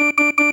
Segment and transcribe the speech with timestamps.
[0.00, 0.49] Bienvenue dans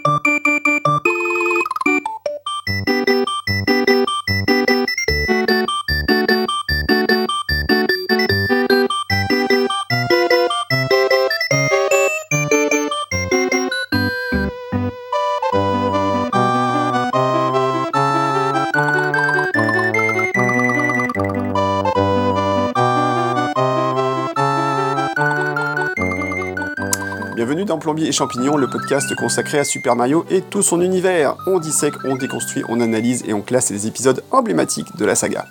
[28.06, 31.36] Et Champignons, le podcast consacré à Super Mario et tout son univers.
[31.48, 35.46] On dissèque, on déconstruit, on analyse et on classe les épisodes emblématiques de la saga.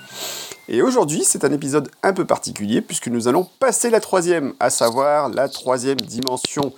[0.69, 4.71] Et aujourd'hui, c'est un épisode un peu particulier puisque nous allons passer la troisième, à
[4.71, 6.73] savoir la troisième dimension.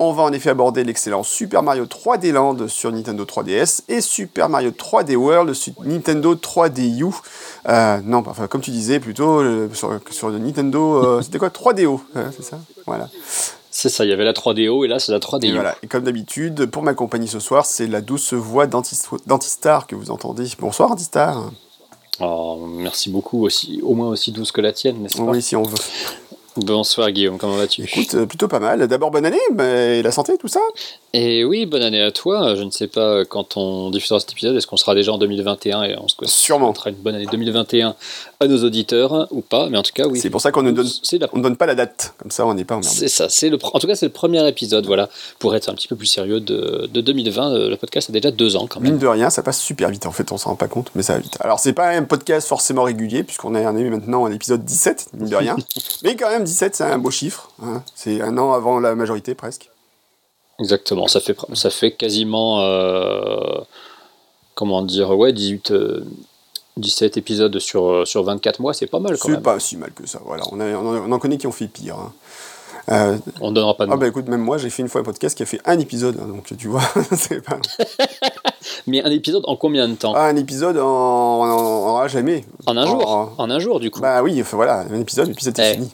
[0.00, 4.48] On va en effet aborder l'excellent Super Mario 3D Land sur Nintendo 3DS et Super
[4.48, 7.12] Mario 3D World sur Nintendo 3DU.
[7.68, 11.04] Euh, non, enfin, comme tu disais, plutôt euh, sur, Nintendo.
[11.04, 11.48] euh, C'était quoi?
[11.48, 12.58] 3DO, hein, c'est ça?
[12.86, 13.08] Voilà.
[13.76, 15.46] C'est ça, il y avait la 3DO et là c'est la 3DO.
[15.46, 15.74] Et voilà.
[15.82, 19.96] Et comme d'habitude, pour ma compagnie ce soir, c'est la douce voix d'Antis- d'Antistar que
[19.96, 20.46] vous entendez.
[20.60, 21.50] Bonsoir Antistar.
[22.20, 25.24] Oh, merci beaucoup, aussi, au moins aussi douce que la tienne, n'est-ce pas?
[25.24, 25.74] Oui, si on veut.
[26.56, 27.82] Bonsoir Guillaume, comment vas-tu?
[27.82, 28.86] Écoute, euh, plutôt pas mal.
[28.86, 29.40] D'abord, bonne année,
[30.02, 30.60] la santé, tout ça?
[31.12, 32.54] Et oui, bonne année à toi.
[32.54, 35.82] Je ne sais pas quand on diffusera cet épisode, est-ce qu'on sera déjà en 2021
[35.82, 36.72] et on se Sûrement.
[36.86, 37.96] une bonne année 2021
[38.38, 40.20] à nos auditeurs ou pas, mais en tout cas oui.
[40.20, 42.14] C'est pour ça qu'on ne donne, C'est la on ne donne pas la date.
[42.18, 42.94] Comme ça, on n'est pas emmerdé.
[42.96, 45.08] C'est ça, c'est le, en tout cas c'est le premier épisode, voilà,
[45.40, 47.52] pour être un petit peu plus sérieux de, de 2020.
[47.52, 48.92] euh, Le podcast a déjà deux ans quand même.
[48.92, 51.02] Mine de rien, ça passe super vite en fait, on s'en rend pas compte, mais
[51.02, 51.36] ça va vite.
[51.40, 55.36] Alors, c'est pas un podcast forcément régulier, puisqu'on est maintenant à l'épisode 17, mine de
[55.36, 55.56] rien.
[56.04, 57.50] mais quand même, 17, c'est un beau chiffre.
[57.62, 57.82] hein.
[57.94, 59.70] C'est un an avant la majorité presque.
[60.60, 63.60] Exactement, ça fait, ça fait quasiment, euh,
[64.54, 66.04] comment dire, ouais, 18, euh,
[66.76, 69.42] 17 épisodes sur, euh, sur 24 mois, c'est pas mal quand C'est même.
[69.42, 70.44] pas si mal que ça, voilà.
[70.52, 71.96] On, a- on en- on en connaît qui ont fait pire.
[71.96, 72.12] hein.
[72.90, 74.00] Euh, On ne donnera pas de ah nom.
[74.00, 76.18] bah écoute, même moi, j'ai fait une fois un podcast qui a fait un épisode,
[76.22, 76.82] hein, donc tu vois,
[77.16, 77.58] c'est pas...
[78.86, 80.12] Mais un épisode en combien de temps?
[80.14, 82.44] Ah, un épisode en, en, en- en jamais.
[82.66, 84.00] En un jour en- un jour du coup.
[84.00, 85.92] Bah oui, enfin voilà, un épisode, l'épisode est Eh, fini.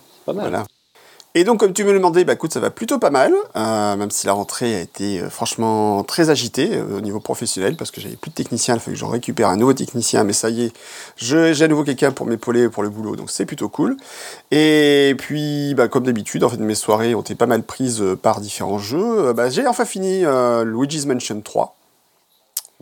[1.36, 3.96] Et donc, comme tu me le demandais, bah écoute, ça va plutôt pas mal, euh,
[3.96, 7.92] même si la rentrée a été euh, franchement très agitée euh, au niveau professionnel, parce
[7.92, 10.50] que j'avais plus de technicien, il fallait que je récupère un nouveau technicien, mais ça
[10.50, 10.72] y est,
[11.16, 13.96] j'ai à nouveau quelqu'un pour m'épauler pour le boulot, donc c'est plutôt cool.
[14.50, 18.40] Et puis, bah, comme d'habitude, en fait, mes soirées ont été pas mal prises par
[18.40, 19.32] différents jeux.
[19.32, 20.24] Bah, j'ai enfin fini
[20.64, 21.79] Luigi's Mansion 3.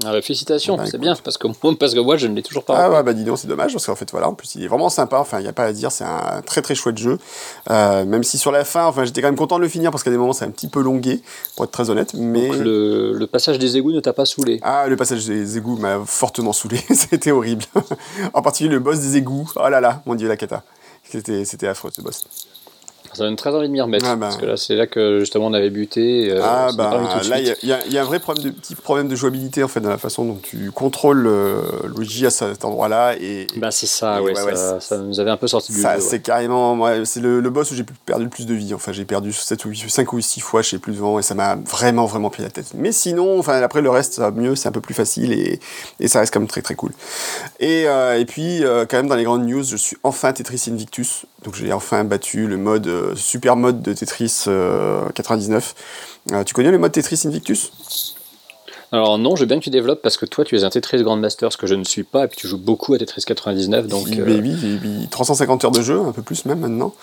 [0.04, 2.42] Ah bah, félicitations, Bah, c'est bien, parce que, moi- parce que moi je ne l'ai
[2.42, 2.76] toujours pas.
[2.84, 4.68] Ah ouais, bah dis donc, c'est dommage, parce qu'en fait, voilà, en plus, il est
[4.68, 7.18] vraiment sympa, enfin, il n'y a pas à dire, c'est un très très chouette jeu.
[7.70, 10.04] Euh, même si sur la fin, enfin, j'étais quand même content de le finir, parce
[10.04, 11.20] qu'à des moments, c'est un petit peu longué,
[11.56, 12.46] pour être très honnête, mais...
[12.48, 14.60] Donc, le, le passage des égouts ne t'a pas saoulé.
[14.62, 17.64] Ah, le passage des égouts m'a fortement saoulé, c'était horrible.
[18.34, 20.62] en particulier le boss des égouts, oh là là, mon dieu, la cata.
[21.10, 22.24] C'était affreux, ce boss.
[23.18, 24.26] Ça donne très envie de m'y remettre, Ah bah.
[24.28, 26.30] parce que là c'est là que justement on avait buté.
[26.30, 29.08] euh, ah bah là, il y, a- y y un vrai problème de, petit problème
[29.08, 31.60] de jouabilité, en fait, dans la façon dont tu contrôles euh,
[31.96, 33.46] Luigi à cet endroit-là, et...
[33.56, 35.88] Bah c'est ça, Et ouais, ouais, ouais, ça, nous avait un peu sorti du jeu.
[35.98, 38.72] c'est carrément, c'est le, le boss où j'ai perdu le plus de vie.
[38.74, 41.22] Enfin, j'ai perdu 7 ou 8, 5 ou 6 fois, je sais plus devant, et
[41.22, 42.66] ça m'a vraiment, vraiment pris la tête.
[42.74, 45.58] Mais sinon, enfin, après, le reste, ça va mieux, c'est un peu plus facile, et,
[46.00, 46.92] et ça reste quand même très, très cool.
[47.60, 51.26] Et, euh, et puis, quand même, dans les grandes news, je suis enfin Tetris Invictus.
[51.44, 55.74] Donc, j'ai enfin battu le mode, super mode de Tetris euh, 99.
[56.32, 57.72] Euh, tu connais le mode Tetris Invictus?
[58.90, 61.02] Alors non, je veux bien que tu développes parce que toi tu es un Tetris
[61.02, 63.86] Grandmaster, ce que je ne suis pas, et puis tu joues beaucoup à Tetris 99,
[63.86, 64.06] donc...
[64.06, 66.94] Oui, euh, oui, oui, oui, 350 heures de jeu, un peu plus même maintenant.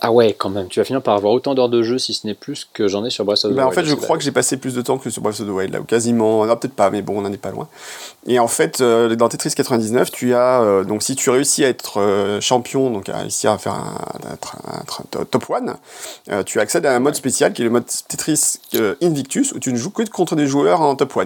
[0.00, 2.26] Ah ouais, quand même, tu vas finir par avoir autant d'heures de jeu, si ce
[2.26, 4.16] n'est plus que j'en ai sur Breath of the Bah, en Wild, fait, je crois
[4.18, 6.44] que j'ai passé plus de temps que sur Breath of the Wild, là, ou quasiment.
[6.46, 7.68] Non, peut-être pas, mais bon, on n'en est pas loin.
[8.26, 10.62] Et en fait, euh, dans Tetris 99, tu as.
[10.62, 13.94] euh, donc, si tu réussis à être champion, donc à réussir à faire un,
[15.20, 15.74] un- top one,
[16.30, 18.58] euh, tu accèdes à un mode spécial qui est le mode Tetris
[19.02, 21.19] Invictus, où tu ne joues que contre des joueurs en top one.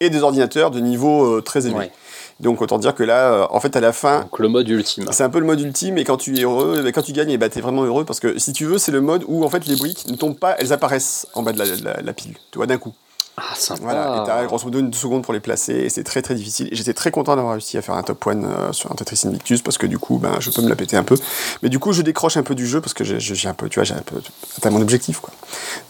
[0.00, 1.78] Et des ordinateurs de niveau euh, très élevé.
[1.80, 1.92] Ouais.
[2.40, 5.06] Donc, autant dire que là, euh, en fait, à la fin, Donc le mode ultime.
[5.10, 7.30] c'est un peu le mode ultime et quand tu es heureux, eh quand tu gagnes,
[7.30, 9.48] et bah, t'es vraiment heureux parce que si tu veux, c'est le mode où en
[9.50, 12.34] fait les briques ne tombent pas, elles apparaissent en bas de la, la- la pile,
[12.52, 12.92] tu vois, d'un coup.
[13.40, 16.22] Ah, sympa Voilà, et t'as grosso modo une seconde pour les placer et c'est très
[16.22, 16.68] très difficile.
[16.72, 19.62] J'étais très content d'avoir réussi à faire un top one euh, sur un Tetris Invictus
[19.62, 21.14] parce que du coup, ben, je peux me la péter un peu.
[21.62, 23.76] Mais du coup, je décroche un peu du jeu parce que j'ai un peu, tu
[23.78, 24.16] vois, j'ai un peu
[24.56, 25.32] atteint mon objectif quoi.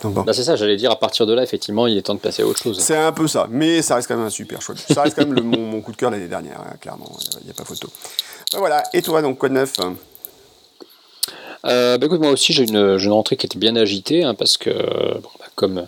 [0.03, 0.23] Donc bon.
[0.23, 2.43] Bah c'est ça, j'allais dire, à partir de là, effectivement, il est temps de passer
[2.43, 2.79] à autre chose.
[2.81, 4.75] C'est un peu ça, mais ça reste quand même un super choix.
[4.93, 7.11] Ça reste quand même le- mon, mon coup de cœur l'année dernière, hein, clairement,
[7.41, 7.89] il n'y a pas photo.
[8.53, 9.75] Ben voilà, et toi donc, quoi de neuf
[11.65, 14.57] Euh, bah écoute, moi aussi, j'ai une, une rentrée qui était bien agitée, hein, parce
[14.57, 15.87] que, bon, bah, comme,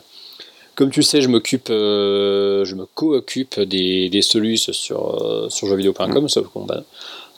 [0.80, 5.66] comme tu sais, je m'occupe, euh, je me co-occupe des, des solus sur, euh, sur
[5.66, 6.84] jeuxvideo.com, sauf que bon, bah,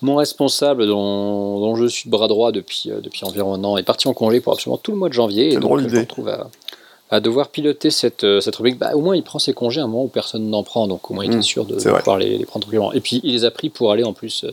[0.00, 3.76] mon responsable, dont, dont je suis le bras droit depuis, euh, depuis environ un an,
[3.76, 5.98] est parti en congé pour absolument tout le mois de janvier, et donc je me
[5.98, 6.50] retrouve à,
[7.10, 9.84] à devoir piloter cette, euh, cette rubrique, bah, au moins il prend ses congés à
[9.84, 12.18] un moment où personne n'en prend, donc au moins il Mm, sûr de, de pouvoir
[12.18, 12.92] les, les prendre tranquillement.
[12.92, 14.46] Et puis il les a pris pour aller en plus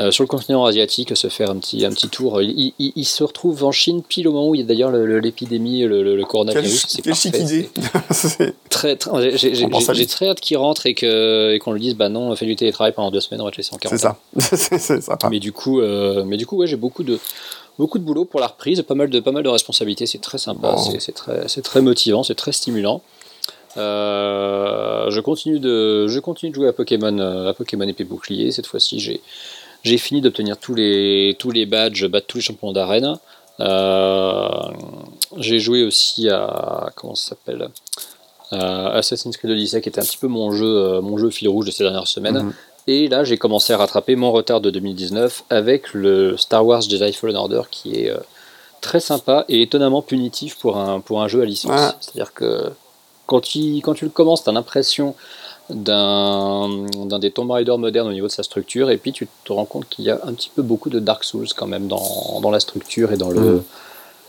[0.00, 2.40] euh, sur le continent asiatique, se faire un petit, un petit tour.
[2.40, 4.90] Il, il- il se retrouve en Chine pile au moment où il y a d'ailleurs
[4.90, 6.86] le- le- l'épidémie, le, le- le coronavirus.
[6.88, 7.68] C'est parfait, idée.
[8.10, 11.94] C'est- c'est Très, très, j'ai- très hâte qu'il rentre et que- et qu'on lui dise
[11.96, 13.88] bah non, on fait du télétravail pendant deux semaines, on va te laisser en c'est
[13.98, 13.98] quarantaine.
[14.38, 14.56] ça.
[14.56, 15.28] C'est c'est sympa.
[15.30, 17.18] Mais du coup, euh, mais du coup, ouais, j'ai beaucoup de
[17.78, 20.06] beaucoup de boulot pour la reprise, pas mal de pas mal de responsabilités.
[20.06, 23.02] C'est très sympa, c'est- c'est très c'est très motivant, c'est très stimulant.
[23.76, 27.18] Euh, je continue de je continue de jouer à Pokémon
[27.48, 28.50] à Pokémon épée bouclier.
[28.50, 29.20] Cette fois-ci, j'ai
[29.82, 33.16] j'ai fini d'obtenir tous les tous les badges, battre tous les champions d'arène.
[33.60, 34.48] Euh,
[35.36, 37.68] j'ai joué aussi à comment ça s'appelle
[38.54, 41.48] Euh, Assassin's Creed Odyssey, qui était un petit peu mon jeu euh, mon jeu fil
[41.48, 42.38] rouge de ces dernières semaines.
[42.44, 42.52] Mhm.
[42.86, 47.12] Et là, j'ai commencé à rattraper mon retard de 2019 avec le Star Wars Jedi
[47.12, 48.12] Fallen Order qui est
[48.80, 51.72] très sympa et étonnamment punitif pour un, pour un jeu à licence.
[51.74, 51.96] Ah.
[52.00, 52.70] C'est-à-dire que
[53.26, 55.14] quand, il- quand tu le commences, tu as l'impression
[55.70, 59.64] d'un des Tomb Raider modernes au niveau de sa structure, et puis tu te rends
[59.64, 62.50] compte qu'il y a un petit peu beaucoup de Dark Souls quand même dans, dans
[62.50, 63.62] la structure et dans le, Mhm.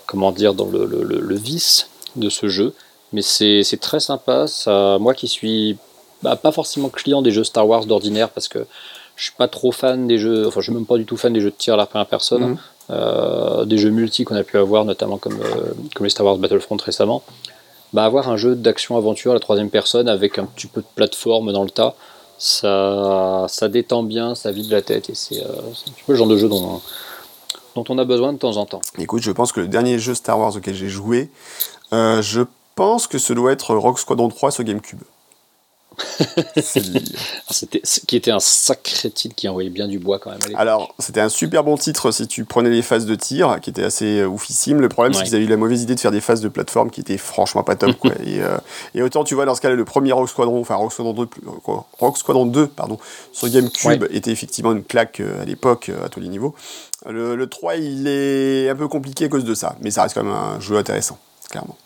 [0.05, 2.73] comment dire, dans le, le- le- le vice de ce jeu.
[3.13, 4.47] Mais c'est très sympa.
[4.47, 5.77] Ça, moi qui suis
[6.21, 8.65] bah, pas forcément client des jeux Star Wars d'ordinaire parce que
[9.15, 11.31] je suis pas trop fan des jeux, enfin je suis même pas du tout fan
[11.33, 12.57] des jeux de tir à la première personne, Mhm.
[12.91, 16.37] euh, des jeux multi qu'on a pu avoir notamment comme, euh, comme les Star Wars
[16.37, 17.23] Battlefront récemment.
[17.93, 21.51] Bah, avoir un jeu d'action-aventure à la troisième personne avec un petit peu de plateforme
[21.51, 21.95] dans le tas,
[22.37, 26.13] ça, ça détend bien, ça vide la tête et c'est euh, c'est un petit peu
[26.13, 26.81] le genre de jeu dont,
[27.75, 28.81] dont on a besoin de temps en temps.
[28.97, 31.31] Écoute, je pense que le dernier jeu Star Wars auquel j'ai joué,
[31.91, 32.41] euh, je
[32.75, 35.01] pense que ce doit être Rock Squadron 3 sur GameCube.
[36.55, 37.19] Dire.
[37.49, 40.39] C'était, qui était un sacré titre qui envoyait bien du bois quand même.
[40.55, 40.59] à.
[40.59, 43.83] Alors, c'était un super bon titre si tu prenais les phases de tir, qui étaient
[43.83, 44.81] assez euh, oufissimes.
[44.81, 46.89] Le problème, c'est qu'ils avaient eu la mauvaise idée de faire des phases de plateforme
[46.91, 47.97] qui étaient franchement pas top.
[47.97, 48.11] quoi.
[48.25, 48.57] et, euh,
[48.95, 51.25] et autant, tu vois, dans ce cas-là, le premier Rock Squadron, enfin Rock Squadron 2,
[51.25, 52.97] plus- euh, quoi, Rock Squadron 2 pardon,
[53.31, 56.53] sur GameCube était effectivement une claque à l'époque, à tous les niveaux.
[57.07, 60.15] Le, le 3, il est un peu compliqué à cause de ça, mais ça reste
[60.15, 61.17] quand même un jeu intéressant,
[61.49, 61.77] clairement.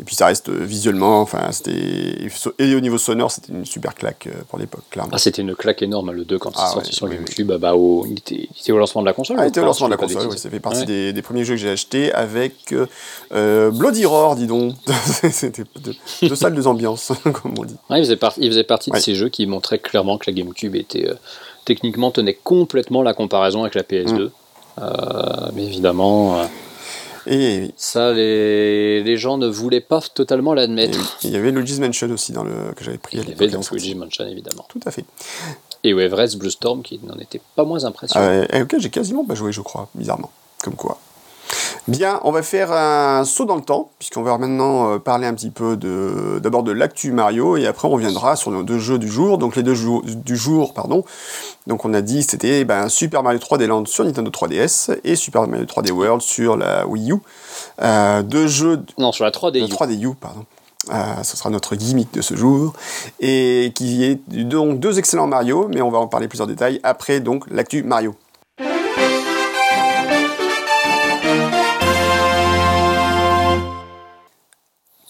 [0.00, 2.26] Et puis ça reste euh, visuellement, enfin, c'était.
[2.58, 5.10] Et au niveau sonore, c'était une super claque euh, pour l'époque, clairement.
[5.14, 7.06] Ah, c'était une claque énorme, hein, le 2, quand il Ah est sorti ouais, sur
[7.06, 7.52] oui, GameCube.
[7.52, 9.36] Bah, au, il, était, il était au lancement de la console.
[9.38, 10.86] Ah, je était au lancement de la console, de oui, ça fait partie Ouais.
[10.86, 12.74] des, des premiers jeux que j'ai achetés avec
[13.32, 14.74] euh, Bloody Roar, dis donc.
[15.30, 17.76] C'était deux, deux salles, deux ambiances, comme on dit.
[17.90, 20.34] Ouais, il faisait, par- il faisait partie de ces jeux qui montraient clairement que la
[20.34, 21.14] GameCube était euh,
[21.66, 24.12] techniquement tenait complètement la comparaison avec la PS2.
[24.24, 24.30] Mm.
[24.80, 26.40] Euh, mais évidemment,
[27.30, 31.18] Et, ça, les, les gens ne voulaient pas totalement et l'admettre.
[31.22, 33.46] il y avait Luigi's Mansion aussi dans le que j'avais pris à Il y avait
[33.46, 33.76] donc sortie.
[33.76, 34.66] Luigi Mansion, évidemment.
[34.68, 35.04] Tout à fait.
[35.84, 38.26] Et Everest Blue Storm qui n'en était pas moins impressionnant.
[38.26, 40.30] Euh, et auquel j'ai quasiment pas joué, je crois, bizarrement.
[40.62, 40.98] Comme quoi.
[41.88, 45.34] Bien, on va faire un saut dans le temps, puisqu'on va maintenant euh, parler un
[45.34, 48.98] petit peu de d'abord de l'actu Mario, et après on reviendra sur nos deux jeux
[48.98, 49.38] du jour.
[49.38, 51.04] Donc les deux jeux du jour, pardon.
[51.66, 55.48] Donc on a dit c'était ben, Super Mario 3D Land sur Nintendo 3DS et Super
[55.48, 57.16] Mario 3D World sur la Wii U.
[57.80, 59.60] Euh, deux jeux Non, sur la 3D.
[59.60, 60.44] le 3DU, pardon.
[60.88, 62.72] Euh, ce sera notre gimmick de ce jour.
[63.20, 66.80] Et qui est donc deux excellents Mario, mais on va en parler plus en détail
[66.82, 68.14] après donc l'actu Mario.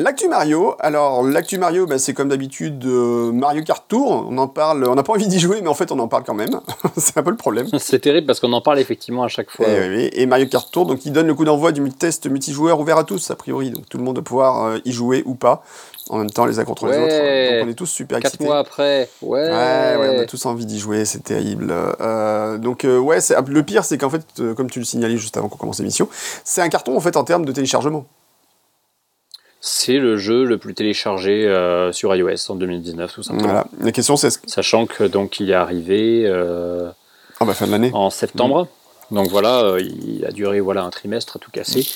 [0.00, 4.26] L'actu Mario, alors l'actu Mario, bah, c'est comme d'habitude euh, Mario Kart Tour.
[4.30, 6.24] On en parle, on n'a pas envie d'y jouer, mais en fait on en parle
[6.24, 6.58] quand même.
[6.96, 7.66] c'est un peu le problème.
[7.78, 9.68] C'est terrible parce qu'on en parle effectivement à chaque fois.
[9.68, 10.10] Et, oui.
[10.14, 13.04] Et Mario Kart Tour, donc il donne le coup d'envoi du test multijoueur ouvert à
[13.04, 13.72] tous, a priori.
[13.72, 15.62] Donc tout le monde va pouvoir euh, y jouer ou pas,
[16.08, 17.58] en même temps les uns contre les autres.
[17.58, 18.44] Donc on est tous super Quatre excités.
[18.44, 19.42] mois après, ouais.
[19.42, 21.74] Ouais, ouais, on a tous envie d'y jouer, c'est terrible.
[22.00, 24.24] Euh, donc ouais, le pire c'est qu'en fait,
[24.56, 26.08] comme tu le signalais juste avant qu'on commence l'émission,
[26.42, 28.06] c'est un carton en fait en termes de téléchargement.
[29.60, 33.46] C'est le jeu le plus téléchargé euh, sur iOS en 2019, tout simplement.
[33.46, 33.66] Voilà.
[33.80, 36.88] La question c'est, que- Sachant que donc il est arrivé euh,
[37.40, 37.90] ah bah fin de l'année.
[37.92, 38.68] en septembre.
[39.10, 41.86] Donc voilà, euh, il a duré voilà un trimestre à tout casser,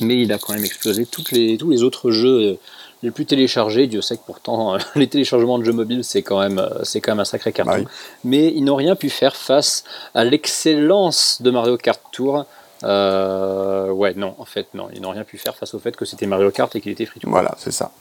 [0.00, 2.58] mais il a quand même explosé toutes les, tous les autres jeux euh,
[3.04, 3.86] les plus téléchargés.
[3.86, 7.20] Dieu sait que pourtant les téléchargements de jeux mobiles c'est quand même c'est quand même
[7.20, 7.72] un sacré carton.
[7.72, 7.86] Bah oui.
[8.24, 12.46] Mais ils n'ont rien pu faire face à l'excellence de Mario Kart Tour.
[12.84, 16.04] Euh, ouais, non, en fait, non, ils n'ont rien pu faire face au fait que
[16.04, 17.30] c'était Mario Kart et qu'il était free to play.
[17.30, 17.92] Voilà, c'est ça.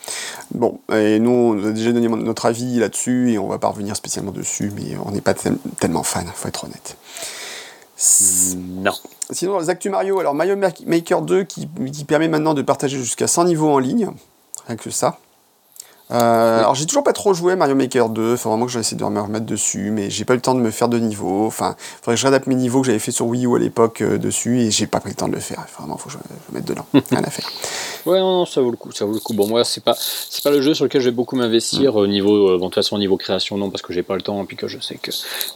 [0.53, 3.95] Bon, et nous, on a déjà donné notre avis là-dessus et on va pas revenir
[3.95, 6.97] spécialement dessus, mais on n'est pas tel- tellement fan, faut être honnête.
[8.57, 8.93] Non.
[9.29, 13.27] Sinon, les Actu Mario, alors Mario Maker 2 qui, qui permet maintenant de partager jusqu'à
[13.27, 14.09] 100 niveaux en ligne,
[14.67, 15.19] rien que ça.
[16.11, 18.95] Euh, alors j'ai toujours pas trop joué à Mario Maker 2, faut vraiment que j'essaie
[18.95, 21.45] de me remettre dessus, mais j'ai pas eu le temps de me faire de niveau.
[21.45, 24.01] Enfin, faudrait que je réadapte mes niveaux que j'avais fait sur Wii U à l'époque
[24.01, 25.65] euh, dessus et j'ai pas pris le temps de le faire.
[25.77, 26.17] Vraiment, faut que je
[26.51, 26.85] me mette dedans.
[26.93, 27.49] Rien à faire.
[28.05, 29.33] Ouais, non, non, ça vaut le coup, ça vaut le coup.
[29.33, 32.07] Bon, moi, c'est pas, c'est pas le jeu sur lequel je vais beaucoup m'investir au
[32.07, 34.21] niveau, euh, bon, de toute façon, au niveau création, non, parce que j'ai pas le
[34.21, 35.11] temps, et puis que je sais que,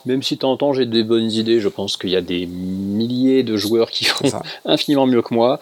[0.06, 2.22] même si de temps en temps j'ai des bonnes idées, je pense qu'il y a
[2.22, 4.42] des milliers de joueurs qui font ça.
[4.66, 5.60] infiniment mieux que moi.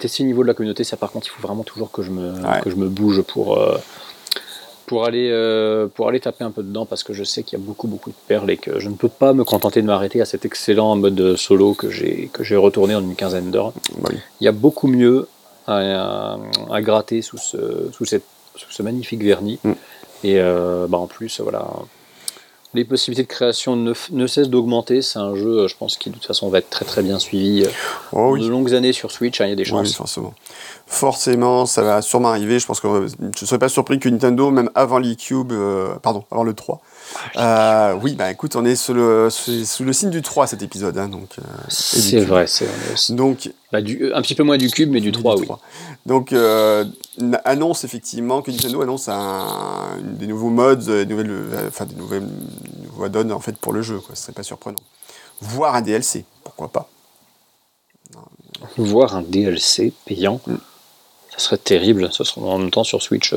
[0.00, 2.10] Tester le niveau de la communauté, ça, par contre, il faut vraiment toujours que je
[2.10, 2.60] me, Ouais.
[2.62, 3.58] que je me bouge pour,
[4.86, 7.62] pour aller, euh, pour aller taper un peu dedans, parce que je sais qu'il y
[7.62, 10.20] a beaucoup, beaucoup de perles et que je ne peux pas me contenter de m'arrêter
[10.20, 13.72] à cet excellent mode solo que j'ai, que j'ai retourné en une quinzaine d'heures.
[14.08, 14.16] Oui.
[14.40, 15.28] Il y a beaucoup mieux
[15.66, 15.76] à,
[16.34, 16.38] à-
[16.70, 18.24] à gratter sous ce, sous cette,
[18.56, 19.58] sous ce magnifique vernis.
[19.64, 19.72] Mm.
[20.24, 21.66] Et euh, bah en plus, voilà,
[22.74, 25.02] les possibilités de création ne, cessent d'augmenter.
[25.02, 27.66] C'est un jeu, je pense, qui de toute façon va être très très bien suivi.
[28.12, 28.40] Oh oui.
[28.40, 29.94] De longues années sur Switch, hein, il y a des Oui, chances.
[29.94, 30.34] forcément.
[30.86, 32.58] Forcément, ça va sûrement arriver.
[32.58, 35.94] Je pense que euh, je ne serais pas surpris que Nintendo, même avant l'eCube, euh,
[36.02, 36.80] pardon, avant le 3.
[37.36, 40.62] Euh, oui, bah écoute, on est sous le, sous, sous le signe du 3 cet
[40.62, 40.96] épisode.
[40.98, 42.68] hein, donc, euh, du c'est vrai, c'est.
[43.14, 45.44] Donc, Bah, du, un petit peu moins du cube, mais du 3, oui.
[45.46, 45.60] 3.
[46.06, 46.84] Donc, euh,
[47.20, 51.84] n- annonce effectivement que Nintendo annonce un, des nouveaux modes, euh, des nouvelles, euh, enfin
[51.86, 52.26] des nouvelles,
[52.84, 53.98] nouveaux add-ons en fait pour le jeu.
[54.00, 54.14] Quoi.
[54.14, 54.78] Ce serait pas surprenant.
[55.40, 56.88] Voire un DLC, pourquoi pas.
[58.76, 60.54] Voir un DLC payant, Mm.
[61.32, 62.12] ça serait terrible.
[62.12, 63.34] Ça serait en même temps sur Switch.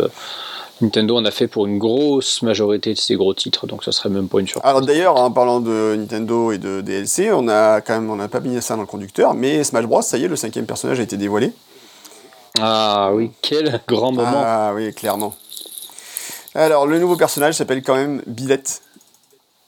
[0.81, 4.09] Nintendo en a fait pour une grosse majorité de ses gros titres, donc ça serait
[4.09, 4.69] même pas une surprise.
[4.69, 8.27] Alors d'ailleurs, en parlant de Nintendo et de DLC, on a quand même, on n'a
[8.27, 10.99] pas mis ça dans le conducteur, mais Smash Bros, ça y est, le cinquième personnage
[10.99, 11.53] a été dévoilé.
[12.59, 14.31] Ah oui, quel grand moment.
[14.33, 15.33] Ah oui, clairement.
[16.53, 18.81] Alors, le nouveau personnage s'appelle quand même Billette.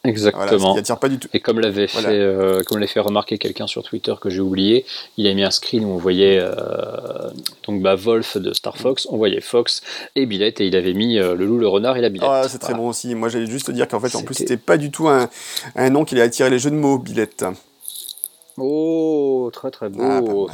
[0.04, 0.74] Voilà, Exactement.
[0.74, 1.28] qui attire pas du tout.
[1.34, 2.10] Et comme l'avait Voilà.
[2.10, 4.86] fait, euh, comme fait remarquer quelqu'un sur Twitter que j'ai oublié,
[5.18, 6.54] il a mis un screen où on voyait euh,
[7.66, 9.82] donc bah, Wolf de Star Fox, on voyait Fox
[10.16, 12.30] et Billette et il avait mis euh, le loup, le renard et la Billette.
[12.32, 12.84] Ah, c'est très Voilà.
[12.84, 13.14] bon aussi.
[13.16, 15.30] Moi, j'allais juste te dire qu'en fait, en plus, C'était- pas du tout un,
[15.76, 17.44] un nom qui allait attirer les jeux de mots, Billette.
[18.60, 20.00] Oh, très très beau.
[20.02, 20.54] Ah, Voilà,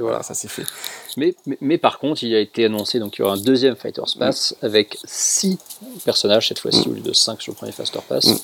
[0.00, 0.22] voilà.
[0.22, 0.64] ça c'est fait.
[1.16, 3.74] Mais, mais, mais par contre, il a été annoncé donc il y aura un deuxième
[3.74, 5.58] Fighter's Pass avec six
[6.04, 8.26] personnages cette fois-ci au lieu de 5 sur le premier Fighter Pass.
[8.26, 8.36] Mm.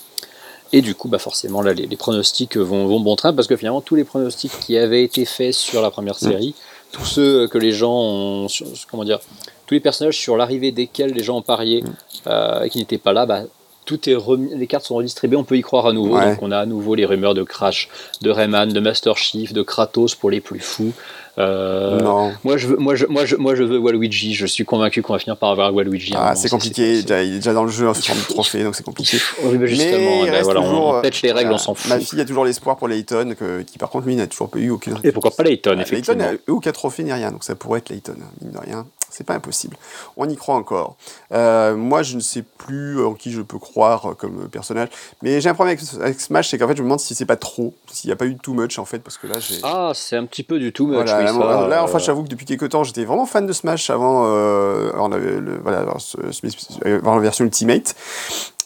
[0.76, 3.54] Et du coup, bah forcément, là, les, les pronostics vont, vont bon train parce que
[3.56, 6.52] finalement, tous les pronostics qui avaient été faits sur la première série,
[6.90, 8.48] tous ceux que les gens ont,
[8.90, 9.20] comment dire,
[9.68, 11.84] tous les personnages sur l'arrivée desquels les gens ont parié
[12.26, 13.44] euh, et qui n'étaient pas là, bah,
[13.84, 16.16] tout est remis, les cartes sont redistribuées, on peut y croire à nouveau.
[16.16, 16.30] Ouais.
[16.30, 17.88] Donc on a à nouveau les rumeurs de Crash,
[18.22, 20.92] de Rayman, de Master Chief, de Kratos pour les plus fous.
[21.36, 22.32] Euh, non.
[22.44, 24.34] moi je, veux, moi, je, moi, je, moi, je veux Waluigi.
[24.34, 26.12] Je suis convaincu qu'on va finir par avoir Waluigi.
[26.16, 27.00] Ah, c'est compliqué.
[27.00, 29.18] il est déjà dans le jeu en forme de trophée, donc c'est compliqué.
[29.42, 31.58] Oui, mais justement, Mais il ben reste voilà, toujours, on pêche les règles, voilà, on
[31.58, 31.90] s'en fout.
[31.90, 34.58] Ma fille a toujours l'espoir pour Layton, que- qui par contre lui n'a toujours pas
[34.60, 34.96] eu aucune.
[35.02, 36.18] Et pourquoi pas Layton, Ah, effectivement.
[36.18, 38.86] Layton n'a eu aucun trophée ni rien, donc ça pourrait être Layton, mine de rien.
[39.16, 39.76] C'est pas impossible.
[40.16, 40.96] On y croit encore.
[41.32, 44.88] Euh, moi, je ne sais plus en qui je peux croire euh, comme personnage,
[45.22, 47.24] mais j'ai un problème avec, avec Smash, c'est qu'en fait, je me demande si c'est
[47.24, 49.60] pas trop, s'il n'y a pas eu too much en fait, parce que là, j'ai.
[49.62, 52.28] Ah, c'est un petit peu du Voilà, oui, là, ça, là, euh, enfin, j'avoue que
[52.28, 54.90] depuis quelques temps, j'étais vraiment fan de Smash avant, euh,
[55.38, 57.94] le- voilà, ce- ce- avant la version Ultimate.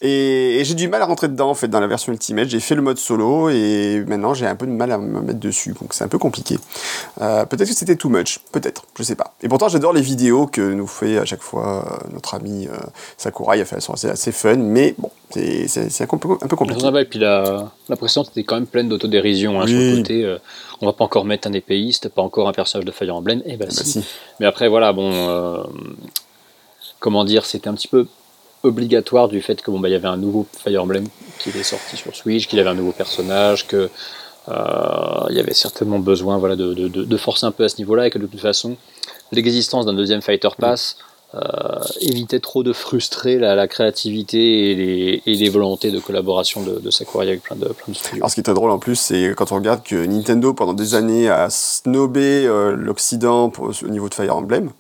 [0.01, 2.49] Et, et j'ai du mal à rentrer dedans, en fait, dans la version Ultimate.
[2.49, 5.41] J'ai fait le mode solo et maintenant j'ai un peu de mal à me mettre
[5.41, 6.57] dessus, donc c'est un peu compliqué.
[7.21, 9.35] Euh, peut-être que c'était too much, peut-être, je sais pas.
[9.43, 12.77] Et pourtant, j'adore les vidéos que nous fait à chaque fois euh, notre ami euh,
[13.17, 13.59] Sakurai.
[13.73, 16.87] Elles sont assez, assez fun, mais bon, c'est c'est- c'est un, peu- un peu compliqué.
[16.87, 19.97] Et puis la, la précédente était quand même pleine d'autodérision hein, sur le Oui.
[20.03, 20.25] côté.
[20.25, 20.39] euh,
[20.81, 23.43] on va pas encore mettre un épéiste, pas encore un personnage de Fire Emblem.
[23.47, 23.85] Eh ben si.
[23.85, 24.05] si.
[24.39, 25.65] Mais après, voilà, bon.
[27.01, 28.07] comment dire, c'était un petit peu
[28.69, 31.05] obligatoire du fait que bon bah il y avait un nouveau Fire Emblem
[31.39, 33.91] qui était sorti sur Switch, qu'il avait un nouveau personnage, que
[34.49, 37.77] euh, il y avait certainement besoin voilà de, de, de- forcer un peu à ce
[37.79, 38.77] niveau-là et que de toute façon
[39.33, 40.97] l'existence d'un deuxième Fighter Pass
[41.35, 41.41] euh,
[42.01, 46.79] évitait trop de frustrer la, la créativité et les, et les volontés de collaboration de,
[46.81, 48.17] de Sakurai avec plein de, plein de studios.
[48.23, 50.73] Alors, ce qui est très drôle en plus, c'est quand on regarde que Nintendo, pendant
[50.73, 54.71] des années, a snobé euh, l'Occident au niveau de Fire Emblem,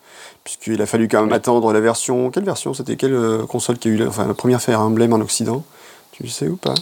[0.48, 2.30] puisqu'il a fallu quand même attendre la version.
[2.30, 2.72] Quelle version?
[2.72, 5.62] C'était quelle euh, console qui a eu la, enfin, la première Fire Emblem en Occident?
[6.12, 6.72] Tu le sais ou pas?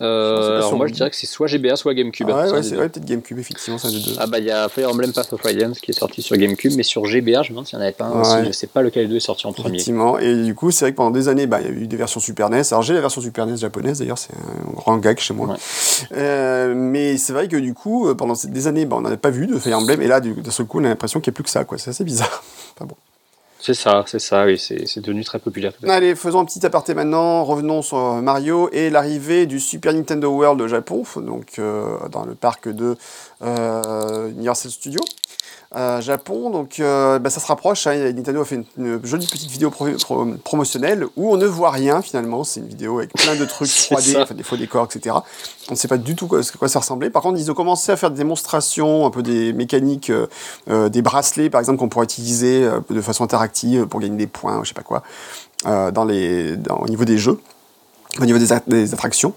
[0.00, 2.28] Euh, alors moi je dirais que c'est soit GBA soit GameCube.
[2.30, 4.12] Ah ouais, ouais, c'est ouais, peut-être GameCube, effectivement, c'est un des deux.
[4.18, 6.72] Ah bah il y a Fire Emblem Path of Radiance qui est sorti sur GameCube,
[6.76, 8.44] mais sur GBA je me demande s'il n'y en avait pas un aussi, Ouais.
[8.46, 9.76] je sais pas lequel des deux est sorti en premier.
[9.76, 11.86] Effectivement, et du coup, c'est vrai que pendant des années, bah, il y a eu
[11.86, 12.62] des versions Super NES.
[12.70, 15.48] Alors, j'ai la version Super NES japonaise, d'ailleurs, c'est un grand gag chez moi.
[15.48, 15.56] Ouais.
[16.12, 19.30] Euh, mais c'est vrai que du coup, euh, pendant des années, bah, on n'avait pas
[19.30, 21.34] vu de Fire Emblem, et là, du- d'un seul coup, on a l'impression qu'il n'y
[21.34, 21.76] a plus que ça, quoi.
[21.78, 22.42] C'est assez bizarre.
[22.76, 22.94] Enfin bon.
[23.60, 25.72] C'est ça, c'est ça, oui, c'est devenu très populaire.
[25.88, 27.44] Allez, faisons un petit aparté maintenant.
[27.44, 32.34] Revenons sur Mario et l'arrivée du Super Nintendo World au Japon, donc euh, dans le
[32.34, 32.96] parc de
[33.42, 35.04] euh, Universal Studios.
[35.74, 36.50] Japon.
[36.50, 37.86] Donc bah, ça se rapproche.
[37.86, 38.12] Hein.
[38.12, 39.70] Nintendo a fait une, jolie petite vidéo
[40.44, 42.44] promotionnelle où on ne voit rien finalement.
[42.44, 45.16] C'est une vidéo avec plein de trucs 3D, des faux décors, etc.
[45.68, 47.10] On ne sait pas du tout quoi, quoi ça ressemblait.
[47.10, 50.12] Par contre, ils ont commencé à faire des démonstrations, un peu des mécaniques,
[50.68, 54.68] des bracelets par exemple qu'on pourrait utiliser de façon interactive pour gagner des points, je
[54.68, 55.02] sais pas quoi,
[55.64, 57.38] dans les, au niveau des jeux
[58.20, 59.34] au niveau des, attractions.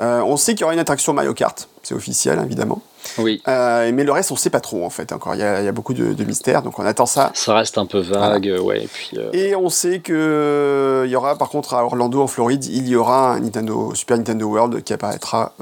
[0.00, 2.82] Euh, on sait qu'il y aura une attraction Mario Kart, c'est officiel évidemment.
[3.18, 3.42] Oui.
[3.48, 5.12] Euh, mais le reste, on ne sait pas trop en fait.
[5.12, 7.30] Encore, il y, a, beaucoup de, mystères, donc on attend ça.
[7.34, 8.84] Ça reste un peu vague, ouais.
[8.84, 12.26] Et, puis, euh, et on sait que il y aura, par contre, à Orlando, en
[12.26, 15.54] Floride, il y aura un Nintendo Super Nintendo World qui apparaîtra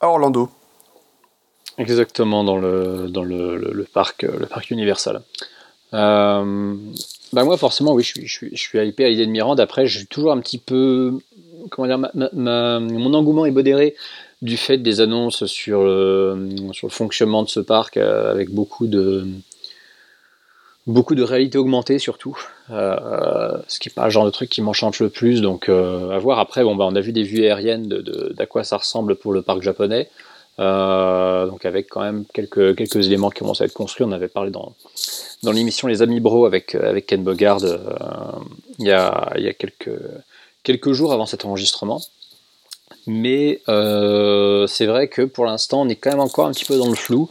[0.00, 0.48] à Orlando.
[1.78, 5.22] Exactement dans le dans le, parc le parc Universal.
[5.92, 6.44] bah
[7.44, 9.62] moi forcément oui je suis je suis, je suis hypé à l'idée de Miranda.
[9.62, 11.18] Après je suis toujours un petit peu
[11.70, 13.94] comment dire, mon engouement est modéré
[14.42, 18.88] du fait des annonces sur le, sur le fonctionnement de ce parc euh, avec beaucoup
[18.88, 19.24] de
[20.88, 22.36] beaucoup de réalité augmentée surtout
[22.70, 26.10] euh, ce qui n'est pas le genre de truc qui m'enchante le plus donc euh,
[26.10, 26.40] à voir.
[26.40, 29.32] Après bon bah on a vu des vues aériennes de, d'à quoi ça ressemble pour
[29.32, 30.10] le parc japonais
[30.58, 34.04] donc avec quand même quelques quelques éléments qui commencent à être construits.
[34.04, 34.74] On avait parlé dans
[35.44, 37.60] dans l'émission les amis bro avec avec Ken Bogard
[38.80, 39.90] il y a il y a quelques
[40.62, 42.00] quelques jours avant cet enregistrement.
[43.06, 46.76] Mais euh, c'est vrai que pour l'instant, on est quand même encore un petit peu
[46.76, 47.28] dans le flou.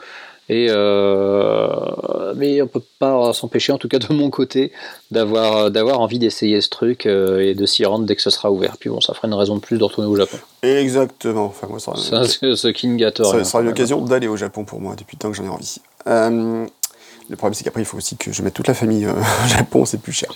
[0.49, 4.73] Et euh, mais on peut pas s'empêcher, en tout cas de mon côté,
[5.09, 8.51] d'avoir d'avoir envie d'essayer ce truc euh, et de s'y rendre dès que ce sera
[8.51, 8.75] ouvert.
[8.77, 10.37] Puis bon, ça fera une raison de plus de retourner au Japon.
[10.63, 11.45] Exactement.
[11.45, 14.95] Enfin, moi, ça, ça, ce King Ça sera une occasion d'aller au Japon pour moi
[14.97, 15.77] depuis le temps que j'en ai envie.
[16.05, 19.07] le problème, c'est qu'après, il faut aussi que je mette toute la famille
[19.45, 20.33] au Japon, c'est plus cher.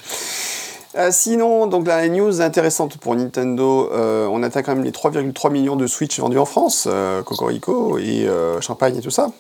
[0.98, 5.52] Euh, sinon, donc la news intéressante pour Nintendo, euh, on atteint quand même les 3,3
[5.52, 8.28] millions de Switch vendus en France, euh, Cocorico et
[8.62, 9.32] Champagne et tout ça.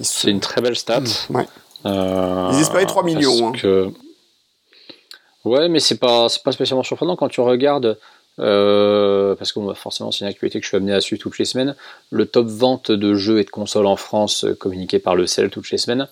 [0.00, 1.00] C'est une très belle stat.
[1.00, 1.46] Mmh, ouais.
[1.84, 3.48] Ils espéraient 3 millions.
[3.48, 3.52] Hein.
[3.52, 3.88] Que...
[5.44, 7.98] Ouais, mais c'est pas, pas spécialement surprenant quand tu regardes.
[8.38, 11.76] parce que forcément c'est une actualité que je suis amené à suivre toutes les semaines.
[12.10, 15.70] Le top vente de jeux et de consoles en France communiqué par le CEL toutes
[15.70, 16.08] les semaines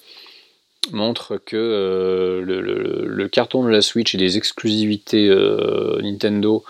[0.93, 6.65] montre que euh, le, carton de la Switch et des exclusivités euh, Nintendo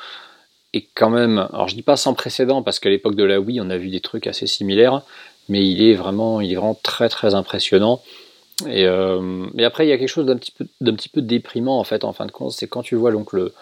[0.72, 3.60] est quand même, alors je dis pas sans précédent parce qu'à l'époque de la Wii
[3.60, 5.02] on a vu des trucs assez similaires,
[5.48, 6.40] mais il est vraiment,
[6.82, 8.02] très très impressionnant.
[8.68, 12.12] Et, euh, après il y a quelque chose d'un petit peu, déprimant en fait en
[12.12, 13.52] fin de compte, c'est quand tu vois donc le,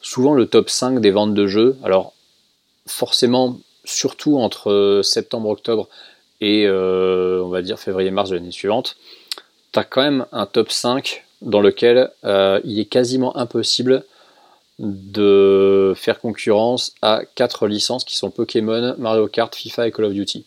[0.00, 1.76] souvent le top 5 des ventes de jeux.
[1.84, 2.14] Alors
[2.86, 5.88] forcément, surtout entre septembre, octobre
[6.40, 8.96] et on va dire février-mars de l'année suivante
[9.72, 14.04] tu quand même un top 5 dans lequel euh, il est quasiment impossible
[14.78, 20.12] de faire concurrence à quatre licences qui sont Pokémon, Mario Kart, FIFA et Call of
[20.12, 20.44] Duty.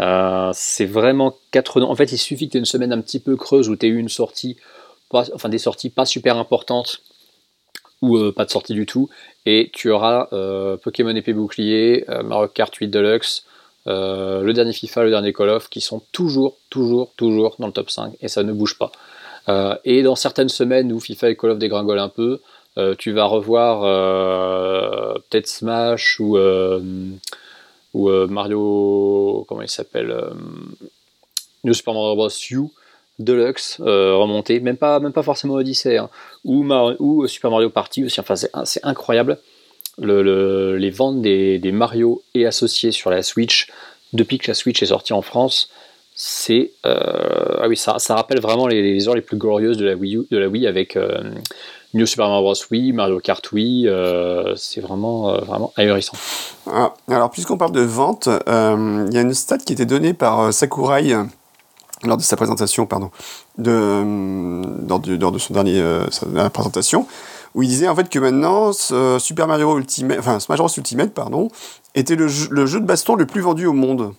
[0.00, 1.80] Euh, c'est vraiment quatre.
[1.80, 3.86] En fait, il suffit que tu aies une semaine un petit peu creuse où tu
[3.86, 4.56] aies eu une sortie,
[5.10, 7.02] enfin des sorties pas super importantes
[8.00, 9.08] ou euh, pas de sortie du tout,
[9.46, 10.26] et tu auras
[10.82, 13.44] Pokémon épée bouclier, Mario Kart 8 Deluxe,
[13.88, 17.72] euh, le dernier FIFA, le dernier Call of, qui sont toujours, toujours, toujours dans le
[17.72, 18.92] top 5 et ça ne bouge pas.
[19.48, 22.40] Euh, et dans certaines semaines où FIFA et Call of dégringolent un peu,
[22.78, 23.80] euh, tu vas revoir
[25.30, 26.38] peut-être Smash ou,
[27.94, 30.16] Mario, comment il s'appelle
[31.64, 32.28] New Super Mario Bros.
[32.50, 32.68] U
[33.18, 36.08] Deluxe remonté, même pas, même pas forcément Odyssey, hein.
[36.44, 36.64] ou,
[36.98, 38.20] ou Super Mario Party aussi.
[38.20, 39.38] Enfin, c'est incroyable
[39.98, 43.68] les ventes des, Mario et associés sur la Switch
[44.12, 45.70] depuis que la Switch est sortie en France,
[46.14, 49.94] c'est euh, ah oui ça, ça, rappelle vraiment les, heures les plus glorieuses de la
[49.94, 51.22] Wii, de la Wii avec euh,
[51.94, 52.54] New Super Mario Bros.
[52.70, 56.16] Wii, Mario Kart Wii, euh, c'est vraiment vraiment ahurissant.
[56.70, 60.52] Ah, alors puisqu'on parle de vente, il y a une stat qui était donnée par
[60.52, 61.14] Sakurai
[62.04, 63.10] lors de sa présentation, pardon,
[63.58, 64.02] de,
[64.88, 67.06] lors, de, son dernier, sa dernière présentation
[67.54, 71.48] où il disait en fait que maintenant Super Mario Ultimate, enfin Smash Bros Ultimate pardon,
[71.94, 74.14] était le jeu, le jeu de baston le plus vendu au monde.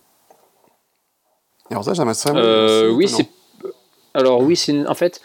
[1.69, 2.35] Et alors ça, j'aimerais ça.
[2.35, 3.29] Euh, oui, c'est.
[4.13, 5.21] Alors oui, c'est en fait,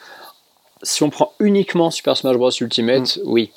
[0.82, 3.20] si on prend uniquement Super Smash Bros Ultimate, mm.
[3.24, 3.52] oui.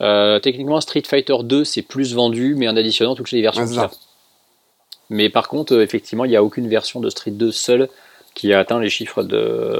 [0.00, 3.64] Euh, techniquement, Street Fighter 2 c'est plus vendu, mais en additionnant toutes les versions.
[3.64, 3.86] Ouais,
[5.10, 7.88] mais par contre, euh, effectivement, il n'y a aucune version de Street 2 seule
[8.34, 9.76] qui a atteint les chiffres de,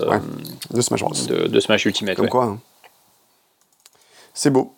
[0.70, 1.14] de Smash Bros.
[1.48, 2.16] De, Smash Ultimate.
[2.16, 2.44] Comme quoi.
[2.44, 2.60] Hein.
[4.34, 4.72] C'est beau.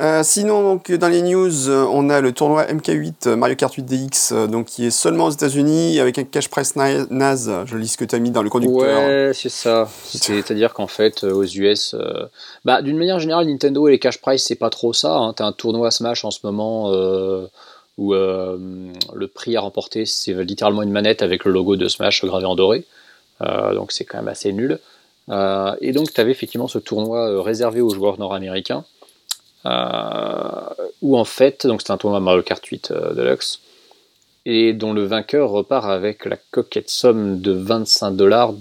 [0.00, 3.74] Euh, sinon, donc, dans les news, euh, on a le tournoi MK8 euh, Mario Kart
[3.74, 7.52] 8 DX, donc, qui est seulement aux États-Unis avec un cash price naze.
[7.66, 8.78] Je lis ce que tu as mis dans le conducteur.
[8.78, 9.88] Ouais, c'est ça.
[10.06, 11.94] C'est-à-dire qu'en fait, aux US,
[12.64, 15.14] bah, d'une manière générale, Nintendo et les cash price, c'est pas trop ça.
[15.14, 15.34] Hein.
[15.36, 16.90] Tu as un tournoi Smash en ce moment
[17.98, 22.46] où le prix à remporter, c'est littéralement une manette avec le logo de Smash gravé
[22.46, 22.84] en doré.
[23.40, 24.78] donc c'est quand même assez nul.
[25.28, 28.84] Et donc tu avais effectivement ce tournoi réservé aux joueurs nord-américains,
[29.64, 33.60] où en fait, donc c'était un tournoi Mario Kart 8 Deluxe,
[34.44, 38.54] et dont le vainqueur repart avec la coquette somme de 25 dollars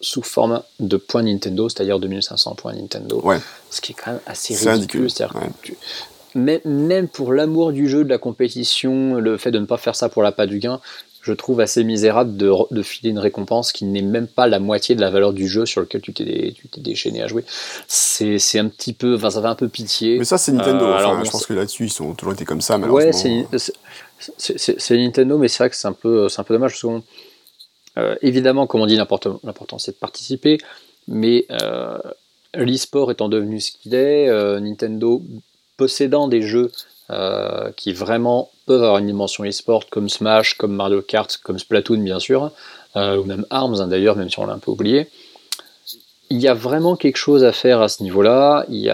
[0.00, 3.24] sous forme de points Nintendo, c'est-à-dire 2500 points Nintendo.
[3.70, 5.08] Ce qui est quand même assez ridicule.
[6.36, 10.08] même pour l'amour du jeu, de la compétition, le fait de ne pas faire ça
[10.08, 10.80] pour la pas du gain,
[11.26, 14.94] je trouve assez misérable de, de filer une récompense qui n'est même pas la moitié
[14.94, 17.44] de la valeur du jeu sur lequel tu t'es déchaîné à jouer.
[17.88, 20.18] C'est un petit peu, enfin ça fait un peu pitié.
[20.18, 22.60] Mais ça c'est Nintendo, euh, alors, je pense que là-dessus ils ont toujours été comme
[22.60, 23.10] ça malheureusement.
[23.10, 23.58] Ouais,
[24.38, 27.02] c'est Nintendo, mais c'est vrai que c'est un, peu, un peu dommage parce que
[27.98, 29.40] euh, évidemment, comme on dit, l'important
[29.78, 30.58] c'est de participer,
[31.08, 31.98] mais euh,
[32.54, 35.22] l'e-sport étant devenu ce qu'il est, euh, Nintendo
[35.76, 36.70] possédant des jeux
[37.76, 42.18] qui vraiment peuvent avoir une dimension e-sport comme Smash, comme Mario Kart, comme Splatoon bien
[42.18, 42.50] sûr,
[42.94, 45.08] ou même ARMS hein, d'ailleurs, même si on l'a un peu oublié.
[46.28, 48.64] Il y a vraiment quelque chose à faire à ce niveau-là.
[48.68, 48.90] Il,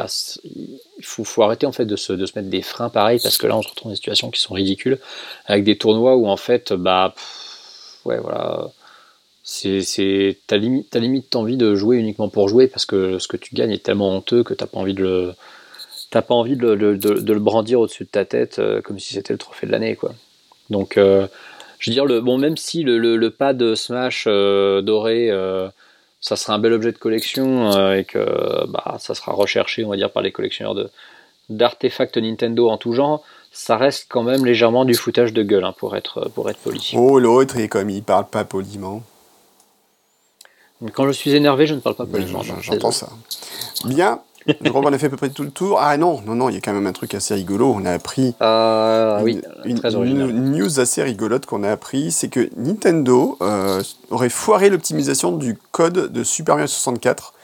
[1.02, 3.62] il faut, arrêter en fait de se, mettre des freins pareils parce que là on
[3.62, 4.98] se retrouve dans des situations qui sont ridicules
[5.46, 7.12] avec des tournois où en fait bah
[8.04, 8.70] ouais voilà
[9.42, 13.36] c'est ta limite ta limite envie de jouer uniquement pour jouer parce que ce que
[13.36, 15.34] tu gagnes est tellement honteux que t'as pas envie de le
[16.12, 19.14] t'as pas envie de le, de, le brandir au-dessus de ta tête euh, comme si
[19.14, 20.12] c'était le trophée de l'année quoi
[20.68, 21.26] donc euh,
[21.78, 25.30] je veux dire le bon même si le, le, pad Smash euh, doré
[26.20, 29.96] ça sera un bel objet de collection et que bah, ça sera recherché on va
[29.96, 30.90] dire par les collectionneurs de
[31.48, 35.74] d'artefacts Nintendo en tout genre ça reste quand même légèrement du foutage de gueule hein,
[35.76, 36.92] pour être pour être poli.
[36.94, 39.02] Oh l'autre et comme il parle pas poliment.
[40.94, 42.42] Quand je suis énervé, je ne parle pas poliment.
[42.42, 43.10] J'entends ça.
[43.84, 44.20] Bien.
[44.46, 45.78] Je crois qu'on a fait à peu près tout le tour.
[45.80, 47.72] Ah non, non, non, il y a quand même un truc assez rigolo.
[47.74, 53.36] On a appris euh, oui, une, news assez rigolote qu'on a appris, c'est que Nintendo
[53.40, 57.34] euh, aurait foiré l'optimisation du code de Super Mario 64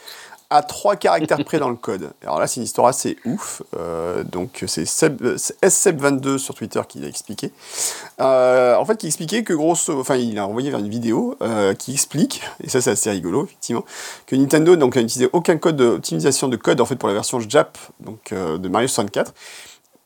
[0.50, 2.10] à trois caractères près dans le code.
[2.22, 3.62] Alors là, c'est une histoire assez ouf.
[3.76, 7.52] Euh, donc c'est SCEP22 sur Twitter qui l'a expliqué.
[8.20, 11.74] Euh, en fait, qui expliquait que grosso, enfin, il a envoyé vers une vidéo euh,
[11.74, 13.84] qui explique, et ça c'est assez rigolo effectivement,
[14.26, 17.76] que Nintendo n'a utilisé aucun code d'optimisation de code en fait pour la version JAP
[18.00, 19.34] donc de Mario 64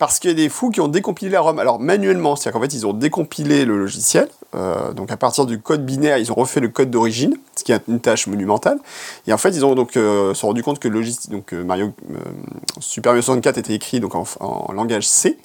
[0.03, 1.61] parce qu'il y a des fous qui ont décompilé la ROM.
[1.61, 5.61] Alors manuellement, c'est-à-dire qu'en fait ils ont décompilé le logiciel, euh, donc à partir du
[5.61, 8.81] code binaire, ils ont refait le code d'origine, ce qui est une tâche monumentale.
[9.29, 11.03] Et en fait, ils ont donc euh, se sont rendu compte que le
[11.53, 11.93] euh, Mario
[12.81, 15.39] Super Mario 64 était écrit donc en langage C.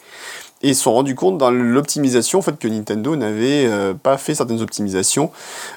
[0.63, 4.17] Et ils se sont rendus compte dans l'optimisation en fait, que Nintendo n'avait euh, pas
[4.17, 5.31] fait certaines optimisations.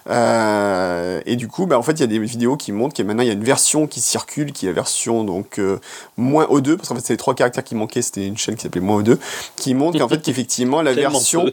[0.09, 3.05] Euh, et du coup, bah, en fait, il y a des vidéos qui montrent qu'il
[3.05, 5.79] maintenant il y a une version qui circule, qui est la version donc euh,
[6.17, 8.63] moins O2, parce qu'en fait, c'est les trois caractères qui manquaient, c'était une chaîne qui
[8.63, 9.19] s'appelait moins O2,
[9.57, 11.51] qui montre qu'en fait, qu'effectivement, la version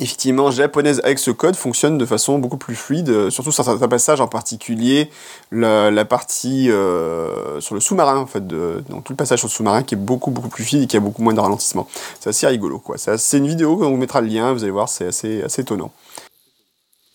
[0.00, 3.88] effectivement japonaise avec ce code fonctionne de façon beaucoup plus fluide, euh, surtout sur certains
[3.88, 5.10] passages, en particulier
[5.50, 9.52] la, partie euh, sur le sous-marin, en fait, de, donc tout le passage sur le
[9.52, 11.88] sous-marin qui est beaucoup beaucoup plus fluide et qui a beaucoup moins de ralentissement.
[12.20, 12.96] C'est assez rigolo, quoi.
[12.98, 15.92] C'est une vidéo, on vous mettra le lien, vous allez voir, c'est assez, assez étonnant.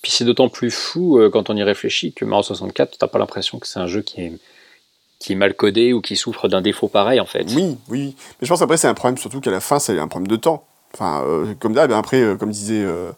[0.02, 3.20] Puis c'est d'autant plus fou euh, quand on y réfléchit que Mario 64, t'as pas
[3.20, 4.34] l'impression que c'est un jeu qui est
[5.20, 7.46] qui est mal codé ou qui souffre d'un défaut pareil en fait.
[7.56, 8.14] Oui, oui.
[8.42, 10.36] Mais je pense après c'est un problème surtout qu'à la fin c'est un problème de
[10.36, 10.68] temps.
[10.96, 13.12] Enfin, euh, comme d'hab, après, euh, comme disait, euh,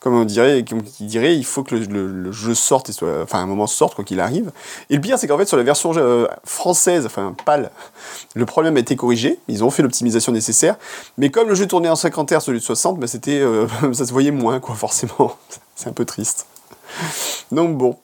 [0.00, 3.38] comme on dirait, comme il dirait, il faut que le, jeu sorte et soit, enfin,
[3.38, 4.52] un moment sorte quoi qu'il arrive.
[4.90, 5.94] Et le pire, c'est qu'en fait, sur la version
[6.44, 7.70] française, enfin PAL,
[8.34, 9.38] le problème a été corrigé.
[9.48, 10.76] Ils ont fait l'optimisation nécessaire,
[11.16, 13.42] mais comme le jeu tournait en 50 Hz au lieu de 60, bah, c'était,
[13.94, 15.38] ça se voyait moins, quoi, forcément.
[15.74, 16.46] c'est un peu triste.
[17.50, 17.96] Donc bon.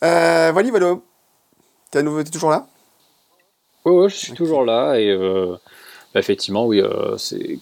[0.00, 0.94] Voilà, voilà.
[1.90, 2.68] T'es à nouveau, t'es toujours là?
[3.84, 5.12] Oui, ouais, je suis toujours là et
[6.14, 6.82] bah, effectivement, oui,
[7.18, 7.58] c'est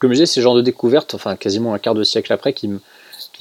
[0.00, 2.52] comme je disais, c'est le genre de découverte, enfin quasiment un quart de siècle après,
[2.52, 2.68] qui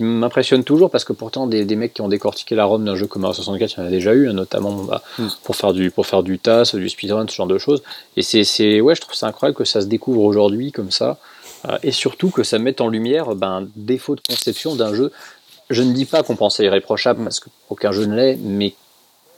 [0.03, 3.21] m'impressionne toujours parce que pourtant des, mecs qui ont décortiqué la ROM d'un jeu comme
[3.21, 5.27] Mario 64 il y en a déjà eu hein, notamment bah, hmm.
[5.43, 7.83] pour faire du pour faire du TAS du speedrun ce genre de choses
[8.15, 11.17] et c'est ouais je trouve ça incroyable que ça se découvre aujourd'hui comme ça
[11.67, 15.11] euh, et surtout que ça mette en lumière ben, un défaut de conception d'un jeu
[15.69, 18.75] je ne dis pas qu'on pensait irréprochable parce qu'aucun jeu ne l'est mais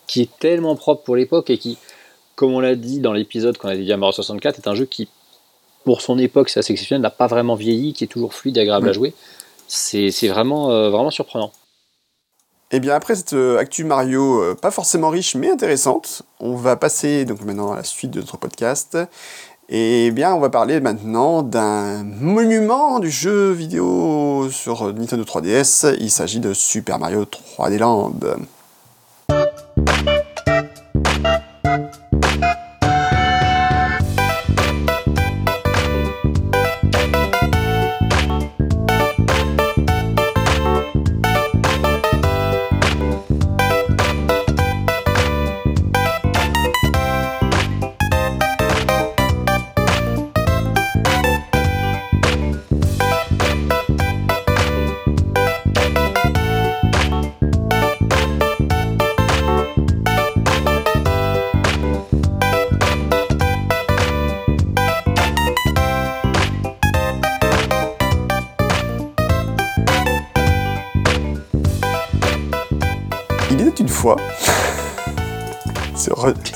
[0.05, 1.77] qui est tellement propre pour l'époque et qui
[2.35, 4.85] comme on l'a dit dans l'épisode qu'on a dédié à Mario 64 est un jeu
[4.85, 5.07] qui
[5.83, 8.61] pour son époque, c'est assez exceptionnel, n'a pas vraiment vieilli, qui est toujours fluide et
[8.61, 9.13] agréable à jouer.
[9.67, 11.51] C'est vraiment, euh, vraiment surprenant.
[12.73, 16.55] Et eh bien après cette euh, actu Mario, euh, pas forcément riche mais intéressante, on
[16.55, 18.97] va passer donc maintenant à la suite de notre podcast.
[19.67, 25.97] Et eh bien on va parler maintenant d'un monument du jeu vidéo sur Nintendo 3DS.
[25.99, 28.13] Il s'agit de Super Mario 3D Land.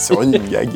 [0.06, 0.70] C'est running gag.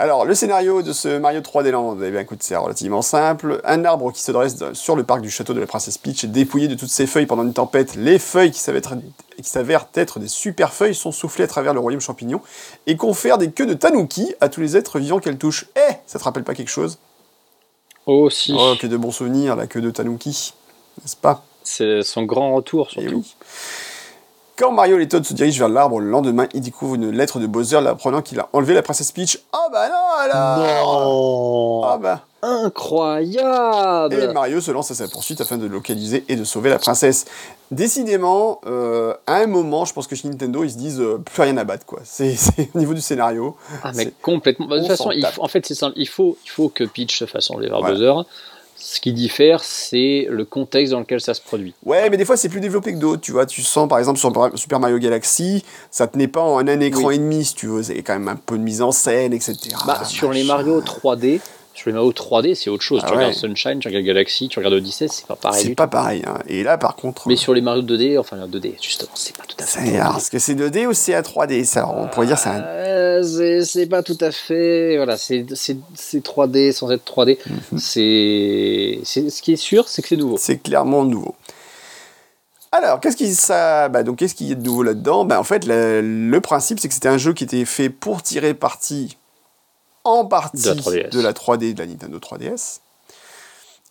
[0.00, 3.60] Alors, le scénario de ce Mario 3D Land, eh bien, écoute, c'est relativement simple.
[3.64, 6.28] Un arbre qui se dresse sur le parc du château de la princesse Peach est
[6.28, 7.96] dépouillé de toutes ses feuilles pendant une tempête.
[7.96, 12.40] Les feuilles qui s'avèrent être, des super feuilles sont soufflées à travers le royaume champignon
[12.86, 15.66] et confèrent des queues de tanuki à tous les êtres vivants qu'elles touchent.
[15.76, 16.98] Eh, ça te rappelle pas quelque chose?
[18.06, 18.54] Oh, si.
[18.56, 20.54] Oh, que de bons souvenirs, la queue de tanuki,
[21.02, 21.44] n'est-ce pas?
[21.64, 23.16] C'est son grand retour, Eh surtout.
[23.16, 23.34] oui.
[24.58, 27.46] Quand Mario et Toad se dirigent vers l'arbre, le lendemain, ils découvrent une lettre de
[27.46, 29.38] Bowser l'apprenant qu'il a enlevé la princesse Peach.
[29.52, 35.40] Ah bah non alors Non Ah bah Incroyable Et Mario se lance à sa poursuite
[35.40, 37.26] afin de localiser et de sauver la princesse.
[37.70, 41.42] Décidément, euh, à un moment, je pense que chez Nintendo, ils se disent euh, plus
[41.42, 42.00] rien à battre quoi.
[42.04, 42.34] C'est
[42.74, 43.56] au niveau du scénario.
[43.84, 44.66] Ah, mais complètement.
[44.66, 45.94] Bah, de toute façon, il faut- en fait, c'est simple.
[45.96, 47.94] Il faut, il faut que Peach se fasse enlever par Voilà.
[47.94, 48.28] Bowser.
[48.80, 51.74] Ce qui diffère, c'est le contexte dans lequel ça se produit.
[51.84, 53.44] Ouais, mais des fois c'est plus développé que d'autres, tu vois.
[53.44, 57.16] Tu sens par exemple sur Super Mario Galaxy, ça tenait pas en un écran Oui.
[57.16, 57.82] et demi, si tu veux.
[57.82, 59.56] C'est quand même un peu de mise en scène, etc.
[59.86, 60.44] Bah, sur les.
[60.44, 61.40] Mario 3D,
[61.78, 63.00] sur les Mario 3D, c'est autre chose.
[63.04, 63.32] Ah tu regardes.
[63.34, 65.62] Sunshine, tu regardes Galaxy, tu regardes Odyssey, c'est pas pareil.
[65.62, 65.90] C'est pas tout.
[65.90, 66.22] pareil.
[66.26, 66.38] hein.
[66.46, 67.28] Et là, par contre.
[67.28, 69.98] Mais sur les Mario 2D, enfin 2D, justement, c'est pas tout à fait.
[69.98, 72.48] Alors, Est-ce que c'est 2D ou c'est un 3D ça Alors, On pourrait dire c'est
[72.50, 72.60] un.
[72.62, 74.96] Euh, c'est- pas tout à fait.
[74.96, 77.38] Voilà, c'est c'est- c'est 3D sans être 3D.
[77.72, 77.78] Mhm.
[77.78, 80.36] C'est c'est- ce qui est sûr, c'est que c'est nouveau.
[80.38, 81.34] C'est clairement nouveau.
[82.70, 85.24] Alors, qu'est-ce qui ça bah, donc qu'est-ce qui est de nouveau là-dedans?
[85.24, 88.22] Bah, En fait, le, le principe, c'est que c'était un jeu qui était fait pour
[88.22, 89.16] tirer parti
[90.08, 91.10] en partie De la 3DS.
[91.10, 92.80] de la 3D de la Nintendo 3DS.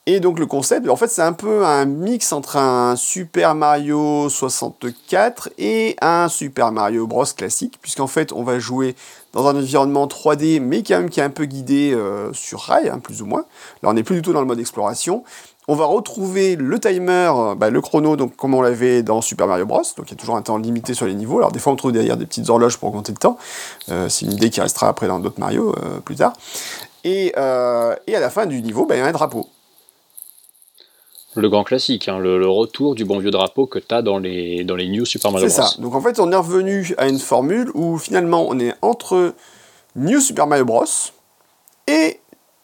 [0.10, 4.30] Et donc le concept, en fait, c'est un peu un mix entre un Super Mario
[4.30, 8.96] 64 et un Super Mario Bros classique, puisqu'en fait, on va jouer
[9.34, 12.88] dans un environnement 3D, mais quand même qui est un peu guidé euh, sur rail,
[12.88, 13.44] hein, plus ou moins.
[13.84, 15.26] Là, on n'est plus du tout dans le mode exploration.
[15.70, 19.66] On va retrouver le timer, bah, le chrono, donc comme on l'avait dans Super Mario
[19.66, 19.82] Bros.
[19.98, 21.40] Donc il y a toujours un temps limité sur les niveaux.
[21.40, 23.38] Alors des fois on trouve derrière des petites horloges pour compter le temps.
[23.90, 26.34] Euh, c'est une idée qui restera après dans d'autres Mario euh, plus tard.
[27.04, 29.50] Et, euh, et à la fin du niveau, bah, il y a un drapeau.
[31.36, 34.18] Le grand classique, hein, le, le retour du bon vieux drapeau que tu as dans
[34.18, 35.68] les, dans les New Super Mario C'est Bros.
[35.70, 35.82] ça.
[35.82, 39.34] Donc en fait on est revenu à une formule où finalement on est entre
[39.98, 40.86] New Super Mario Bros.
[41.88, 42.20] et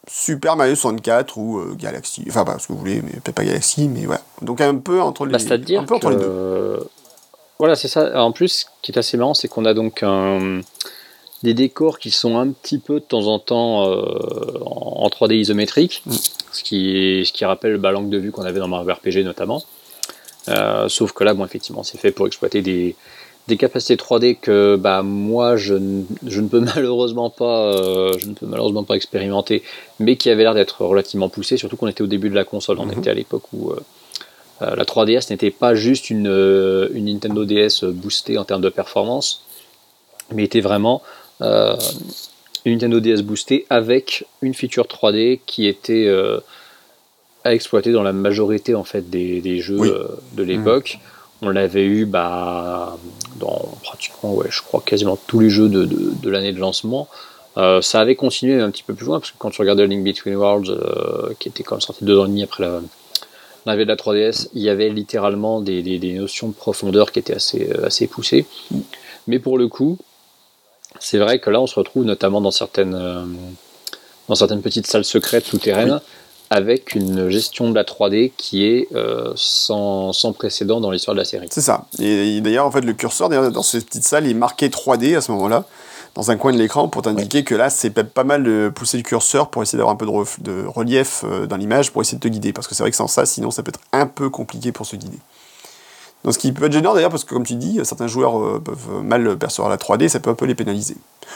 [0.07, 2.23] Super Mario 64 ou euh, Galaxy.
[2.27, 4.21] Enfin pas ce que vous voulez, mais peut-être pas Galaxy, mais voilà.
[4.41, 5.39] Donc un peu entre les, Bah,
[5.79, 6.79] un peu entre les deux.
[7.59, 8.21] Voilà, c'est ça.
[8.21, 10.61] En plus, ce qui est assez marrant, c'est qu'on a donc un-
[11.43, 14.01] des décors qui sont un petit peu de temps en temps euh,
[14.65, 16.11] en en 3D isométrique, Mm.
[16.53, 19.61] ce, qui, ce qui rappelle bah, l'angle de vue qu'on avait dans Mario RPG notamment.
[20.49, 22.95] Euh, sauf que là, bon, effectivement, c'est fait pour exploiter des,
[23.47, 28.27] des capacités 3D que bah, moi, je, ne- je ne peux malheureusement pas, euh, je
[28.27, 29.63] ne peux malheureusement pas expérimenter,
[29.99, 32.79] mais qui avait l'air d'être relativement poussé, surtout qu'on était au début de la console.
[32.79, 32.99] On Mhm.
[32.99, 33.79] était à l'époque où euh,
[34.61, 36.27] euh, la 3DS n'était pas juste une,
[36.93, 39.43] une Nintendo DS boostée en termes de performance,
[40.33, 41.01] mais était vraiment
[41.41, 41.75] euh,
[42.63, 46.07] une Nintendo DS boostée avec une feature 3D qui était
[47.43, 49.89] à exploiter dans la majorité en fait des, des jeux Oui.
[50.33, 50.99] de l'époque.
[51.45, 52.97] On l'avait eu bah,
[53.39, 57.09] dans pratiquement, ouais, je crois, quasiment tous les jeux de, de, l'année de lancement.
[57.57, 60.05] Euh, ça avait continué un petit peu plus loin, parce que quand tu regardais Link
[60.05, 62.79] Between Worlds, euh, qui était quand même sorti deux ans et demi après la,
[63.65, 67.35] l'arrivée de la 3DS, il y avait littéralement des, des, notions de profondeur qui étaient
[67.35, 68.45] assez, euh, assez poussées.
[69.27, 69.97] Mais pour le coup,
[70.99, 72.97] c'est vrai que là, on se retrouve notamment dans certaines,
[74.29, 75.99] dans certaines petites salles secrètes souterraines
[76.53, 81.19] avec une gestion de la 3D qui est euh, sans, sans précédent dans l'histoire de
[81.19, 81.47] la série.
[81.49, 81.85] C'est ça.
[81.97, 85.21] Et, et d'ailleurs, en fait, le curseur dans cette petite salle est marqué 3D à
[85.21, 85.65] ce moment-là,
[86.13, 89.03] dans un coin de l'écran, pour t'indiquer que là, c'est pas mal de pousser le
[89.03, 92.23] curseur pour essayer d'avoir un peu de, de relief euh, dans l'image, pour essayer de
[92.23, 92.53] te guider.
[92.53, 94.85] Parce que c'est vrai que sans ça, sinon, ça peut être un peu compliqué pour
[94.85, 95.17] se guider.
[96.23, 98.61] Donc, ce qui peut être gênant d'ailleurs, parce que comme tu dis, certains joueurs euh,
[98.63, 100.95] peuvent mal percevoir la 3D, ça peut un peu les pénaliser.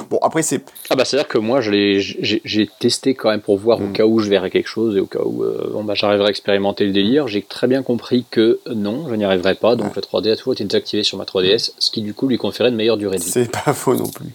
[0.10, 0.64] Bon, après, c'est.
[0.90, 3.94] Ah bah c'est-à-dire que moi j'ai testé quand même pour voir au Mm.
[3.94, 6.30] cas où je verrais quelque chose et au cas où euh, bon, bah, j'arriverais à
[6.30, 7.28] expérimenter le délire.
[7.28, 10.54] J'ai très bien compris que non, je n'y arriverais pas, donc la 3D a toujours
[10.54, 13.24] été désactivée sur ma 3DS, ce qui du coup lui conférait une meilleure durée de
[13.24, 13.30] vie.
[13.32, 14.30] C'est pas faux non plus.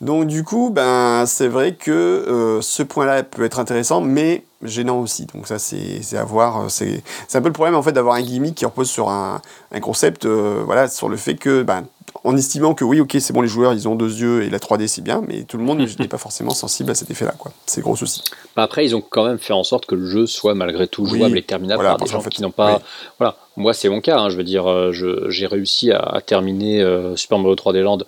[0.00, 5.00] Donc du coup, ben c'est vrai que euh, ce point-là peut être intéressant, mais gênant
[5.00, 5.26] aussi.
[5.26, 6.70] Donc ça c'est c'est à voir.
[6.70, 7.02] C'est
[7.34, 9.40] un peu le problème en fait d'avoir un gimmick qui repose sur un,
[9.72, 11.84] un concept, euh, voilà, sur le fait que ben
[12.24, 14.58] en estimant que oui, ok, c'est bon, les joueurs ils ont deux yeux et la
[14.58, 17.34] 3D c'est bien, mais tout le monde n'est pas forcément sensible à cet effet-là.
[17.66, 18.22] C'est gros souci.
[18.56, 21.02] Bah, Après ils ont quand même fait en sorte que le jeu soit malgré tout
[21.04, 22.76] Oui, jouable et terminable voilà, par des gens fait, qui n'ont pas...
[22.76, 22.82] oui.
[23.18, 24.92] Voilà, moi c'est mon cas, hein, je veux dire, euh,
[25.28, 27.98] j'ai réussi à, à terminer euh, Super Mario 3D Land,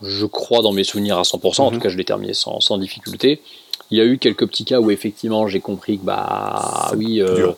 [0.00, 1.76] je crois dans mes souvenirs à 100%, en Mhm.
[1.76, 3.42] tout cas je l'ai terminé sans, sans difficulté.
[3.90, 7.52] Il y a eu quelques petits cas où effectivement j'ai compris que bah oui, euh,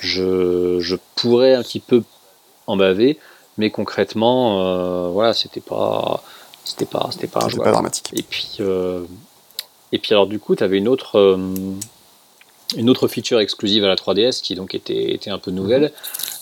[0.00, 2.02] je, je pourrais un petit peu
[2.66, 3.18] en baver,
[3.58, 6.22] mais concrètement, voilà, c'était pas,
[6.64, 8.10] c'était pas, c'était pas, pas dramatique.
[8.14, 8.58] Et puis,
[9.92, 11.38] et puis alors du coup, tu avais une autre
[12.76, 15.92] une autre feature exclusive à la 3DS qui donc était, était un peu nouvelle,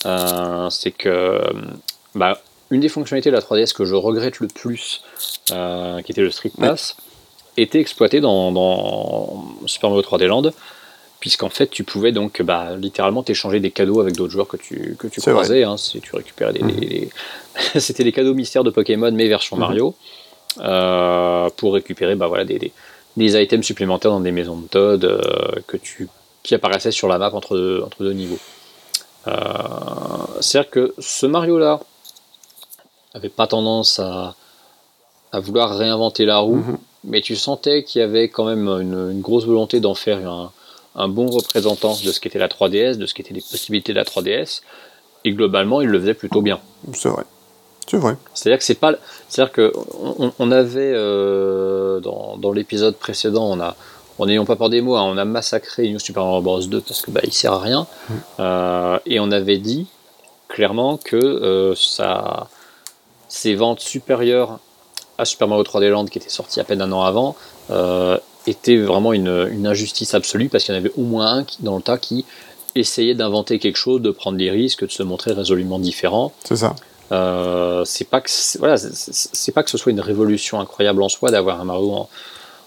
[0.06, 1.40] euh, c'est que
[2.14, 5.02] bah, une des fonctionnalités de la 3DS que je regrette le plus,
[5.50, 6.96] euh, qui était le Street Pass,
[7.56, 10.50] était exploitée dans, dans, Super Mario 3D Land,
[11.20, 14.96] puisqu'en fait tu pouvais donc bah, littéralement t'échanger des cadeaux avec d'autres joueurs que tu,
[14.98, 15.64] que tu croisais.
[15.64, 17.10] Hein, si tu récupérais des, mhm.
[17.80, 19.60] c'était les cadeaux mystères de Pokémon mais version mhm.
[19.60, 19.94] Mario
[20.58, 22.72] euh, pour récupérer bah, voilà, des,
[23.16, 26.08] des, items supplémentaires dans des maisons de Todd que tu
[26.42, 28.38] qui apparaissait sur la map entre deux, entre deux niveaux.
[29.26, 29.32] Euh,
[30.40, 31.80] c'est-à-dire que ce Mario-là
[33.14, 34.34] avait pas tendance à,
[35.32, 36.78] à, vouloir réinventer la roue, mhm.
[37.04, 40.52] Mais tu sentais qu'il y avait quand même une, grosse volonté d'en faire un,
[40.94, 44.04] un, bon représentant de ce qu'était la 3DS, de ce qu'étaient les possibilités de la
[44.04, 44.62] 3DS,
[45.24, 46.60] et globalement, il le faisait plutôt bien.
[46.92, 47.24] C'est vrai.
[47.86, 48.16] C'est vrai.
[48.34, 48.94] C'est-à-dire que c'est pas,
[49.28, 49.72] c'est-à-dire que
[50.38, 53.74] on, avait euh, dans, dans l'épisode précédent, on a
[54.20, 56.80] en n'ayant pas peur des mots, hein, on a massacré New Super Mario Bros 2
[56.82, 57.86] parce que bah, il sert à rien.
[58.08, 58.14] Mm.
[58.40, 59.86] Euh, et on avait dit
[60.48, 62.48] clairement que euh, ça,
[63.28, 64.58] ses ventes supérieures
[65.20, 67.36] à Super Mario 3D Land qui était sorti à peine un an avant
[67.70, 71.76] euh, étaient vraiment une, injustice absolue parce qu'il y en avait au moins un dans
[71.76, 72.24] le tas qui
[72.74, 76.32] essayait d'inventer quelque chose, de prendre des risques, de se montrer résolument différent.
[76.44, 76.74] C'est ça.
[77.84, 81.60] c'est pas que voilà, c'est pas que ce soit une révolution incroyable en soi d'avoir
[81.60, 82.08] un Mario en,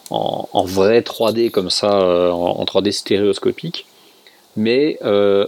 [0.09, 3.85] en, vrai 3D comme ça, euh, en, 3D stéréoscopique,
[4.55, 5.47] mais euh,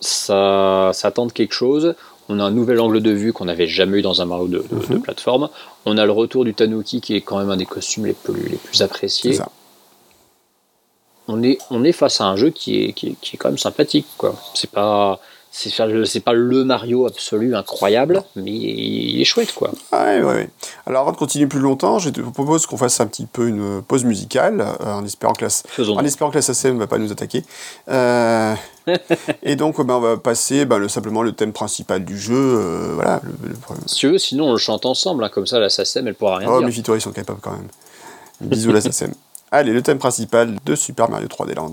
[0.00, 1.94] ça, ça tente quelque chose.
[2.28, 4.64] On a un nouvel angle de vue qu'on n'avait jamais eu dans un Mario de,
[4.70, 5.02] de, mhm.
[5.02, 5.48] plateforme.
[5.84, 8.48] On a le retour du Tanuki qui est quand même un des costumes les plus,
[8.48, 9.38] les plus appréciés.
[11.28, 13.48] On est, on est face à un jeu qui est, qui est, qui est quand
[13.48, 14.06] même sympathique.
[14.18, 14.34] Quoi.
[14.54, 15.20] C'est pas,
[15.54, 19.70] c'est pas le Mario absolu incroyable, mais il est chouette quoi.
[19.92, 20.50] Ouais, ouais.
[20.84, 23.80] Alors avant de continuer plus longtemps, je te propose qu'on fasse un petit peu une
[23.82, 27.12] pause musicale, euh, en espérant que la, en espérant que la SACM va pas nous
[27.12, 27.44] attaquer.
[27.88, 28.54] Euh,
[29.42, 32.34] et donc ben, on va passer ben, le, simplement le thème principal du jeu.
[32.34, 33.20] Euh, voilà.
[33.86, 36.36] Si tu veux, sinon on le chante ensemble, hein, comme ça la SACM elle pourra
[36.38, 36.68] rien oh, dire.
[36.68, 37.68] Oh, mes ils sont capables quand même.
[38.40, 38.80] Bisous la.
[39.50, 41.70] Allez, le thème principal de Super Mario 3D Land.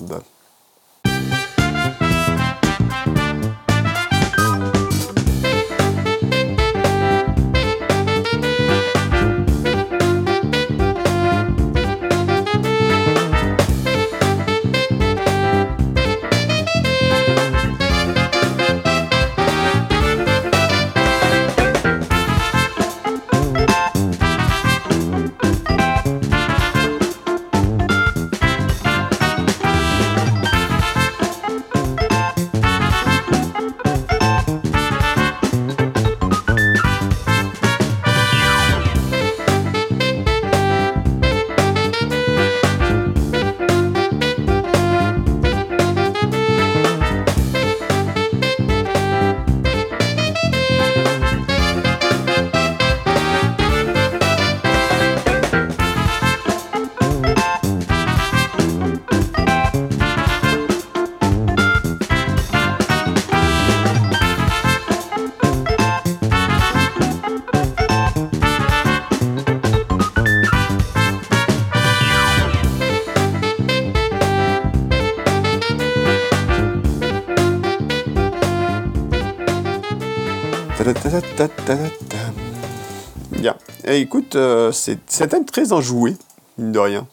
[84.35, 86.15] Euh, c'est un thème très enjoué,
[86.57, 87.07] mine de rien.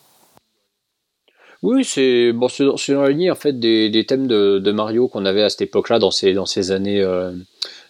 [1.62, 5.50] Oui, c'est bon, dans la ligne en fait des, thèmes de, Mario qu'on avait à
[5.50, 7.32] cette époque-là, dans ces, dans ces années euh,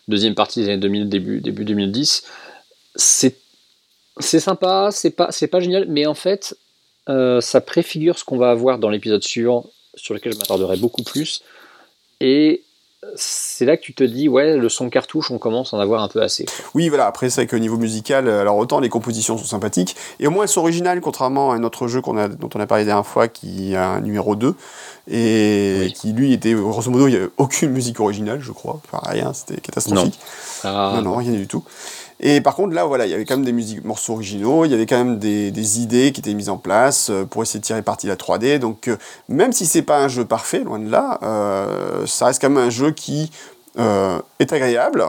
[0.08, 2.24] deuxième partie des années 2000, début, début 2010.
[2.96, 3.34] C'est
[4.20, 6.56] sympa, c'est pas, pas génial, mais en fait,
[7.08, 11.02] euh, ça préfigure ce qu'on va avoir dans l'épisode suivant, sur lequel je m'attarderai beaucoup
[11.02, 11.42] plus.
[12.20, 12.64] Et
[13.14, 16.02] c'est là que tu te dis, ouais, le son cartouche, on commence à en avoir
[16.02, 16.46] un peu assez.
[16.74, 20.26] Oui, voilà, après, c'est qu'au niveau musical, euh, alors autant les compositions sont sympathiques, et
[20.26, 22.84] au moins elles sont originales, contrairement à un autre jeu a, dont on a parlé
[22.84, 24.54] la dernière fois, qui a un numéro 2,
[25.10, 29.00] et qui lui était, grosso modo, il n'y avait aucune musique originale, je crois, enfin
[29.10, 30.18] rien, c'était catastrophique.
[30.64, 30.70] Non.
[30.70, 30.92] Ah.
[30.96, 31.64] non, non, rien du tout.
[32.20, 34.72] Et par contre, là, voilà, il y avait quand même des musiques, morceaux originaux, il
[34.72, 37.60] y avait quand même des, des idées qui étaient mises en place euh, pour essayer
[37.60, 38.58] de tirer parti de la 3D.
[38.58, 38.96] Donc, euh,
[39.28, 42.64] même si c'est pas un jeu parfait, loin de là, euh, ça reste quand même
[42.64, 43.30] un jeu qui
[43.76, 45.04] est agréable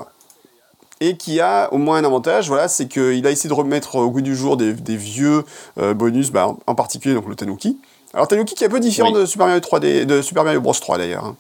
[1.01, 4.11] et qui a au moins un avantage, voilà, c'est qu'il a essayé de remettre au
[4.11, 5.43] goût du jour des, des vieux
[5.75, 7.79] bonus, bah, en, particulier donc le Tanuki.
[8.13, 10.73] Alors Tanuki qui est un peu différent de Super Mario 3D, de Super Mario Bros
[10.73, 11.25] 3 d'ailleurs.
[11.25, 11.35] Hein.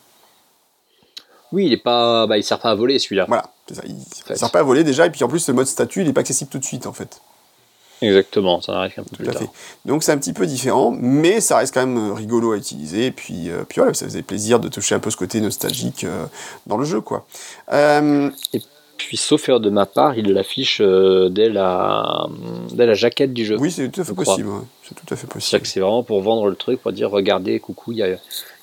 [1.51, 3.25] Oui, il est pas, bah, il sert pas à voler celui-là.
[3.27, 3.51] Voilà.
[3.73, 6.01] Ça, il ne sert pas à voler déjà, et puis en plus, le mode statut,
[6.01, 7.21] il n'est pas accessible tout de suite, en fait.
[8.01, 9.41] Exactement, ça arrive un peu plus Tout à tard.
[9.41, 9.49] fait.
[9.83, 13.07] Donc c'est un petit peu différent, mais ça reste quand même euh, rigolo à utiliser.
[13.07, 16.05] Et puis, euh, puis voilà, ça faisait plaisir de toucher un peu ce côté nostalgique
[16.05, 16.25] euh,
[16.65, 17.25] dans le jeu, quoi.
[17.73, 18.29] Euh,
[18.95, 22.27] Puis, sauf erreur de ma part, il l'affiche dès, la,
[22.71, 23.57] dès la jaquette du jeu.
[23.59, 24.47] oui, c'est tout à fait possible.
[24.47, 24.61] ouais.
[24.87, 25.65] C'est tout à fait possible.
[25.67, 28.17] c'est vraiment pour vendre le truc, pour dire regardez, coucou, il y a,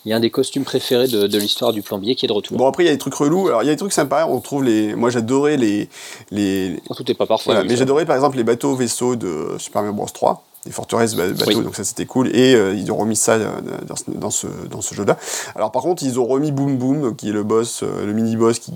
[0.06, 2.32] il y a un des costumes préférés de, de l'histoire du plombier qui est de
[2.32, 2.56] retour.
[2.56, 3.48] Bon après il y a des trucs relous.
[3.48, 4.26] Alors il y a des trucs sympas.
[4.26, 4.94] On trouve les.
[4.94, 5.88] Moi j'adorais les
[6.30, 6.80] les.
[6.96, 7.50] Tout n'est pas parfait.
[7.52, 7.64] Voilà.
[7.64, 10.42] Mais j'adorais par exemple les bateaux vaisseaux de Super Mario Bros 3.
[10.64, 11.62] Les forteresses ba- bateaux, Oui.
[11.62, 12.26] donc ça c'était cool.
[12.34, 13.46] Et euh, ils ont remis ça euh,
[13.86, 15.16] dans ce, dans ce, dans ce jeu-là.
[15.54, 18.58] Alors par contre, ils ont remis Boom Boom, qui est le boss, euh, le mini-boss
[18.58, 18.72] qui,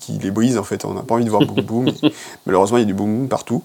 [0.00, 0.86] qui les brise en fait.
[0.86, 1.92] On n'a pas envie de voir Boom Boom.
[2.46, 3.62] malheureusement, il y a du Boom Boom partout.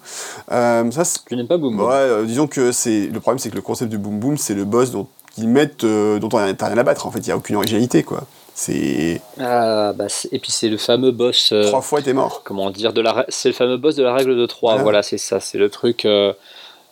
[0.50, 0.84] Ça,
[1.28, 1.88] Tu n'aimes pas Boom Boom?
[1.88, 4.66] Ouais, disons que c'est le problème, c'est que le concept du boom boom, c'est le
[4.66, 5.08] boss dont
[5.40, 7.08] ils mettent, euh, dont on n'a rien à battre.
[7.08, 8.24] En fait, il y a aucune originalité, quoi.
[8.56, 11.52] C'est Ah, bah, et puis c'est le fameux boss.
[11.54, 12.42] euh, trois fois t'es mort.
[12.44, 14.84] comment dire de la c'est le fameux boss de la règle de 3 Voilà.
[14.84, 16.34] voilà, c'est ça c'est le truc euh,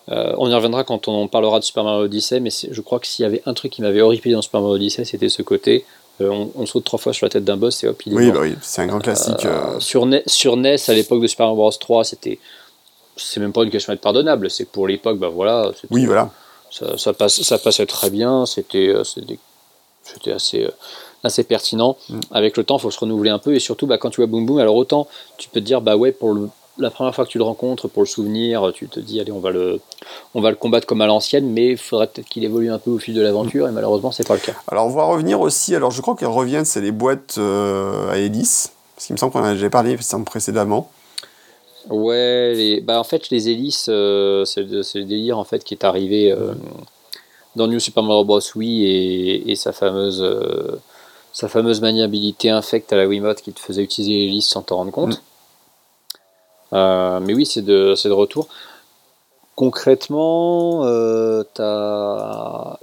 [0.08, 3.24] on y reviendra quand on parlera de Super Mario Odyssey mais je crois que s'il
[3.24, 5.84] y avait un truc qui m'avait horripilé dans Super Mario Odyssey c'était ce côté
[6.22, 8.26] on, on saute trois fois sur la tête d'un boss et hop il est Oui,
[8.28, 8.36] mort.
[8.36, 9.46] bah oui, c'est un grand classique.
[9.80, 12.40] sur, NES, sur NES à l'époque de Super Mario Bros 3 c'était
[13.18, 16.30] c'est même pas une question d'être pardonnable c'est pour l'époque bah voilà oui, voilà.
[16.72, 19.04] Ça, ça, passe, ça passait très bien, c'était euh,
[20.34, 20.72] assez, euh,
[21.24, 21.98] assez pertinent.
[22.10, 22.20] Mm.
[22.32, 24.28] Avec le temps, il faut se renouveler un peu, et surtout bah, quand tu vois
[24.28, 25.08] Boom Boom, alors autant
[25.38, 26.50] tu peux te dire, bah ouais, pour le-
[26.80, 29.40] la première fois que tu le rencontres, pour le souvenir, tu te dis, allez, on
[29.40, 29.80] va le,
[30.36, 32.92] on va le combattre comme à l'ancienne, mais il faudrait peut-être qu'il évolue un peu
[32.92, 34.54] au fil de l'aventure, et malheureusement, c'est pas le cas.
[34.68, 35.74] Alors, on va revenir aussi.
[35.74, 38.74] Alors, je crois qu'elles reviennent, c'est les boîtes euh, à hélice.
[38.96, 40.92] Parce qu'il me semble qu'on en a déjà parlé précédemment.
[41.90, 45.86] Ouais, les, bah en fait, les hélices, euh, c'est le, délire en fait qui est
[45.86, 46.54] arrivé euh,
[47.56, 48.42] dans New Super Mario Bros.
[48.56, 50.80] Wii et, et sa fameuse euh,
[51.32, 54.92] sa fameuse maniabilité infecte à la Wiimote qui te faisait utiliser l'hélice sans t'en rendre
[54.92, 55.22] compte.
[56.74, 58.48] Euh, mais oui, c'est de, de retour.
[59.56, 60.82] Concrètement,
[61.54, 62.78] t'as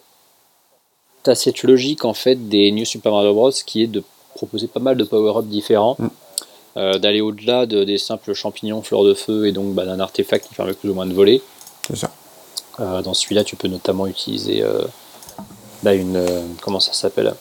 [1.26, 3.50] as cette logique en fait des New Super Mario Bros.
[3.50, 4.02] qui est de
[4.34, 6.09] proposer pas mal de power-up différents Mm.
[6.76, 10.48] Euh, d'aller au-delà de, des simples champignons fleurs de feu et donc bah, d'un artefact
[10.48, 11.42] qui permet plus ou moins de voler.
[11.88, 12.10] C'est ça.
[12.80, 14.82] Euh, dans celui-là, tu peux notamment utiliser euh,
[15.82, 16.20] bah, une.
[16.62, 17.34] comment ça s'appelle?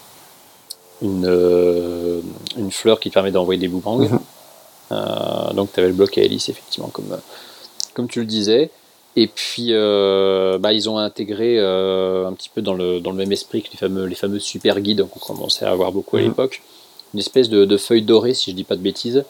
[1.01, 2.21] Une,
[2.57, 3.99] une fleur qui te permet d'envoyer des boomerangs.
[3.99, 4.19] Mhm.
[5.55, 7.17] Donc, tu avais le bloc à hélice, effectivement, comme,
[7.93, 8.69] comme tu le disais.
[9.15, 13.17] Et puis, euh, bah, ils ont intégré euh, un petit peu dans le, dans le
[13.17, 16.21] même esprit que les fameux, les fameux super guides qu'on commençait à avoir beaucoup à
[16.21, 16.27] Mhm.
[16.29, 16.61] l'époque.
[17.13, 19.23] Une espèce de, de feuille dorée, si je dis pas de bêtises,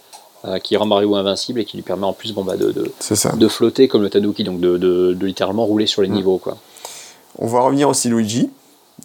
[0.45, 2.91] euh, qui rend Mario invincible et qui lui permet en plus bon, bah, de, de,
[2.99, 3.31] C'est ça.
[3.33, 6.15] de flotter comme le Tanuki, donc de, littéralement rouler sur les Mhm.
[6.15, 6.37] niveaux.
[6.37, 6.57] Quoi.
[7.39, 8.49] On va revenir aussi Luigi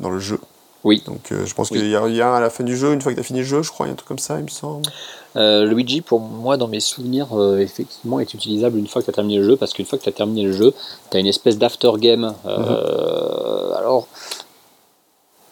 [0.01, 0.39] dans le jeu.
[0.85, 1.03] Oui.
[1.07, 1.79] Donc, euh, je pense Oui.
[1.79, 3.41] qu'il y a rien à la fin du jeu, une fois que tu as fini
[3.41, 4.89] le jeu, je crois, il y a un truc comme ça, il me semble.
[5.37, 9.11] Euh, Luigi, pour moi, dans mes souvenirs, euh, effectivement, est utilisable une fois que tu
[9.11, 10.72] as terminé le jeu, parce qu'une fois que tu as terminé le jeu,
[11.11, 12.33] tu as une espèce d'aftergame.
[12.47, 14.07] Euh, Alors,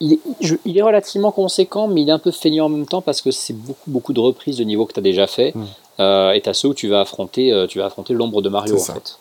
[0.00, 2.86] il est, je- il est relativement conséquent, mais il est un peu feignant en même
[2.86, 5.54] temps, parce que c'est beaucoup, beaucoup de reprises de niveaux que tu as déjà fait.
[5.54, 5.66] Mhm.
[6.00, 8.48] Euh, et tu as ceux où tu vas affronter, euh, tu vas affronter l'ombre de
[8.48, 8.94] Mario, en ça.
[8.94, 9.16] fait.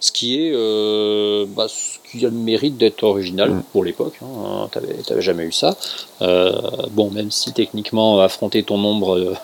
[0.00, 3.62] Ce qui est, euh, bah, ce qui a le mérite d'être original Mm.
[3.72, 4.14] pour l'époque.
[4.22, 5.76] Hein, T'avais t'avais jamais eu ça.
[6.20, 6.52] Euh,
[6.90, 9.34] bon, même si techniquement affronter ton ombre,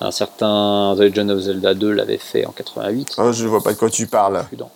[0.00, 3.14] un certain The Legend of Zelda 2 l'avait fait en 88.
[3.18, 4.44] Ah, je vois pas de quoi tu parles.
[4.46, 4.70] Prudent.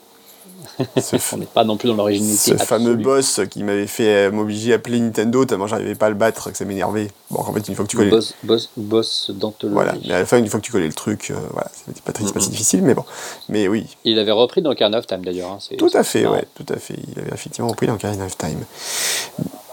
[1.33, 2.57] On n'est pas non plus dans l'originalité.
[2.59, 6.09] ce fameux boss qui m'avait fait euh, m'obliger à appeler Nintendo tellement j'arrivais pas à
[6.11, 7.09] le battre, que ça m'énervait.
[7.31, 8.11] Bon, en fait, une fois que tu connais.
[8.11, 9.75] Boss, boss, boss d'anthologie.
[9.75, 12.01] Voilà, mais à la fin, une fois que tu connais le truc, euh, voilà, c'est
[12.03, 13.05] pas, très- pas si difficile, mais bon.
[13.49, 15.51] Mais oui, Il l'avait repris dans Ocarina of Time d'ailleurs.
[15.53, 16.95] hein, tout à fait, ouais, tout à fait.
[17.13, 18.61] Il avait effectivement repris dans Ocarina of Time.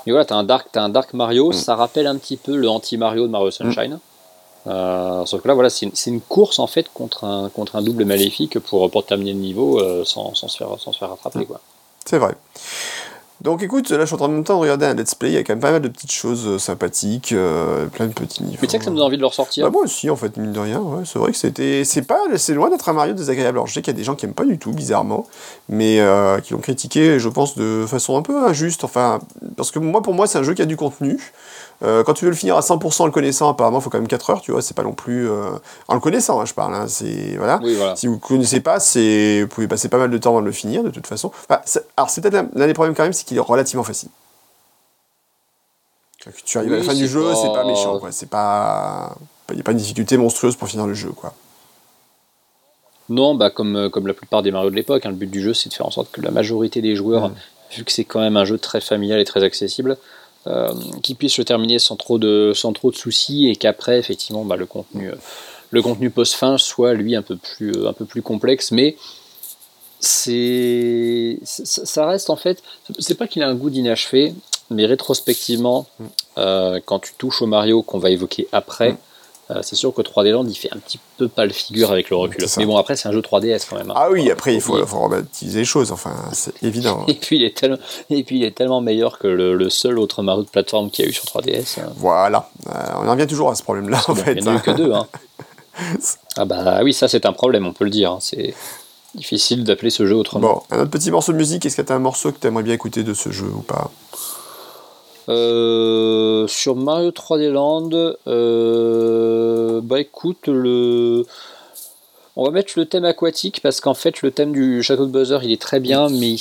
[0.08, 1.53] Et voilà, t'as un Dark, un Dark Mario, Mm.
[1.53, 3.99] ça rappelle un petit peu le anti-Mario de Mario Sunshine.
[4.68, 8.05] Euh, sauf que là, voilà, c'est une, course en fait contre un, contre un double
[8.05, 11.47] maléfique pour, pour terminer le niveau euh, sans, sans, se faire, sans se faire rattraper.
[12.05, 12.36] C'est vrai.
[13.41, 15.30] Donc écoute, là je suis en train de même temps de regarder un let's play,
[15.30, 18.13] il y a quand même pas mal de petites choses euh, sympathiques, euh, plein de
[18.13, 18.57] petits niveaux.
[18.61, 19.66] Mais tu sais que ça me donne envie de le ressortir.
[19.66, 22.20] Bah moi aussi en fait mine de rien ouais, c'est vrai que c'était c'est pas
[22.38, 24.26] c'est loin d'être un Mario désagréable alors je sais qu'il y a des gens qui
[24.26, 25.28] aiment pas du tout bizarrement
[25.68, 29.20] mais euh, qui l'ont critiqué je pense de façon un peu injuste enfin
[29.57, 31.20] parce que moi pour moi c'est un jeu qui a du contenu
[31.84, 33.97] Euh, quand tu veux le finir à 100% en le connaissant apparemment il faut quand
[33.97, 35.49] même 4 heures tu vois c'est pas non plus euh,
[35.89, 37.97] en le connaissant hein, je parle hein, c'est voilà Oui, voilà.
[37.97, 40.53] si vous ne connaissez pas, vous pouvez passer pas mal de temps avant de le
[40.53, 41.32] finir, de toute façon.
[41.49, 41.59] Enfin,
[41.97, 44.07] alors, c'est peut-être l'un des problèmes quand même, c'est qu'il est relativement facile.
[46.23, 48.11] Quand tu arrives à la fin du jeu, pas- c'est pas méchant, quoi.
[48.11, 49.15] C'est pas.
[49.49, 51.34] Il n'y a pas une difficulté monstrueuse pour finir le jeu, quoi.
[53.09, 55.41] Non, bah comme, euh, comme la plupart des Mario de l'époque, hein, le but du
[55.41, 57.36] jeu c'est de faire en sorte que la majorité des joueurs, Mm.
[57.78, 59.97] vu que c'est quand même un jeu très familial et très accessible,
[60.48, 64.46] euh, qu'ils puissent le terminer sans trop de, sans trop de soucis et qu'après, effectivement,
[64.46, 65.16] bah, le, contenu, euh,
[65.72, 68.96] le contenu post-fin soit lui un peu plus, un peu plus complexe, mais
[70.00, 72.62] c'est ça reste en fait
[73.00, 74.36] c'est pas qu'il a un goût d'inachevé
[74.70, 76.04] mais rétrospectivement Mm.
[76.38, 78.98] euh, quand tu touches au Mario qu'on va évoquer après Mm.
[79.52, 82.10] Euh, c'est sûr que 3D Land il fait un petit peu pas le figure avec
[82.10, 83.96] le recul mais bon après c'est un jeu 3DS quand même hein.
[83.96, 87.06] Ah oui, après, il faut, rebaptiser les choses, enfin, c'est évident.
[87.08, 87.78] et puis il est tellement
[88.10, 91.06] et puis il est tellement meilleur que le, le seul autre Mario de plateforme qu'il
[91.06, 91.93] y a eu sur 3DS hein.
[91.98, 92.72] Voilà, Euh,
[93.04, 94.34] on en revient toujours à ce problème-là, en Bon, fait.
[94.34, 95.08] il n'y en a eu que deux hein.
[96.38, 98.54] ah bah oui ça c'est un problème on peut le dire c'est
[99.14, 101.91] difficile d'appeler ce jeu autrement Bon, un autre petit morceau de musique, est-ce que tu
[101.91, 103.91] as un morceau que tu aimerais bien écouter de ce jeu ou pas?
[105.30, 107.89] Euh, sur Mario 3D Land,
[108.28, 111.26] euh, bah écoute, le...
[112.36, 115.39] on va mettre le thème aquatique parce qu'en fait le thème du château de Bowser
[115.43, 116.39] il est très bien, mais il,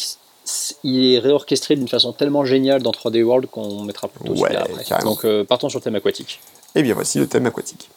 [0.82, 4.66] il est réorchestré d'une façon tellement géniale dans 3D World qu'on mettra plutôt Ouais, celui-là
[4.80, 5.04] après.
[5.04, 6.40] Donc euh, partons sur le thème aquatique.
[6.74, 7.88] Eh bien, voici le thème aquatique.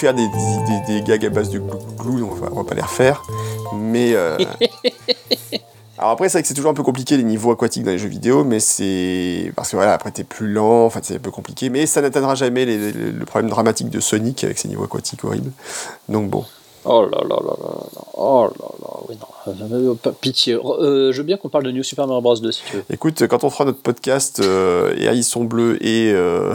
[0.00, 2.82] Faire des, des, des gags à base de glou, on va, on va pas les
[2.82, 3.22] refaire.
[3.74, 4.14] Mais.
[4.14, 4.38] euh,
[5.98, 7.98] Alors après, c'est vrai que c'est toujours un peu compliqué les niveaux aquatiques dans les
[7.98, 9.52] jeux vidéo, mais c'est.
[9.54, 12.34] Parce que voilà, après t'es plus lent, enfin c'est un peu compliqué, mais ça n'atteindra
[12.34, 15.50] jamais les- les- le problème dramatique de Sonic avec ses niveaux aquatiques horribles.
[16.08, 16.46] Donc bon.
[16.86, 20.54] Oh là là là là là, oh là là, oui non, Euh, pitié.
[20.54, 22.84] Euh, je veux bien qu'on parle de New Super Mario Bros 2 si tu veux.
[22.90, 26.54] Écoute, quand on fera notre podcast euh, et Hérisson bleu et, euh,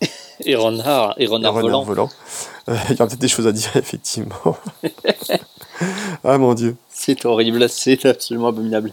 [0.46, 1.82] Et Renard, et Renard Renard volant.
[1.84, 2.10] volant,
[2.68, 4.56] il y aura peut-être des choses à dire, effectivement.
[6.24, 6.76] ah mon dieu.
[6.90, 8.92] C'est horrible, c'est absolument abominable.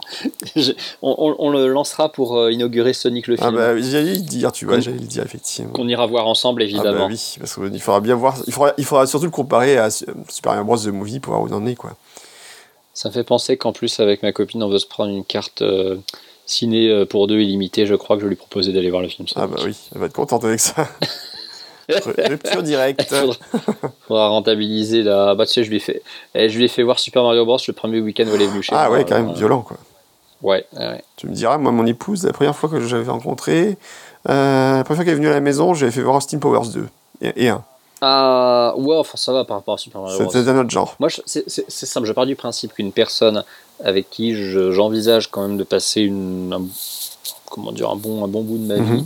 [0.55, 0.71] Je-
[1.01, 4.21] on, on- on le lancera pour euh, inaugurer Sonic le Ah film, bah j'allais le
[4.21, 5.71] dire, tu vois, j'allais le dire, effectivement.
[5.71, 7.07] qu'on ira voir ensemble Ah évidemment.
[7.07, 9.89] bah oui, parce qu'il faudra bien voir, il faudra, il faudra surtout le comparer à
[9.89, 10.77] Su- Super Mario Bros.
[10.77, 11.95] The Movie pour voir où il en est, quoi.
[12.93, 15.61] Ça me fait penser qu'en plus avec ma copine on veut se prendre une carte
[15.63, 15.97] euh,
[16.45, 17.85] ciné euh, pour deux illimitée.
[17.87, 19.27] Je crois que je lui proposais d'aller voir le film.
[19.35, 20.87] Ah bah oui, elle va être contente avec ça.
[21.89, 23.03] Rupture directe.
[23.09, 23.35] Faudra,
[24.07, 25.35] faudra rentabiliser la.
[25.35, 26.01] Bah tu sais, je lui ai fait,
[26.33, 28.47] eh, je lui ai fait voir Super Mario Bros le premier week-end où elle est
[28.47, 28.97] venue chez Ah moi.
[28.97, 29.77] ouais, quand même Euh, violent, quoi.
[30.41, 30.65] Ouais.
[31.17, 33.77] Tu me diras, moi, mon épouse, la première fois que j'avais rencontré,
[34.29, 36.67] euh, la première fois qu'elle est venue à la maison, j'avais fait voir Austin Powers
[36.73, 36.87] 2
[37.21, 37.63] et, et 1.
[38.01, 40.29] Ah ouais, enfin ça va par rapport à Super Mario Bros.
[40.29, 40.95] C'était d'un autre genre.
[40.99, 42.05] Moi, c'est c'est- c'est simple.
[42.07, 43.43] Je pars du principe qu'une personne
[43.83, 46.61] avec qui je- j'envisage quand même de passer une, un,
[47.49, 48.95] comment dire, un, bon, un bon bout de ma Mhm.
[48.97, 49.05] vie,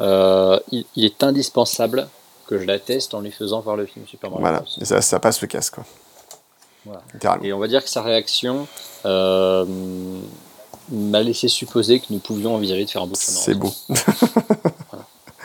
[0.00, 2.08] il, il est indispensable
[2.46, 5.00] que je la teste en lui faisant voir le film Super Mario Voilà, et ça,
[5.00, 5.84] ça passe le casque, quoi.
[6.86, 7.02] Voilà.
[7.42, 8.66] Et on va dire que sa réaction
[9.04, 9.66] euh,
[10.90, 13.38] m'a laissé supposer que nous pouvions envisager de faire un de chemin.
[13.38, 13.70] C'est beau.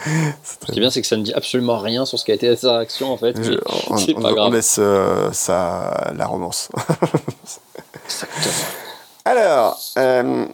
[0.05, 2.55] Ce qui est bien, c'est que ça ne dit absolument rien sur ce qu'a été
[2.55, 3.35] sa réaction en fait.
[3.43, 3.53] Je-
[3.89, 4.53] on, on- pas on grave.
[4.53, 6.69] laisse euh, ça, la romance.
[8.05, 8.53] Exactement.
[9.25, 10.45] Alors, euh,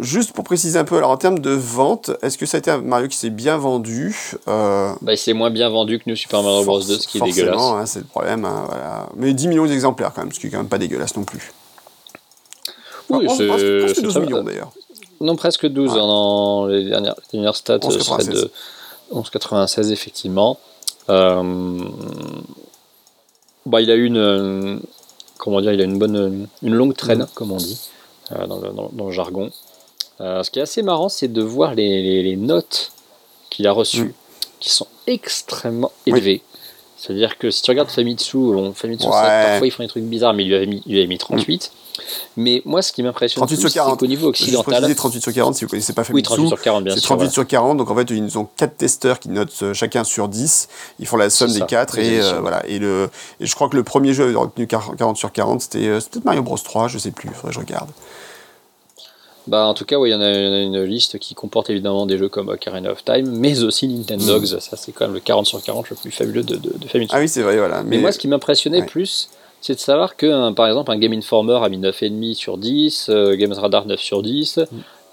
[0.00, 2.70] juste pour préciser un peu, alors en termes de vente, est-ce que ça a été
[2.70, 4.16] un Mario qui s'est bien vendu
[4.48, 6.80] euh, bah, Il s'est moins bien vendu que New Super Mario Bros.
[6.80, 7.60] 2, ce qui est dégueulasse.
[7.60, 8.44] Hein, c'est le problème.
[8.44, 9.08] Hein, voilà.
[9.16, 11.52] Mais 10 millions d'exemplaires quand même, ce qui est quand même pas dégueulasse non plus.
[13.10, 14.72] Oui, c'est presque 12 millions d'ailleurs.
[15.20, 15.96] Non, presque 12 ouais.
[15.96, 18.50] dans les dernières, les dernières stats seraient de
[19.12, 20.58] 11,96 effectivement.
[21.08, 21.82] Euh,
[23.66, 24.80] bah, il a eu une,
[25.38, 27.28] comment dire, il a une bonne, une longue traîne, mm.
[27.34, 27.80] comme on dit,
[28.32, 29.50] euh, dans, le, dans, dans, le, jargon.
[30.20, 32.92] Euh, ce qui est assez marrant, c'est de voir les, les, les notes
[33.50, 34.12] qu'il a reçues, mm.
[34.60, 36.42] qui sont extrêmement élevées.
[36.44, 36.58] Oui.
[36.96, 39.12] C'est-à-dire que si tu regardes Famitsu, bon, Famitsu ouais.
[39.12, 41.18] parfois ils font des trucs bizarres, mais il lui avait mis, il lui avait mis
[41.18, 41.70] 38.
[41.72, 42.02] Mm.
[42.36, 44.84] Mais moi, ce qui m'impressionne c'est qu'au niveau occidental.
[44.88, 46.16] Je 38 sur 40 si vous connaissez pas Famitsu.
[46.16, 47.00] Oui, 38 sur 40, bien sûr.
[47.00, 47.32] C'est 38 ouais.
[47.32, 50.68] sur 40, donc en fait, ils ont 4 testeurs qui notent euh, chacun sur 10.
[50.98, 52.66] Ils font la somme des 4 et, euh, voilà.
[52.66, 53.10] Et, le,
[53.40, 56.42] et je crois que le premier jeu a retenu 40 sur 40, c'était peut-être Mario
[56.42, 57.90] Bros 3, je sais plus, faudrait que je regarde.
[59.48, 62.28] Bah, en tout cas, il y, en a une liste qui comporte évidemment des jeux
[62.28, 64.42] comme Ocarina of Time, mais aussi Nintendogs.
[64.42, 64.60] Mmh.
[64.60, 67.14] Ça, c'est quand même le 40 sur 40 le plus fabuleux de, de, de Famitsu.
[67.16, 67.82] Ah oui, c'est vrai, voilà.
[67.82, 68.86] Mais, mais, moi, ce qui m'impressionnait ouais.
[68.86, 69.30] plus,
[69.62, 73.06] c'est de savoir que, un, par exemple, un Game Informer a mis 9,5 sur 10,
[73.08, 74.64] euh, Games Radar 9 sur 10, mmh.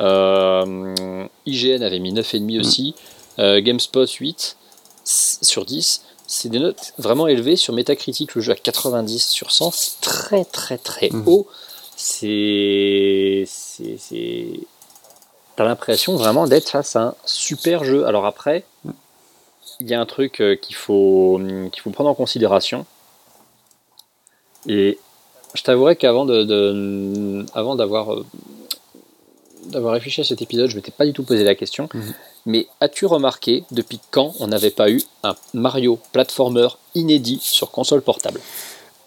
[0.02, 2.60] euh, IGN avait mis 9,5 mmh.
[2.60, 2.96] aussi,
[3.40, 4.58] euh, GameSpot 8
[5.06, 6.02] sur 10.
[6.28, 7.56] C'est des notes vraiment élevées.
[7.56, 11.24] Sur Metacritic, le jeu à 90 sur 100, c'est très très très mmh.
[11.26, 11.48] haut.
[11.96, 13.46] C'est.
[15.56, 18.06] T'as l'impression vraiment d'être face à un super jeu.
[18.06, 18.66] Alors après,
[19.80, 21.40] il y a un truc euh, qu'il faut,
[21.72, 22.86] qu'il faut prendre en considération.
[24.68, 25.00] Et
[25.54, 28.26] je t'avouerai qu'avant de, de, avant d'avoir euh,
[29.68, 31.90] d'avoir réfléchi à cet épisode, je m'étais pas du tout posé la question.
[31.94, 32.14] Mhm.
[32.46, 38.02] Mais as-tu remarqué depuis quand on n'avait pas eu un Mario platformer inédit sur console
[38.02, 38.40] portable?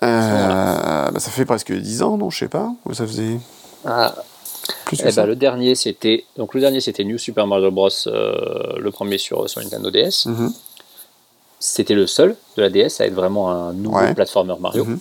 [0.03, 1.11] Euh, voilà.
[1.13, 2.73] bah ça fait presque 10 ans, non Je sais pas.
[2.93, 3.39] Ça faisait.
[3.85, 4.15] Ah.
[4.87, 8.77] Plus eh bah, le dernier c'était donc le dernier c'était New Super Mario Bros euh,
[8.79, 10.27] le premier sur, sur Nintendo DS.
[10.27, 10.53] Mm -hmm.
[11.61, 14.15] C'était le seul de la DS à être vraiment un nouveau Ouais.
[14.15, 14.85] platformer Mario.
[14.85, 15.01] Mhm.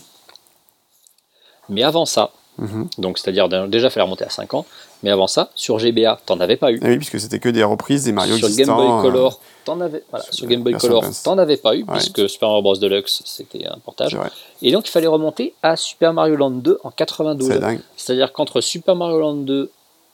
[1.69, 2.87] Mais avant ça, Mhm.
[2.97, 4.65] donc c'est-à-dire déjà faire remonter à 5 ans,
[5.03, 6.79] mais avant ça, sur GBA, t'en avais pas eu.
[6.83, 8.75] Ah oui, puisque c'était que des reprises des Mario sur Game existants.
[8.77, 11.93] Boy euh, Color, t'en avais, voilà, sur Game Boy Color, t'en avais pas eu, Ouais.
[11.93, 12.75] puisque Super Mario Bros.
[12.77, 14.17] Deluxe, c'était un portage.
[14.61, 17.47] Et donc il fallait remonter à Super Mario Land 2 en 92.
[17.47, 17.79] C'est dingue.
[17.95, 19.71] C'est-à-dire qu'entre Super Mario Land 2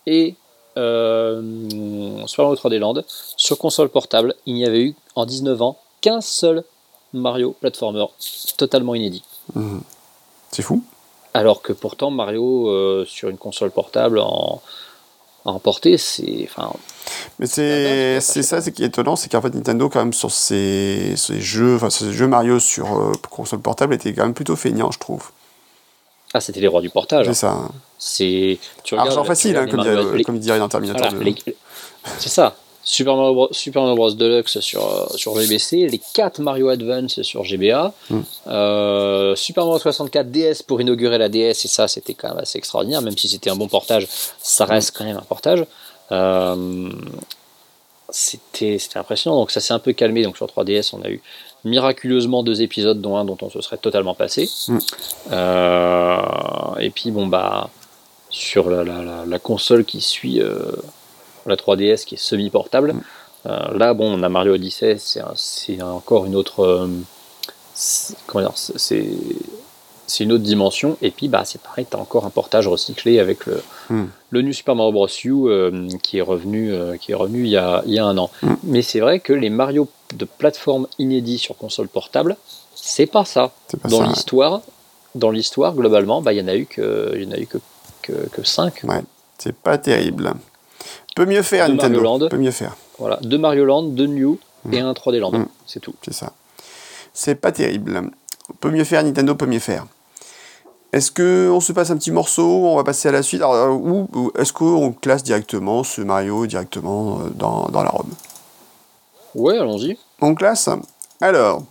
[0.08, 0.36] et
[0.78, 1.42] euh,
[2.28, 3.02] Super Mario 3D Land,
[3.38, 6.64] sur console portable, il n'y avait eu en 19 ans qu'un seul
[7.14, 8.06] Mario platformer
[8.58, 9.24] totalement inédit.
[9.56, 9.82] Mhm.
[10.52, 10.84] C'est fou.
[11.34, 14.62] Alors que pourtant Mario euh, sur une console portable en,
[15.46, 16.48] en portée, c'est
[17.40, 21.16] Mais c'est ça, c'est qui est étonnant, c'est qu'en fait Nintendo quand même sur ses,
[21.18, 24.92] ses jeux, enfin ses jeux Mario sur euh, console portable était quand même plutôt feignant,
[24.92, 25.32] je trouve.
[26.34, 27.26] ah c'était les rois du portage.
[27.26, 27.68] C'est hein.
[27.68, 27.72] ça.
[27.98, 28.60] C'est
[28.96, 31.24] Argent facile, hein, comme, dirait, les- comme il dirait dans Terminator Voilà, 2.
[31.24, 31.56] les-
[32.20, 32.56] c'est ça.
[32.86, 34.12] Super Mario, Bros, Super Mario Bros.
[34.12, 38.20] Deluxe sur, euh, sur GBC, les 4 Mario Advance sur GBA, Mm.
[38.48, 42.58] euh, Super Mario 64 DS pour inaugurer la DS, et ça c'était quand même assez
[42.58, 44.08] extraordinaire, même si c'était un bon portage,
[44.42, 45.64] ça reste quand même un portage.
[46.12, 46.90] Euh,
[48.10, 51.22] c'était c'était impressionnant, donc ça s'est un peu calmé, donc sur 3DS on a eu
[51.64, 54.50] miraculeusement deux épisodes, dont un dont on se serait totalement passé.
[54.68, 54.78] Mm.
[55.32, 56.18] Euh,
[56.80, 57.70] et puis bon bah
[58.30, 60.42] sur la, la, la, la console qui suit
[61.50, 62.94] la 3DS qui est semi-portable.
[62.94, 63.02] Mm.
[63.46, 66.62] Euh, là, bon, on a Mario Odyssey, c'est un- encore une autre.
[66.64, 66.88] euh,
[67.74, 68.54] c'est- comment dire
[70.06, 70.98] C'est une autre dimension.
[71.02, 74.04] Et puis, bah, c'est pareil, tu as encore un portage recyclé avec le, Mm.
[74.32, 75.08] le New Super Mario Bros.
[75.24, 78.06] U euh, qui est revenu, euh, qui est revenu il, y a, il y a
[78.06, 78.30] un an.
[78.44, 78.54] Mm.
[78.64, 82.36] Mais c'est vrai que les Mario de plateforme inédits sur console portable,
[82.76, 83.52] c'est pas ça.
[83.82, 84.08] Pas Dans ouais.
[84.10, 84.62] l'histoire,
[85.16, 87.58] dans l'histoire, globalement, bah, il y en a eu que, y en a eu que,
[88.02, 88.82] que, que 5.
[88.84, 89.02] Ouais,
[89.38, 90.34] c'est pas terrible.
[91.16, 92.02] Peut mieux faire, De Nintendo.
[92.02, 92.30] Mario Land.
[92.30, 94.40] Peut mieux faire, Voilà, deux Mario Land, deux New
[94.72, 95.32] et un 3D Land.
[95.32, 95.48] Mm.
[95.66, 95.94] C'est tout.
[96.04, 96.34] c'est ça.
[97.14, 98.12] C'est pas terrible.
[98.60, 99.86] Peut mieux faire, Nintendo peut mieux faire.
[100.92, 103.56] Est-ce que on se passe un petit morceau, on va passer à la suite, Alors,
[103.56, 108.10] euh, ou, ou est-ce qu'on classe directement ce Mario directement euh, dans, dans la ROM?
[109.34, 109.98] Ouais, allons-y.
[110.22, 110.70] On classe
[111.20, 111.64] Alors,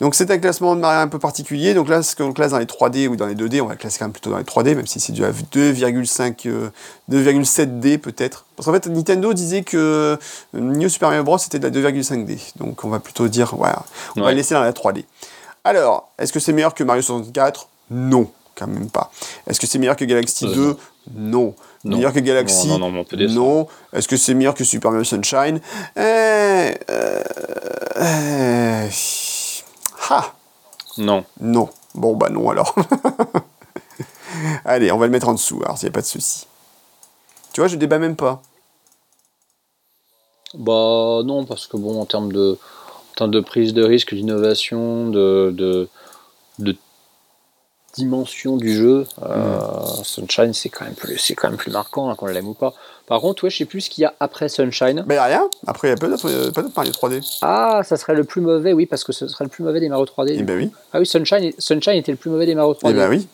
[0.02, 1.74] Donc, c'est un classement de Mario un peu particulier.
[1.74, 3.78] Donc, là, ce qu'on classe dans les 3D ou dans les 2D, on va le
[3.80, 6.70] classer quand même plutôt dans les 3D, même si c'est du 2,5, euh,
[7.10, 8.46] 2,7D peut-être.
[8.58, 10.20] Parce qu'en fait, Nintendo disait que
[10.54, 11.38] New Super Mario Bros.
[11.38, 12.38] c'était de la 2,5D.
[12.58, 13.84] Donc, on va plutôt dire, voilà,
[14.18, 14.32] on va Ouais.
[14.34, 15.06] le laisser dans la 3D.
[15.64, 19.12] Alors, est-ce que c'est meilleur que Mario 64 Non, quand même pas.
[19.48, 20.78] Est-ce que c'est meilleur que Galaxy Euh, 2
[21.16, 21.56] Non.
[21.84, 21.98] Non.
[21.98, 23.68] Meilleur que Galaxy Non.
[23.94, 25.60] Est-ce que c'est meilleur que Super Mario Sunshine
[25.98, 27.24] euh, euh,
[27.98, 28.90] euh,
[30.10, 30.34] Ah
[30.98, 31.26] Non.
[31.40, 31.70] Non.
[31.94, 32.76] Bon, bah non alors.
[34.66, 36.48] Allez, on va le mettre en dessous, alors s'il n'y a pas de souci.
[37.54, 38.42] Tu vois, je débat même pas.
[40.56, 42.58] Bah non, parce que bon, en termes de,
[43.12, 45.88] en termes de prise de risque, d'innovation, de, de,
[46.60, 46.76] de
[47.96, 49.60] dimension du jeu, euh,
[50.04, 52.74] Sunshine c'est quand même plus, c'est quand même plus marquant hein, qu'on l'aime ou pas.
[53.08, 55.04] Par contre, ouais, je sais plus ce qu'il y a après Sunshine.
[55.08, 55.48] Mais rien.
[55.68, 57.22] Après, il y a pas d'autres euh, Mario 3D.
[57.42, 59.90] Ah, ça serait le plus mauvais, oui, parce que ce serait le plus mauvais des
[59.90, 60.36] Mario 3D.
[60.40, 60.72] Eh ben oui.
[60.94, 62.90] Ah oui, Sunshine, Sunshine était le plus mauvais des Mario 3D.
[62.90, 63.28] Eh ben oui.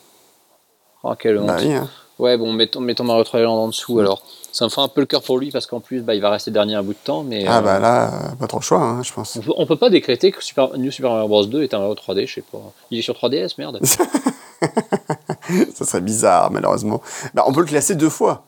[1.03, 1.47] Oh, quelle honte.
[1.47, 1.73] Bah oui.
[1.73, 1.89] hein.
[2.19, 4.21] Ouais, bon, mettons, mettons Mario 3D en dessous alors.
[4.51, 6.29] Ça me fait un peu le cœur pour lui parce qu'en plus, bah, il va
[6.29, 7.23] rester dernier un bout de temps.
[7.23, 9.37] Mais, Ah euh, bah là, pas trop le choix, hein, je pense.
[9.37, 11.79] on, peut, on peut pas décréter que Super, New Super Mario Bros 2 est un
[11.79, 12.59] Mario 3D, je sais pas.
[12.91, 13.79] Il est sur 3DS, merde.
[15.73, 17.01] Ça serait bizarre, malheureusement.
[17.33, 18.45] Bah, on peut le classer deux fois.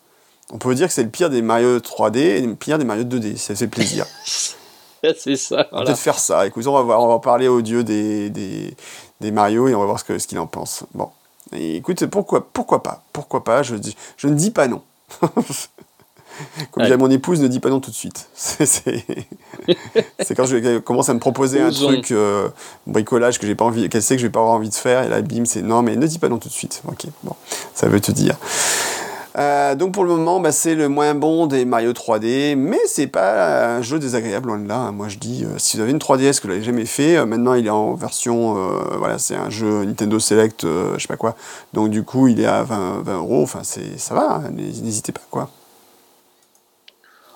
[0.52, 3.04] On peut dire que c'est le pire des Mario 3D et le pire des Mario
[3.04, 3.38] 2D.
[3.38, 4.06] Ça fait plaisir.
[5.18, 5.56] c'est ça.
[5.56, 5.86] On va Voilà.
[5.88, 6.46] peut-être faire ça.
[6.46, 8.76] Écoute, on va voir, on va parler au dieu des, des,
[9.22, 10.84] des Mario et on va voir ce que- ce qu'il en pense.
[10.94, 11.10] Bon.
[11.52, 13.04] Et écoute, pourquoi, pourquoi pas?
[13.14, 13.64] Pourquoi pas?
[13.64, 14.82] Je, dis- je ne dis pas non.
[16.72, 16.98] Comme Ouais.
[16.98, 18.28] mon épouse, ne dis pas non tout de suite.
[18.36, 22.50] C'est quand je commence à me proposer un truc, euh,
[22.88, 25.04] bricolage que j'ai pas envie, qu'elle sait que je vais pas avoir envie de faire,
[25.04, 26.82] et là, bim, c'est non, mais ne dis pas non tout de suite.
[26.88, 27.34] Ok, bon,
[27.74, 28.36] ça veut te dire.
[29.36, 33.08] Euh, donc pour le moment, bah, c'est le moins bon des Mario 3D, mais c'est
[33.08, 34.78] pas un jeu désagréable loin de là.
[34.78, 34.92] hein.
[34.92, 37.26] Moi je dis, euh, si vous avez une 3DS que vous l'avez jamais fait, euh,
[37.26, 38.54] maintenant il est en version,
[39.00, 41.36] voilà, c'est un jeu Nintendo Select, je sais pas quoi.
[41.74, 43.42] Donc du coup il est à 20, 20 euros.
[43.42, 45.50] Enfin c'est, ça va, hein, n'hésitez pas quoi.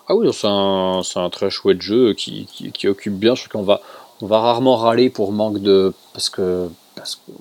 [0.09, 3.35] Ah oui, c'est un, très chouette jeu qui, qui, qui occupe bien.
[3.35, 3.81] Je crois qu'on va,
[4.21, 5.93] on va rarement râler pour manque de.
[6.13, 6.69] Parce que.
[6.95, 7.31] Parce que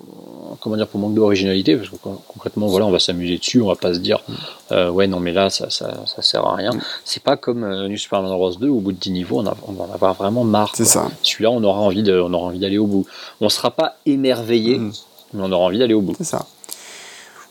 [0.60, 3.68] comment dire, pour manque d'originalité, parce que con- concrètement, voilà, on va s'amuser dessus, on
[3.68, 4.22] va pas se dire,
[4.70, 6.72] euh, ouais, non, mais là, ça, ça, ça sert à rien.
[6.72, 6.80] Mm.
[7.06, 9.46] C'est pas comme euh, New Super Mario Bros 2, au bout de 10 niveaux, on,
[9.46, 10.72] a- on va en avoir vraiment marre.
[10.74, 11.08] C'est ça.
[11.22, 13.06] Celui-là, on aura envie de, on aura envie d'aller au bout.
[13.40, 14.92] On sera pas émerveillé, Mm.
[15.32, 16.14] mais on aura envie d'aller au bout.
[16.18, 16.44] C'est ça.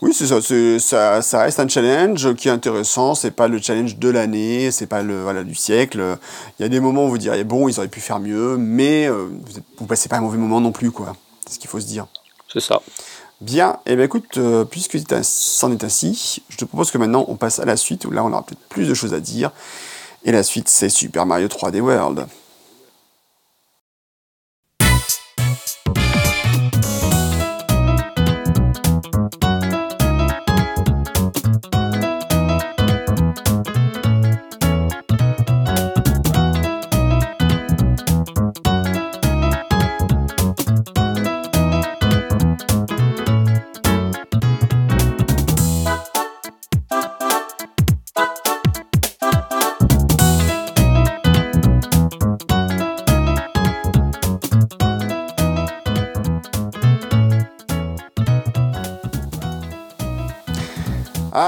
[0.01, 0.41] Oui, c'est ça,
[0.79, 1.21] ça.
[1.21, 3.15] Ça reste un challenge qui est intéressant.
[3.15, 6.17] C'est pas le challenge de l'année, c'est pas le voilà du siècle.
[6.59, 9.07] Il y a des moments où vous diriez bon, ils auraient pu faire mieux, mais
[9.07, 9.29] euh,
[9.77, 11.15] vous, passez pas un mauvais moment non plus, quoi.
[11.45, 12.07] C'est ce qu'il faut se dire.
[12.51, 12.81] C'est ça.
[13.41, 17.35] Bien, et bien écoute, euh, puisque c'en est ainsi, je te propose que maintenant on
[17.35, 19.51] passe à la suite où là on aura peut-être plus de choses à dire.
[20.23, 22.25] Et la suite, c'est Super Mario 3D World.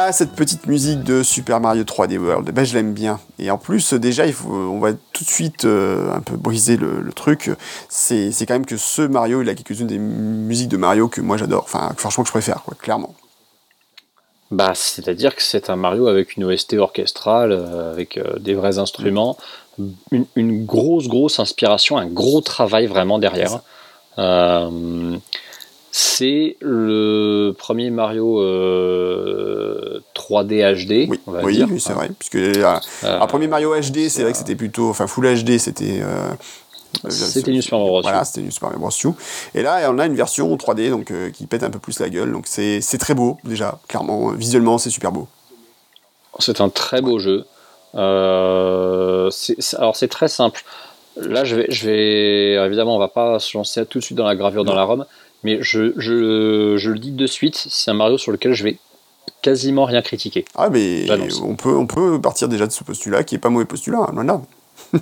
[0.10, 3.20] Ah, cette petite musique de Super Mario 3D World, ben, je l'aime bien.
[3.40, 6.38] Et en plus, euh, déjà, il faut, on va tout de suite euh, un peu
[6.38, 7.52] briser le, le truc.
[7.90, 11.36] C'est quand même que ce Mario, il a quelques-unes des musiques de Mario que moi
[11.36, 11.64] j'adore.
[11.66, 13.16] Enfin, franchement, que je préfère, quoi, clairement.
[14.50, 18.80] Bah, c'est-à-dire que c'est un Mario avec une OST orchestrale, euh, avec euh, des vrais
[18.80, 19.36] instruments,
[20.12, 23.60] une, une grosse, grosse inspiration, un gros travail vraiment derrière.
[24.20, 25.18] Euh,
[26.00, 31.68] c'est le premier Mario euh, 3D HD, Oui, on va oui, dire.
[31.72, 32.10] oui, c'est vrai.
[32.20, 32.54] Puisque euh,
[33.04, 34.90] Euh, un premier Mario HD, c'est vrai que c'était plutôt.
[34.90, 36.00] Enfin, Full HD, c'était.
[36.04, 36.30] euh,
[37.10, 38.02] C'était New Super Mario Bros.
[38.04, 38.92] Voilà, c'était New Super Mario Bros.
[39.12, 39.14] U.
[39.58, 42.10] Et là, on a une version 3D donc, euh, qui pète un peu plus la
[42.10, 42.32] gueule.
[42.32, 44.30] Donc c'est très beau, déjà, clairement.
[44.34, 45.28] Visuellement, c'est super beau.
[46.38, 47.46] C'est un très beau jeu.
[47.96, 49.32] Euh,
[49.80, 50.64] alors c'est très simple.
[51.20, 54.28] Là, je vais, je vais, évidemment, on va pas se lancer tout de suite dans
[54.28, 55.06] la gravure dans la Rome,
[55.44, 58.78] mais je, je, je le dis de suite, c'est un Mario sur lequel je vais
[59.42, 60.46] quasiment rien critiquer.
[60.56, 61.06] Ah, mais
[61.44, 64.14] on peut, on peut partir déjà de ce postulat qui est pas mauvais postulat, hein,
[64.14, 64.42] de là.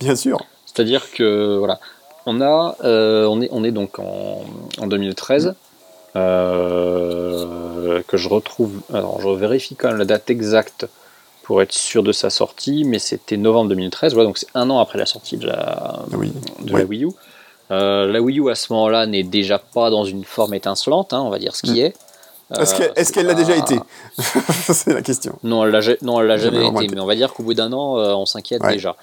[0.00, 0.38] Bien sûr.
[0.66, 1.80] C'est-à-dire que voilà,
[2.26, 4.42] on a, euh, on est, on est donc en,
[4.78, 5.54] en 2013.
[6.16, 8.80] euh, que je retrouve.
[8.92, 10.86] Alors, je vérifie quand même la date exacte
[11.42, 14.14] pour être sûr de sa sortie, mais c'était novembre 2013.
[14.14, 16.32] Voilà, donc c'est un an après la sortie de la, Oui.
[16.60, 17.08] de la Wii U.
[17.72, 21.20] Euh, la Wii U à ce moment-là n'est déjà pas dans une forme étincelante, hein,
[21.20, 21.94] on va dire ce qui est.
[22.58, 23.78] Est-ce qu'elle l'a déjà été
[24.72, 25.38] C'est la question.
[25.42, 26.94] Non, elle l'a jamais été, été.
[26.94, 28.74] mais on va dire qu'au bout d'un an, euh, on s'inquiète Ouais.
[28.74, 28.94] déjà.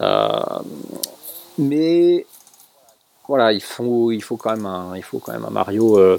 [0.00, 0.28] Euh,
[1.58, 2.24] mais
[3.26, 6.18] voilà, il faut, il faut quand même un, il faut quand même un Mario, euh,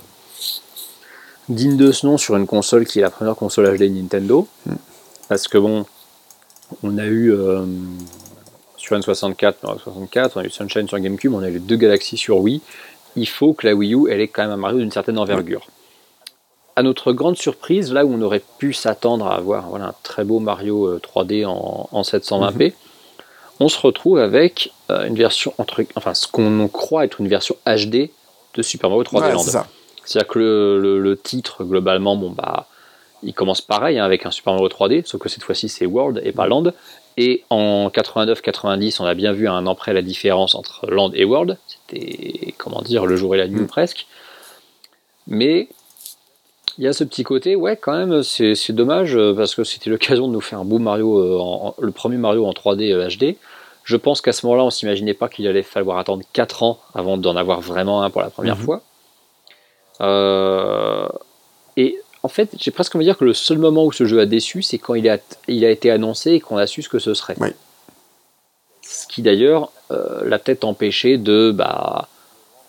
[1.48, 4.48] digne de ce nom sur une console qui est la première console HD Nintendo.
[4.66, 4.74] Mm.
[5.28, 5.86] Parce que bon,
[6.84, 7.66] on a eu euh,
[8.80, 11.76] sur N64, Mario 64, on a eu Sunshine sur GameCube, on a eu les deux
[11.76, 12.62] Galaxies sur Wii.
[13.16, 15.68] Il faut que la Wii U, elle ait quand même un Mario d'une certaine envergure.
[16.76, 20.24] À notre grande surprise, là où on aurait pu s'attendre à avoir voilà, un très
[20.24, 22.74] beau Mario euh, 3D en, en 720p,
[23.60, 27.58] on se retrouve avec euh, une version entre, enfin ce qu'on croit être une version
[27.68, 28.10] HD
[28.54, 29.44] de Super Mario 3D Ouais, Land.
[30.06, 32.68] C'est-à-dire que le, le- le titre, globalement, bon, bah,
[33.22, 36.22] il commence pareil hein, avec un Super Mario 3D, sauf que cette fois-ci c'est World
[36.24, 36.72] et pas Land.
[37.22, 41.12] Et en 89-90, on a bien vu à un an près la différence entre Land
[41.14, 41.58] et World.
[41.68, 43.68] C'était, comment dire, le jour et la nuit Mm.
[43.68, 44.08] presque.
[45.28, 45.68] Mais
[46.78, 49.90] il y a ce petit côté, ouais, quand même, c'est dommage euh, parce que c'était
[49.90, 52.92] l'occasion de nous faire un beau Mario, euh, en- en- le premier Mario en 3D
[52.94, 53.36] euh, HD.
[53.84, 57.18] Je pense qu'à ce moment-là, on s'imaginait pas qu'il allait falloir attendre 4 ans avant
[57.18, 58.64] d'en avoir vraiment un pour la première Mhm.
[58.64, 58.82] fois.
[60.02, 61.08] Euh,
[61.76, 61.98] et
[62.30, 64.28] en fait, j'ai presque envie de dire que le seul moment où ce jeu a
[64.28, 65.18] déçu, c'est quand il a,
[65.48, 67.36] il a été annoncé et qu'on a su ce que ce serait.
[67.40, 67.50] Oui.
[68.84, 72.08] Ce qui d'ailleurs euh, l'a peut-être empêché de, bah,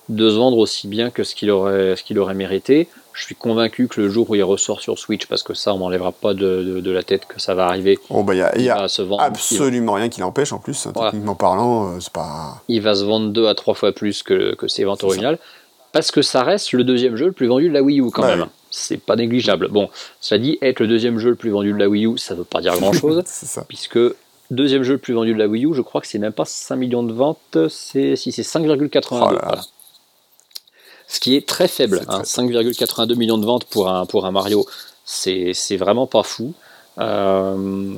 [0.08, 2.88] de se vendre aussi bien que ce qu'il aurait, ce qu'il aurait mérité.
[3.12, 5.78] Je suis convaincu que le jour où il ressort sur Switch, parce que ça, on
[5.78, 8.42] m'enlèvera pas de, de- de la tête que ça va arriver, Bon, bah, il y
[8.42, 9.22] a, il y a va se vendre.
[9.22, 10.86] absolument rien qui l'empêche en plus.
[10.94, 11.10] Voilà.
[11.10, 12.62] Techniquement parlant, euh, c'est pas.
[12.68, 15.38] il va se vendre deux à trois fois plus que, que ses ventes originales,
[15.92, 18.22] parce que ça reste le deuxième jeu le plus vendu de la Wii U quand
[18.22, 18.46] Ouais, même.
[18.70, 19.68] C'est pas négligeable.
[19.68, 19.90] Bon,
[20.20, 22.44] ça dit être le deuxième jeu le plus vendu de la Wii U, ça veut
[22.44, 23.64] pas dire grand chose, c'est ça.
[23.66, 23.98] puisque
[24.50, 26.44] deuxième jeu le plus vendu de la Wii U, je crois que c'est même pas
[26.44, 29.06] 5 millions de ventes, c'est si c'est 5,82.
[29.10, 29.40] Oh là là.
[29.42, 29.62] voilà.
[31.08, 34.30] Ce qui est très faible, hein, très 5,82 millions de ventes pour un, pour un
[34.30, 34.64] Mario,
[35.04, 36.54] c'est c'est vraiment pas fou.
[36.98, 37.94] Euh,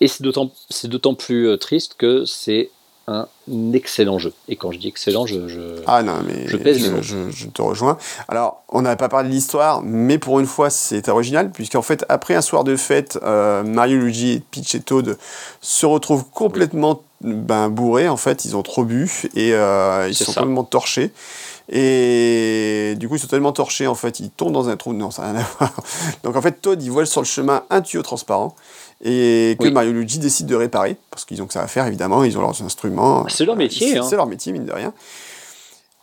[0.00, 2.70] et c'est d'autant c'est d'autant plus euh, triste que c'est
[3.10, 3.26] un
[3.72, 4.34] excellent jeu.
[4.48, 7.62] Et quand je dis excellent, je, je- Ah non, mais Je pèse je- je te
[7.62, 7.96] rejoins.
[8.28, 12.04] Alors, on n'avait pas parlé de l'histoire, mais pour une fois, c'est original, puisqu'en fait,
[12.10, 15.16] après un soir de fête, euh, Mario, Luigi, et Peach et Toad
[15.62, 20.26] se retrouvent complètement ben, bourrés, en fait, ils ont trop bu, et euh, ils sont
[20.32, 20.40] ça.
[20.42, 21.10] complètement torchés.
[21.70, 24.92] Et du coup, ils sont tellement torchés, en fait, ils tombent dans un trou.
[24.92, 25.72] Non, ça n'a rien à voir.
[26.24, 28.54] Donc, en fait, Toad, il voile sur le chemin un tuyau transparent,
[29.02, 29.72] et que Oui.
[29.72, 32.40] Mario Luigi décident de réparer, parce qu'ils ont que ça à faire, évidemment, ils ont
[32.40, 33.26] leurs instruments.
[33.28, 34.06] C'est leur métier, C'est hein.
[34.08, 34.92] c'est leur métier, mine de rien.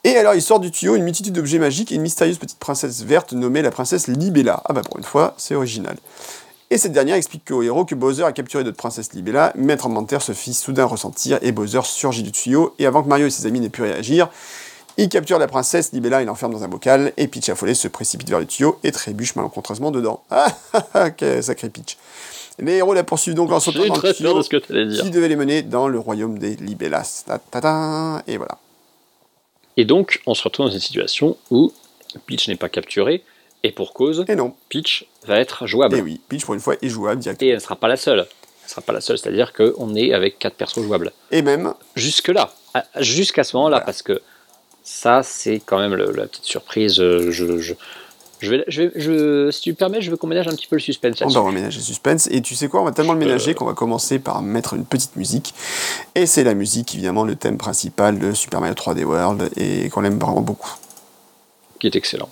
[0.03, 3.01] Et alors, il sort du tuyau une multitude d'objets magiques et une mystérieuse petite princesse
[3.01, 4.61] verte nommée la princesse Libella.
[4.65, 5.97] Ah bah pour une fois, c'est original.
[6.69, 10.21] Et cette dernière explique au héros que Bowser a capturé notre princesse Libella, de terre
[10.21, 13.45] se fit soudain ressentir et Bowser surgit du tuyau, et avant que Mario et ses
[13.45, 14.29] amis n'aient pu réagir,
[14.97, 18.29] il capture la princesse Libella et l'enferme dans un bocal, et Peach affolé se précipite
[18.29, 20.23] vers le tuyau et trébuche malencontreusement dedans.
[20.31, 21.97] Ah ah ah, quel sacré Peach.
[22.59, 25.03] Les héros la poursuivent donc en sautant dans le tuyau de ce que dire.
[25.03, 27.23] qui devait les mener dans le royaume des Libellas.
[27.27, 28.57] Ta ta ta, et voilà.
[29.77, 31.73] Et donc, on se retrouve dans une situation où
[32.27, 33.23] Peach n'est pas capturée,
[33.63, 35.97] et pour cause, Et non, Peach va être jouable.
[35.97, 37.47] et oui, Peach pour une fois est jouable directement.
[37.47, 38.19] Et elle ne sera pas la seule.
[38.19, 41.11] Elle ne sera pas la seule, c'est-à-dire qu'on est avec quatre persos jouables.
[41.31, 43.85] Et même, Jusque-là, à- jusqu'à ce moment-là, Voilà.
[43.85, 44.21] parce que
[44.83, 46.99] ça, c'est quand même le- la petite surprise.
[47.01, 47.73] euh, Je, je,
[48.39, 50.67] je vais, je vais- je- si tu me permets, je veux qu'on ménage un petit
[50.67, 52.27] peu le suspense on va reménager le suspense.
[52.31, 53.53] Et tu sais quoi, on va tellement le ménager Euh.
[53.53, 55.53] qu'on va commencer par mettre une petite musique.
[56.15, 60.03] Et c'est la musique, évidemment, le thème principal de Super Mario 3D World, et qu'on
[60.03, 60.71] aime vraiment beaucoup.
[61.79, 62.29] qui est excellent.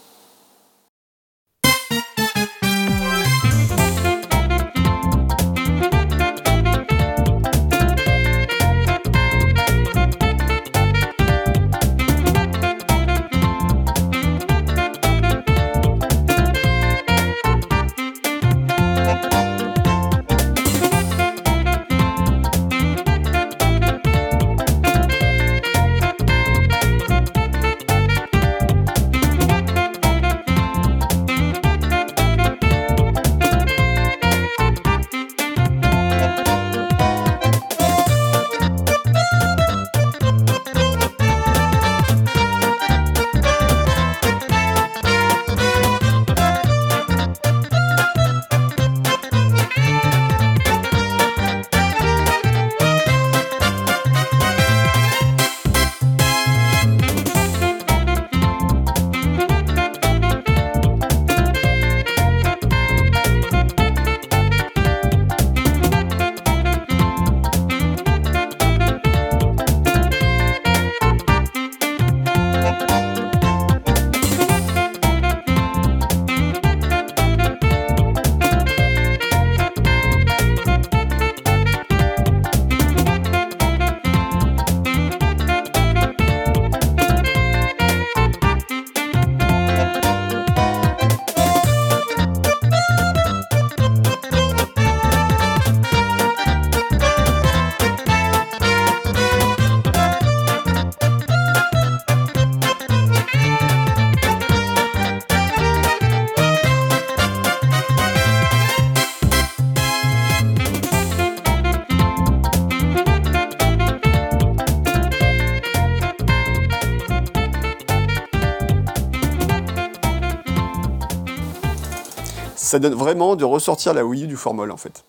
[122.73, 125.03] Ça donne vraiment de ressortir la Wii U du formol en fait.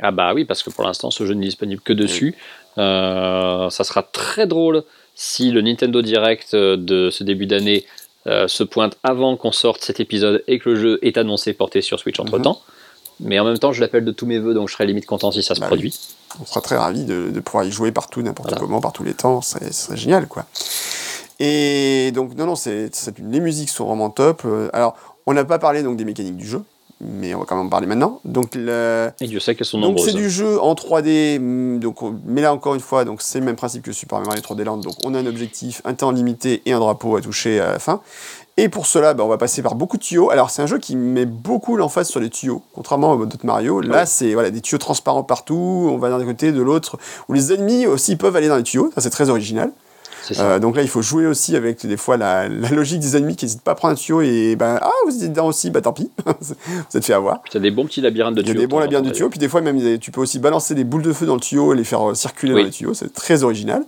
[0.00, 2.34] Ah bah oui, parce que pour l'instant, ce jeu n'est disponible que dessus.
[2.76, 4.82] Euh, ça sera très drôle
[5.14, 7.86] si le Nintendo Direct de ce début d'année
[8.26, 11.82] euh, se pointe avant qu'on sorte cet épisode et que le jeu est annoncé porté
[11.82, 12.60] sur Switch entre temps.
[13.20, 15.30] Mais en même temps, je l'appelle de tous mes voeux, donc je serais limite content
[15.30, 15.96] si ça se Bah produit.
[16.40, 19.14] On sera très ravis de, de pouvoir y jouer partout, n'importe comment, par tous les
[19.14, 19.40] temps.
[19.40, 20.46] Ce serait, génial, quoi.
[21.40, 24.42] Et donc, non, non, c'est, les musiques sont vraiment top.
[24.44, 24.96] Euh, Alors,
[25.28, 26.62] on n'a pas parlé donc des mécaniques du jeu,
[27.00, 28.20] mais on va quand même en parler maintenant.
[28.24, 30.06] Donc, le, Et Dieu sait qu'elles sont donc nombreuses.
[30.06, 33.38] c'est du jeu en 3D, hum, donc, on- mais là encore une fois, donc c'est
[33.38, 34.78] le même principe que Super Mario 3D Land.
[34.78, 37.78] Donc on a un objectif, un temps limité et un drapeau à toucher à la
[37.78, 38.00] fin.
[38.56, 40.30] Et pour cela, bah, on va passer par beaucoup de tuyaux.
[40.30, 43.80] Alors c'est un jeu qui met beaucoup l'emphase sur les tuyaux, contrairement à d'autres Mario.
[43.80, 45.88] Là, c'est voilà des tuyaux transparents partout.
[45.92, 46.98] On va d'un côté, de l'autre,
[47.28, 48.90] où les ennemis aussi peuvent aller dans les tuyaux.
[48.96, 49.70] Ça c'est très original.
[50.34, 50.40] C'est.
[50.40, 53.36] Euh, donc là, il faut jouer aussi avec des fois la, la logique des ennemis
[53.36, 55.80] qui n'hésitent pas à prendre un tuyau et ben ah vous êtes dedans aussi, bah
[55.80, 57.42] tant pis, vous êtes fait avoir.
[57.50, 58.60] Tu as des bons petits labyrinthes de Il y a tuyaux.
[58.60, 61.02] des bons labyrinthes de tuyaux, puis des fois même tu peux aussi balancer des boules
[61.02, 62.60] de feu dans le tuyau et les faire euh, circuler Oui.
[62.62, 63.82] dans les tuyaux, c'est très original.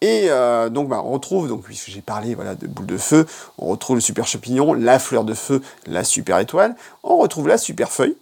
[0.00, 3.24] Et euh, donc bah, on retrouve, donc puisque j'ai parlé voilà, de boules de feu,
[3.56, 7.56] on retrouve le super champignon, la fleur de feu, la super étoile, on retrouve la
[7.56, 8.16] super feuille.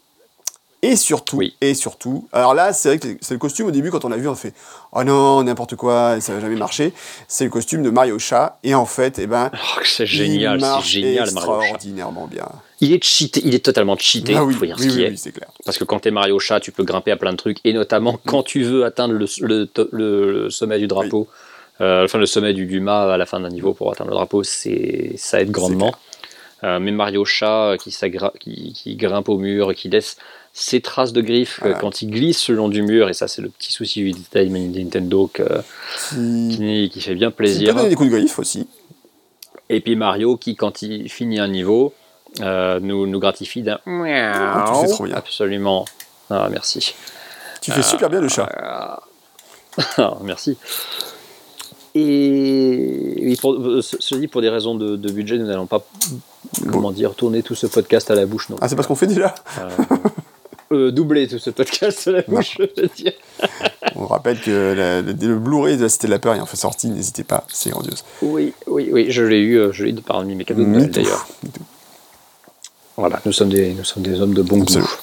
[0.83, 1.55] Et surtout, Oui.
[1.61, 4.17] et surtout, alors là, c'est vrai que c'est le costume au début, quand on l'a
[4.17, 4.55] vu, on fait
[4.93, 6.95] Oh non, n'importe quoi, ça va jamais marcher.
[7.29, 10.89] C'est le costume de Mario Chat, et en fait, eh ben, Oh, c'est génial, c'est
[10.89, 12.49] génial Mario extraordinairement bien.
[12.81, 15.33] Il est cheaté, il est totalement cheaté, Ah oui, faut dire oui, ce oui, est.
[15.33, 15.51] clair.
[15.67, 18.19] Parce que quand t'es Mario Chat, tu peux grimper à plein de trucs, et notamment
[18.27, 21.29] quand tu veux atteindre le, le, le- le sommet du drapeau,
[21.83, 24.17] euh, enfin le sommet du, du mât à la fin d'un niveau pour atteindre le
[24.17, 25.93] drapeau, c'est ça aide grandement.
[26.63, 30.17] Euh, mais Mario Chat euh, qui, qui grimpe au mur, qui laisse
[30.53, 31.79] ses traces de griffes euh, Voilà.
[31.79, 34.49] quand il glisse le long du mur, et ça c'est le petit souci du détail
[34.51, 35.43] de Nintendo que-
[36.11, 37.75] Qui, qui, qui fait bien qui peut plaisir.
[37.75, 38.67] donner des coups de griffe aussi.
[39.69, 41.95] Et puis Mario qui, quand il finit un niveau,
[42.41, 45.15] euh, nous, nous gratifie d'un Ah, tu fais trop bien.
[45.17, 45.85] Absolument.
[46.29, 46.95] Ah, merci.
[47.63, 48.49] Tu fais super bien le chat.
[48.57, 49.03] Ah,
[50.23, 50.57] merci.
[51.95, 55.67] Et oui, pour, euh, ce ce dit, pour des raisons de, de budget, nous n'allons
[55.67, 55.85] pas,
[56.71, 58.49] comment dire, tourner tout ce podcast à la bouche.
[58.49, 58.57] Non.
[58.61, 59.35] Ah, c'est parce qu'on fait déjà
[60.73, 63.13] Euh, doubler tout ce podcast à la bouche, je veux dire.
[63.97, 66.57] On rappelle que la- le, le Blu-ray de la Cité de la Peur est enfin
[66.57, 68.05] sorti, n'hésitez pas, c'est grandiose.
[68.23, 70.89] Oui, oui, oui, je l'ai eu, euh, je l'ai eu parmi mes cadeaux de Noël
[70.91, 71.27] d'ailleurs.
[72.97, 74.87] Voilà, nous sommes des, nous sommes des hommes de bon Absolument.
[74.87, 74.95] goût.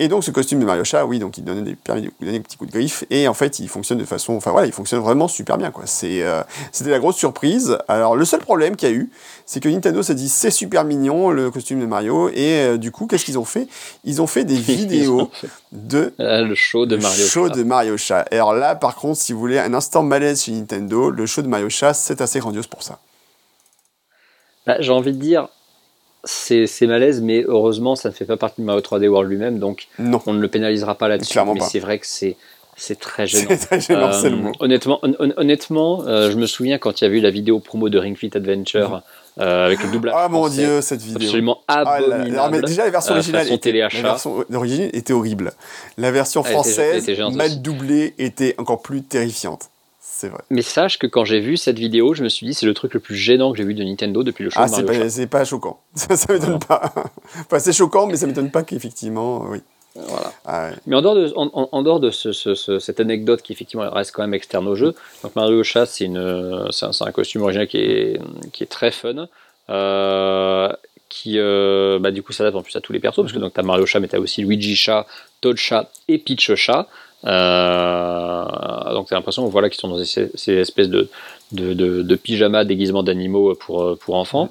[0.00, 2.32] Et donc ce costume de Mario Chat, oui, donc il donne des, permet de donner
[2.32, 4.72] des petits coups de griffe, et en fait il fonctionne de façon, enfin voilà, il
[4.72, 5.84] fonctionne vraiment super bien quoi.
[5.86, 6.42] C'est, euh,
[6.72, 7.78] c'était la grosse surprise.
[7.86, 9.10] Alors le seul problème qu'il y a eu,
[9.46, 12.90] c'est que Nintendo s'est dit c'est super mignon le costume de Mario, et euh, du
[12.90, 13.68] coup qu'est-ce qu'ils ont fait?
[14.04, 15.30] Ils ont fait des vidéos
[15.72, 18.24] de Ah, le show de Mario show de Mario Chat.
[18.30, 21.42] Et alors là, par contre, si vous voulez un instant malaise chez Nintendo, le show
[21.42, 22.98] de Mario Chat, c'est assez grandiose pour ça.
[24.66, 25.48] Bah, J'ai envie de dire,
[26.24, 29.58] c'est c'est malaise, mais heureusement, ça ne fait pas partie de Mario 3D World lui-même,
[29.58, 31.32] donc Non, on ne le pénalisera pas là-dessus.
[31.32, 31.66] Clairement Mais pas.
[31.66, 32.36] c'est vrai que c'est
[32.76, 33.48] c'est très gênant.
[33.50, 34.52] c'est très gênant, c'est le Euh, mot.
[34.58, 37.60] honnêtement, hon- hon- honnêtement euh, je me souviens quand il y a eu la vidéo
[37.60, 39.02] promo de Ring Fit Adventure
[39.40, 40.14] euh, avec le doublage.
[40.16, 41.22] Ah mon dieu, cette vidéo.
[41.28, 42.56] Absolument Ah, la- abominable.
[42.56, 45.52] mais déjà la version euh, originale façon était, la version d'origine était horrible.
[45.98, 49.70] La version était- française, était mal doublée, était encore plus terrifiante.
[50.00, 50.40] C'est vrai.
[50.50, 52.94] Mais sache que quand j'ai vu cette vidéo, je me suis dit c'est le truc
[52.94, 55.80] le plus gênant que j'ai vu de Nintendo depuis le show Ah, c'est pas, choquant.
[55.94, 56.92] Ça, ça m'étonne pas.
[57.40, 59.62] enfin, c'est choquant, mais ça m'étonne pas qu'effectivement, euh, oui.
[59.94, 60.32] Voilà.
[60.44, 60.74] Ah, ouais.
[60.86, 63.52] Mais en dehors de, en, en- en dehors de ce- ce- ce- cette anecdote qui
[63.52, 67.42] effectivement reste quand même externe au jeu, donc Mario Chat c'est une c'est un, costume
[67.42, 68.20] original qui est
[68.52, 69.28] qui est très fun,
[69.70, 70.68] euh,
[71.08, 73.52] qui euh, bah, du coup s'adapte en plus à tous les persos parce que donc
[73.54, 75.06] t'as Mario Chat mais t'as aussi Luigi Chat,
[75.40, 76.88] Toad Chat et Peach Chat.
[77.24, 81.08] Euh, donc t'as l'impression voilà qu'ils sont dans ces, ces espèces de
[81.52, 84.48] de, de, de pyjamas déguisements d'animaux pour pour enfants.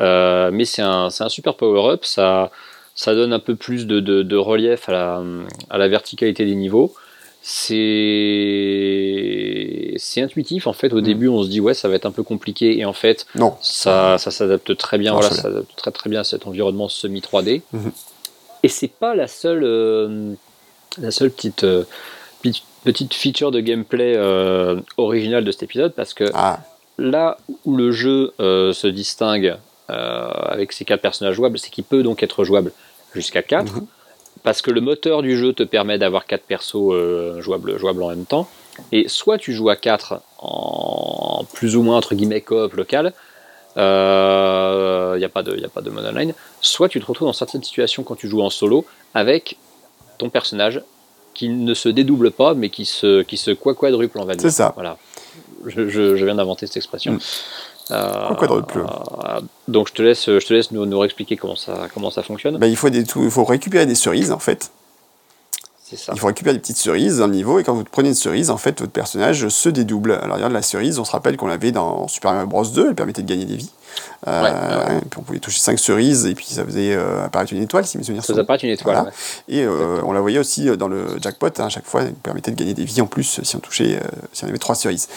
[0.00, 2.50] Euh, mais c'est un c'est un super power up ça
[3.02, 5.22] ça donne un peu plus de, de- de relief à la,
[5.70, 6.92] à la verticalité des niveaux.
[8.92, 10.66] C'est c'est intuitif.
[10.66, 11.04] En fait, au Mm.
[11.10, 13.54] début, on se dit ouais, ça va être un peu compliqué, et en fait, Non.
[13.62, 15.12] ça, ça s'adapte très bien.
[15.12, 17.62] Marche Voilà, ça s'adapte très très bien à cet environnement semi 3D.
[17.72, 17.92] Mhm.
[18.62, 20.32] Et c'est pas la seule euh,
[21.00, 21.84] la seule petite euh,
[22.42, 26.60] petite- petite feature de gameplay euh, originale de cet épisode parce que Ah,
[26.98, 29.56] là où le jeu se distingue
[29.88, 32.72] avec ses quatre personnages jouables, c'est qu'il peut donc être jouable
[33.14, 33.86] jusqu'à 4, Mhm.
[34.42, 38.08] parce que le moteur du jeu te permet d'avoir quatre persos euh, jouables, jouables en
[38.08, 38.48] même temps.
[38.92, 43.12] Et soit tu joues à 4 en plus ou moins entre guillemets coop local,
[43.76, 43.80] il
[45.18, 47.32] n'y a pas de, y a pas de mode online, soit tu te retrouves dans
[47.32, 48.84] certaines situations quand tu joues en solo
[49.14, 49.56] avec
[50.18, 50.82] ton personnage
[51.34, 54.42] qui ne se dédouble pas mais qui se, qui se quadruple on va dire.
[54.50, 54.72] C'est ça.
[54.74, 54.96] Voilà.
[55.66, 57.12] Je, je- je viens d'inventer cette expression.
[57.14, 57.20] Mm.
[57.90, 58.84] Euh, quadruple
[59.68, 62.58] Donc je te laisse, je te laisse nous, nous expliquer comment ça, comment ça fonctionne.
[62.58, 64.70] Bah, il, faut des, il faut récupérer des cerises en fait.
[65.96, 66.12] Ça.
[66.14, 68.50] Il faut récupérer des petites cerises dans le niveau, et quand vous prenez une cerise,
[68.50, 70.12] en fait, votre personnage se dédouble.
[70.12, 72.94] Alors, regarde, la cerise, on se rappelle qu'on l'avait dans Super Mario Bros 2, elle
[72.94, 73.70] permettait de gagner des vies.
[74.28, 77.62] Euh, ouais, Puis on pouvait toucher 5 cerises, et puis ça faisait euh, apparaître une
[77.62, 79.10] étoile, si mes souvenirs Ça faisait apparaître une étoile, voilà.
[79.48, 82.50] Et euh, on la voyait aussi dans le jackpot, hein, à chaque fois, elle permettait
[82.50, 85.08] de gagner des vies en plus si on touchait, euh, si on avait 3 cerises.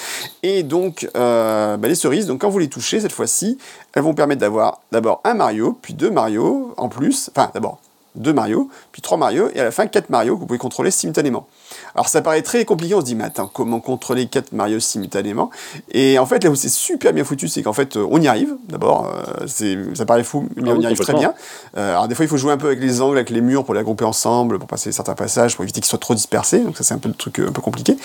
[0.42, 3.58] Et donc, euh, bah, les cerises, donc quand vous les touchez, cette fois-ci,
[3.94, 7.80] elles vont permettre d'avoir d'abord un Mario, puis deux Mario en plus, enfin, d'abord
[8.16, 10.92] deux Mario, puis trois Mario, et à la fin quatre Mario que vous pouvez contrôler
[10.92, 11.48] simultanément.
[11.96, 15.50] Alors ça paraît très compliqué, on se dit, mais attends, comment contrôler quatre Mario simultanément?
[15.92, 18.56] Et en fait, là où c'est super bien foutu, c'est qu'en fait, on y arrive,
[18.68, 19.12] d'abord,
[19.42, 19.48] euh,
[19.96, 21.34] ça paraît fou, mais Ah on oui, y arrive très bien.
[21.78, 23.66] Euh, alors des fois, il faut jouer un peu avec les angles, avec les murs,
[23.66, 26.78] pour les grouper ensemble, pour passer certains passages, pour éviter qu'ils soient trop dispersés, donc
[26.78, 27.98] ça c'est un peu le truc euh, un peu compliqué.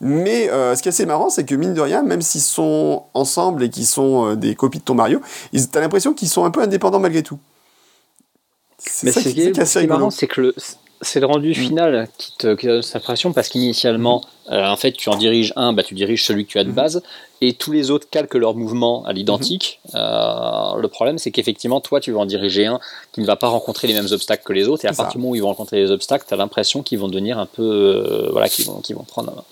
[0.00, 3.62] Mais ce qui est assez marrant, c'est que mine de rien, même s'ils sont ensemble
[3.62, 5.20] et qu'ils sont des copies de ton Mario,
[5.70, 7.38] t'as l'impression qu'ils sont un peu indépendants malgré tout.
[9.04, 9.20] Mais c'est
[9.64, 10.54] ce marrant, c'est que le-
[11.04, 14.22] c'est le rendu final qui te, qui te donne cette impression parce qu'initialement,
[14.52, 16.68] euh, en fait, tu en diriges un, bah, tu diriges celui que tu as de
[16.68, 16.74] Mhm.
[16.76, 17.02] base,
[17.40, 19.80] et tous les autres calquent leur mouvement à l'identique.
[19.96, 22.78] Euh, le problème, c'est qu'effectivement, toi, tu vas en diriger un
[23.12, 25.18] qui ne va pas rencontrer les mêmes obstacles que les autres, et à partir du
[25.18, 27.62] moment où ils vont rencontrer les obstacles, tu as l'impression qu'ils vont devenir un peu,
[27.62, 29.44] euh, voilà, qu'ils vont, vont prendre,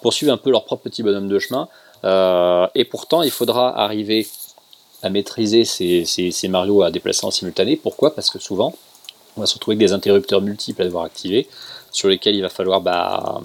[0.00, 1.68] poursuivre un peu leur propre petit bonhomme de chemin.
[2.74, 4.26] Et pourtant, il faudra arriver
[5.06, 7.76] à maîtriser ces, ces, ces Mario à déplacer en simultané.
[7.76, 8.14] Pourquoi?
[8.14, 8.74] Parce que souvent,
[9.36, 11.48] on va se retrouver avec des interrupteurs multiples à devoir activer,
[11.92, 13.40] sur lesquels il va falloir bah,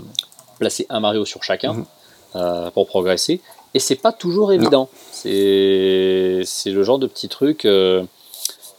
[0.60, 1.86] placer un Mario sur chacun Mhm.
[2.36, 3.42] euh, pour progresser.
[3.74, 4.90] Et c'est pas toujours évident.
[5.12, 7.66] C'est c'est le genre de petit truc.
[7.66, 8.04] euh,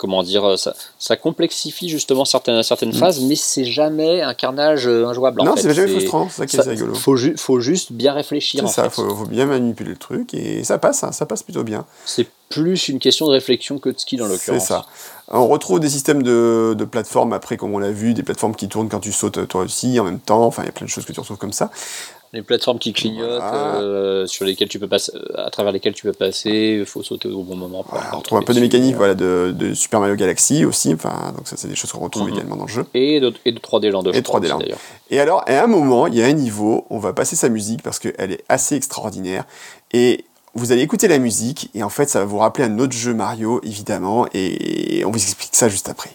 [0.03, 5.07] comment dire ça, ça complexifie justement certaines, certaines phases, mais c'est jamais un carnage euh,
[5.07, 5.43] injouable.
[5.45, 6.95] non, c'est jamais C'est- frustrant, c'est ça qui est ça- rigolo.
[6.95, 8.67] faut, ju- faut juste bien réfléchir.
[8.69, 8.97] C'est ça, fait.
[8.97, 11.87] faut, faut bien manipuler le truc et ça passe, hein, ça passe plutôt bien.
[12.05, 14.67] C'est plus une question de réflexion que de skill en C'est l'occurrence.
[14.67, 14.85] ça.
[15.29, 18.69] On retrouve des systèmes de, de plateformes après, comme on l'a vu, des plateformes qui
[18.69, 20.45] tournent quand tu sautes toi aussi en même temps.
[20.45, 21.71] Enfin, il y a plein de choses que tu retrouves comme ça.
[22.35, 23.75] Les plateformes qui clignotent, Voilà.
[23.81, 27.29] euh, sur lesquelles tu peux passer, à travers lesquelles tu peux passer, il faut sauter
[27.29, 27.83] au bon moment.
[27.83, 28.63] pour Voilà, on retrouve un peu dessus.
[28.63, 30.95] mécaniques voilà, de, de Super Mario Galaxy aussi.
[30.95, 32.35] Enfin, donc ça, c'est des choses qu'on retrouve Mhm.
[32.35, 32.87] également dans le jeu.
[32.95, 34.77] Et de, et de 3D Land, Et crois 3D aussi, Land.
[35.11, 37.83] Et alors, à un moment, il y a un niveau, on va passer sa musique
[37.83, 39.45] parce qu'elle est assez extraordinaire.
[39.93, 40.25] Et
[40.55, 43.13] vous allez écouter la musique, et en fait, ça va vous rappeler un autre jeu
[43.13, 46.11] Mario, évidemment, et on vous explique ça juste après.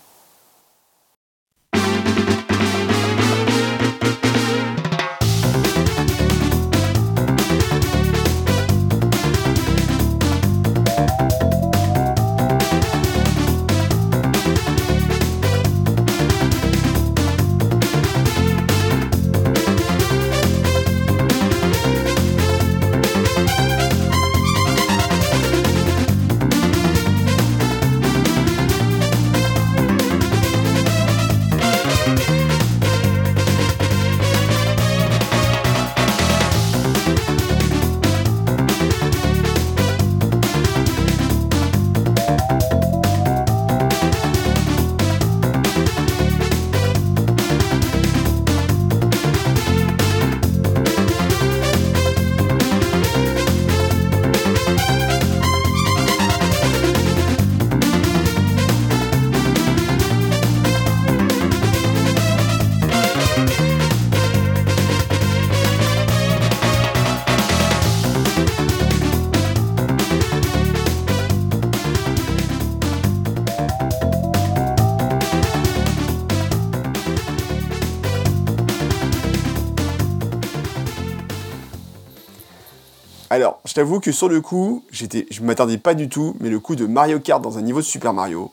[83.77, 86.87] T'avoue que sur le coup, j'étais, je m'attendais pas du tout, mais le coup de
[86.87, 88.51] Mario Kart dans un niveau de Super Mario,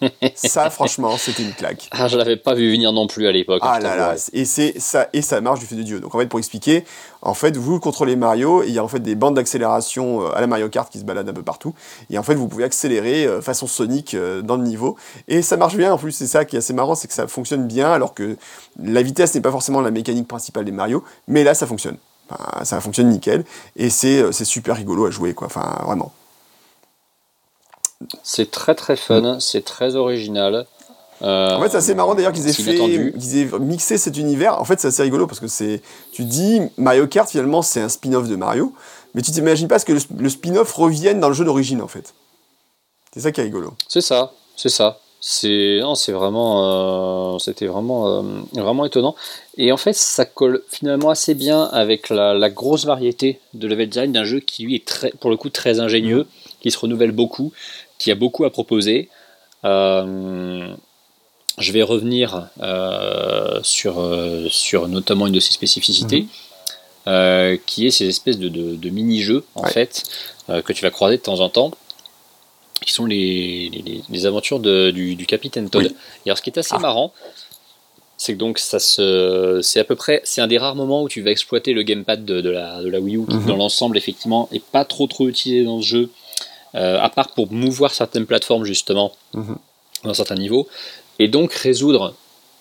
[0.34, 1.90] ça, franchement, c'était une claque.
[1.90, 3.60] Ah, je l'avais pas vu venir non plus à l'époque.
[3.62, 6.00] Ah je là là, et c'est ça et ça marche du fait de Dieu.
[6.00, 6.84] Donc en fait pour expliquer,
[7.20, 10.34] en fait vous contrôlez Mario et il y a en fait des bandes d'accélération euh,
[10.34, 11.74] à la Mario Kart qui se baladent un peu partout
[12.08, 14.96] et en fait vous pouvez accélérer euh, façon Sonic euh, dans le niveau
[15.28, 17.28] et ça marche bien en plus c'est ça qui est assez marrant c'est que ça
[17.28, 18.38] fonctionne bien alors que
[18.82, 21.98] la vitesse n'est pas forcément la mécanique principale des Mario mais là ça fonctionne.
[22.30, 23.44] Enfin, ça fonctionne nickel
[23.76, 25.46] et c'est euh, c'est super rigolo à jouer quoi.
[25.46, 26.12] Enfin vraiment.
[28.22, 30.66] C'est très très fun, c'est très original.
[31.22, 34.58] Euh, En fait, c'est assez marrant d'ailleurs qu'ils aient fait, qu'ils aient mixé cet univers.
[34.58, 35.82] En fait, c'est assez rigolo parce que c'est,
[36.12, 38.72] tu dis Mario Kart finalement c'est un spin-off de Mario,
[39.14, 41.88] mais tu t'imagines pas ce que le, le spin-off revienne dans le jeu d'origine en
[41.88, 42.14] fait.
[43.12, 43.74] C'est ça qui est rigolo.
[43.86, 44.98] C'est ça, c'est ça.
[45.22, 48.22] C'est non, c'est vraiment, euh, c'était vraiment, euh,
[48.54, 49.14] vraiment étonnant.
[49.58, 54.12] Et en fait, ça colle finalement assez bien avec la, grosse variété de level design
[54.12, 56.26] d'un jeu qui lui est très, pour le coup très ingénieux,
[56.62, 57.52] qui se renouvelle beaucoup,
[57.98, 59.10] qui a beaucoup à proposer.
[59.66, 60.74] Euh,
[61.58, 62.48] je vais revenir
[63.62, 64.02] sur,
[64.48, 66.26] sur notamment une de ses spécificités,
[67.06, 67.58] mhm.
[67.66, 70.04] qui est ces espèces de, de, mini-jeux en fait
[70.48, 71.72] que tu vas croiser de temps en temps
[72.84, 75.84] qui sont les, les, aventures de, du, du, capitaine Todd.
[76.24, 76.78] Et alors, ce qui est assez ah.
[76.78, 77.12] marrant,
[78.20, 81.08] c'est que donc ça se, c'est à peu près, c'est un des rares moments où
[81.08, 83.46] tu vas exploiter le gamepad de, de la, de la Wii U, qui mhm.
[83.46, 86.10] dans l'ensemble effectivement est pas trop trop utilisé dans ce jeu,
[86.74, 89.56] euh, à part pour mouvoir certaines plateformes justement mhm.
[90.04, 90.68] dans certains niveaux,
[91.18, 92.14] et donc résoudre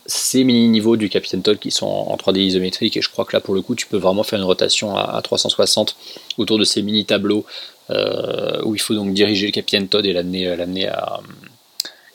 [0.05, 3.41] ces mini-niveaux du Capitaine Todd qui sont en 3D isométrique et je crois que là
[3.41, 5.95] pour le coup tu peux vraiment faire une rotation à, 360
[6.37, 7.78] autour de ces mini-tableaux euh,
[8.63, 11.19] où il faut donc diriger le Capitaine Todd et l'amener, euh, l'amener à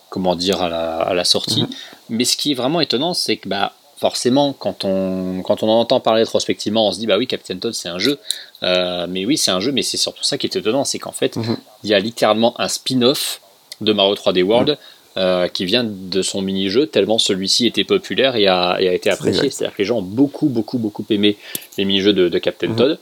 [0.09, 1.63] comment dire à la, sortie.
[1.63, 1.69] Mhm.
[2.11, 5.81] Mais ce qui est vraiment étonnant c'est que bah forcément quand on, quand on en
[5.81, 8.19] entend parler rétrospectivement on se dit bah oui Captain Todd c'est un jeu
[8.63, 11.13] euh, mais oui c'est un jeu mais c'est surtout ça qui est étonnant c'est qu'en
[11.13, 11.57] fait mhm.
[11.85, 13.41] il y a littéralement un spin-off
[13.81, 14.77] de Mario 3D World mhm.
[15.17, 19.49] Euh, qui vient de son mini-jeu, tellement celui-ci était populaire et a, été apprécié.
[19.49, 21.37] C'est-à-dire que les gens ont beaucoup, beaucoup, beaucoup aimé
[21.79, 22.77] les mini-jeux de, Captain mhm.
[22.77, 22.99] Todd.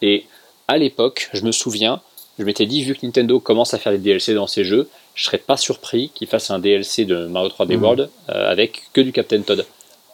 [0.00, 0.26] Et
[0.68, 2.00] à l'époque, je me souviens,
[2.38, 5.24] je m'étais dit, vu que Nintendo commence à faire des DLC dans ses jeux, je
[5.24, 7.82] serais pas surpris qu'ils fassent un DLC de Mario 3D mhm.
[7.82, 9.64] World euh, avec que du Captain Todd.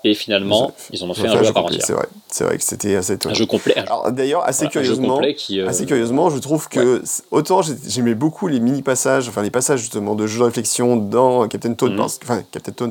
[0.04, 1.84] Et finalement, ils en ont fait un jeu à part entière.
[1.84, 3.76] C'est vrai, c'est vrai que c'était assez Un jeu complet.
[4.10, 9.28] D'ailleurs, assez curieusement, euh, assez curieusement, je trouve que autant j'aimais beaucoup les mini passages,
[9.28, 12.00] enfin les passages justement de jeux de réflexion dans Captain Toad, mhm.
[12.00, 12.90] enfin Captain Toad,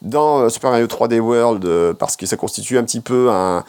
[0.00, 3.62] dans euh, Super Mario 3D World, euh, parce que ça constitue un petit peu un,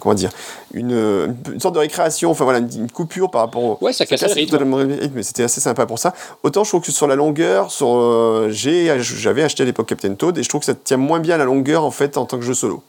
[0.00, 0.30] comment dire,
[0.72, 3.78] une, une, sorte de récréation, enfin voilà, une, coupure par rapport au.
[3.80, 4.84] Ouais, ça casse le rythme.
[5.14, 6.14] Mais c'était assez sympa pour ça.
[6.42, 10.38] Autant je trouve que sur la longueur, sur, euh, j'avais acheté à l'époque Captain Toad
[10.38, 12.44] et je trouve que ça tient moins bien la longueur en fait en tant que
[12.44, 12.82] jeu solo.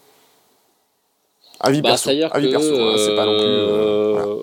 [1.59, 2.09] Avis bah, perso.
[2.31, 3.45] Avis perso, hein, c'est pas non plus.
[3.45, 4.35] Euh,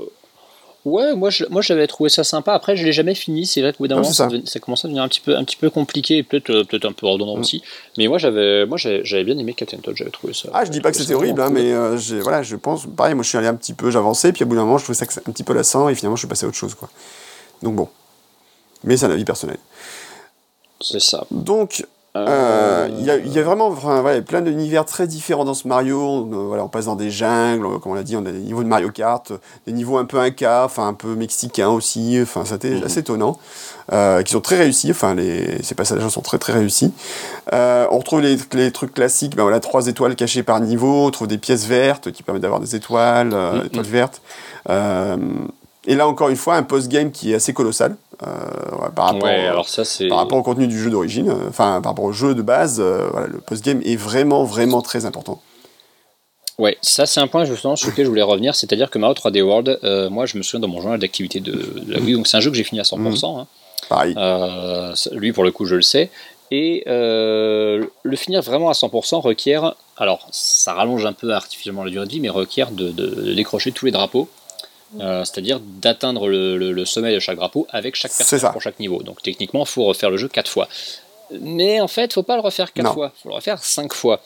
[0.84, 2.52] Ouais, moi je, moi j'avais trouvé ça sympa.
[2.52, 3.46] Après, je l'ai jamais fini.
[3.46, 4.28] C'est vrai qu'au bout d'un moment, ça.
[4.44, 6.84] ça, commençait à devenir un petit peu, un petit peu compliqué et peut-être euh, peut-être
[6.84, 7.40] un peu redondant mm.
[7.40, 7.62] aussi.
[7.96, 9.96] Mais moi j'avais moi j'avais bien aimé Captain Todd.
[9.96, 10.50] J'avais trouvé ça.
[10.52, 12.86] Ah, je dis pas que c'était horrible, hein, mais euh, voilà, je pense.
[12.86, 14.84] Pareil, moi je suis allé un petit peu, j'avançais, puis au bout d'un moment, je
[14.84, 16.90] trouvais ça un petit peu lassant et finalement je suis passé à autre chose, quoi.
[17.62, 17.88] Donc bon.
[18.82, 19.56] Mais c'est un avis personnel.
[20.80, 21.26] C'est ça.
[21.30, 25.66] Donc, euh, il y, a, y, a vraiment voilà, plein d'univers très différents dans ce
[25.66, 26.00] Mario.
[26.00, 28.38] On, euh, voilà, on passe dans des jungles, comme on l'a dit, on a des
[28.38, 29.32] niveaux de Mario Kart,
[29.66, 32.18] des niveaux un peu inca, enfin un peu mexicains aussi.
[32.22, 32.84] Enfin, c'était mhm.
[32.84, 33.38] assez étonnant.
[33.92, 34.90] Euh, qui sont très réussis.
[34.90, 36.92] Enfin, les, ces passages sont très très réussis.
[37.52, 39.36] Euh, on retrouve les, les, trucs classiques.
[39.36, 41.06] Ben voilà, trois étoiles cachées par niveau.
[41.06, 43.66] On trouve des pièces vertes qui permettent d'avoir des étoiles, euh, mhm.
[43.66, 44.22] étoiles vertes.
[45.86, 49.68] Et là, encore une fois, un post-game qui est assez colossal euh, par, rapport, alors
[49.68, 52.42] ça, par rapport au contenu du jeu d'origine, euh, enfin par rapport au jeu de
[52.42, 52.80] base.
[52.80, 55.42] Euh, voilà, le post-game est vraiment, vraiment très important.
[56.58, 59.42] Ouais, ça c'est un point justement sur lequel je voulais revenir, c'est-à-dire que Mario 3D
[59.42, 59.80] World,
[60.12, 62.50] moi je me souviens dans mon journal d'activité de, la Wii, donc c'est un jeu
[62.50, 62.98] que j'ai fini à 100%.
[62.98, 63.40] Mhm.
[63.40, 63.46] Hein.
[63.88, 64.14] Pareil.
[65.12, 66.10] lui pour le coup je le sais.
[66.52, 72.06] Et le finir vraiment à 100% requiert, alors ça rallonge un peu artificiellement la durée
[72.06, 72.92] de vie, mais requiert de
[73.34, 74.28] décrocher tous les drapeaux.
[75.00, 79.02] Euh, c'est-à-dire d'atteindre le, sommet de chaque drapeau avec chaque personne pour chaque niveau.
[79.02, 80.68] Donc techniquement, il faut refaire le jeu 4 fois.
[81.40, 83.92] Mais en fait, il faut pas le refaire 4 fois, il faut le refaire 5
[83.92, 84.20] fois.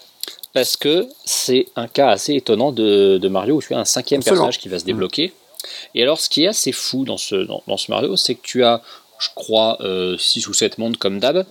[0.52, 4.58] Parce que c'est un cas assez étonnant de, Mario où tu as un cinquième personnage
[4.58, 5.32] qui va se débloquer.
[5.94, 8.64] Et alors, ce qui est assez fou dans ce, dans, ce Mario, c'est que tu
[8.64, 8.82] as,
[9.18, 11.44] je crois, 6 euh, ou 7 mondes comme d'hab.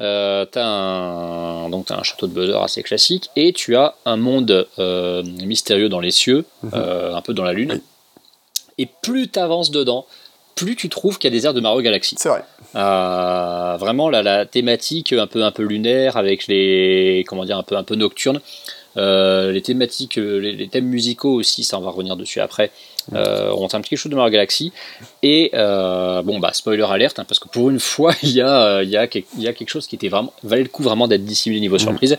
[0.00, 3.94] Euh, tu as, un, donc as un château de Bowser assez classique et tu as
[4.04, 4.66] un monde
[5.42, 6.74] mystérieux dans les cieux, mhm.
[6.74, 7.80] un peu dans la lune
[8.78, 10.06] et plus tu avances dedans,
[10.58, 12.16] plus tu trouves qu'il y a des airs de Mario Galaxy.
[12.18, 12.42] C'est vrai.
[12.74, 17.62] Euh, vraiment la, la, thématique un peu un peu lunaire avec les comment dire un
[17.62, 18.40] peu un peu nocturne.
[18.96, 22.72] Euh, les thématiques, les, thèmes musicaux aussi, ça on va revenir dessus après.
[23.14, 24.72] Euh, ont un petit quelque chose de Mario Galaxy
[25.22, 28.90] et bon bah spoiler alerte hein, parce que pour une fois il y a il
[28.90, 31.24] y a, il y a quelque chose qui était vraiment valait le coup vraiment d'être
[31.24, 31.78] dissimulé niveau mm.
[31.78, 32.18] surprise.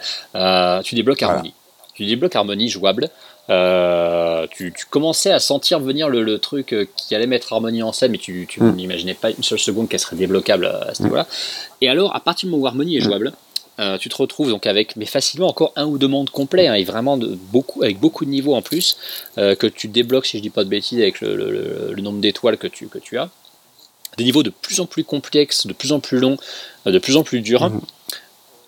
[0.83, 1.53] tu débloques Harmony.
[1.93, 3.09] Tu débloques Harmony jouable.
[3.49, 8.11] Euh, tu, commençais à sentir venir le, truc euh, qui allait mettre Harmony en scène,
[8.11, 8.75] mais tu, mm.
[8.75, 11.27] n'imaginais pas une seule seconde qu'elle serait débloquable à ce niveau-là.
[11.81, 13.03] Et alors, à partir du moment où Harmony est mm.
[13.03, 13.33] jouable,
[13.79, 16.75] euh, tu te retrouves donc avec, mais facilement encore un ou deux mondes complets, hein,
[16.75, 18.97] et vraiment de, beaucoup, avec beaucoup de niveaux en plus,
[19.35, 22.87] que tu débloques, si je dis pas de bêtises, avec le, nombre d'étoiles que tu,
[22.87, 23.29] que tu as.
[24.17, 26.37] Des niveaux de plus en plus complexes, de plus en plus longs,
[26.85, 27.69] de plus en plus durs.
[27.69, 27.81] Mm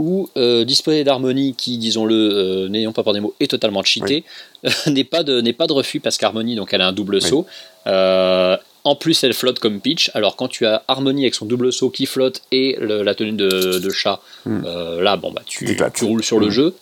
[0.01, 4.23] où euh, disposer d'harmonie qui, disons-le, euh, n'ayons pas par des mots, est totalement cheaté,
[4.87, 7.45] n'est pas, de, pas de refus parce qu'harmonie, donc elle a un double saut.
[7.87, 10.09] Euh, En plus, elle flotte comme Peach.
[10.15, 13.33] Alors, quand tu as Harmony avec son double saut qui flotte et le- la tenue
[13.33, 14.61] de, de chat, Hmm.
[14.65, 16.57] euh, là, bon, bah, tu, tu roules sur le Hmm.
[16.57, 16.75] jeu.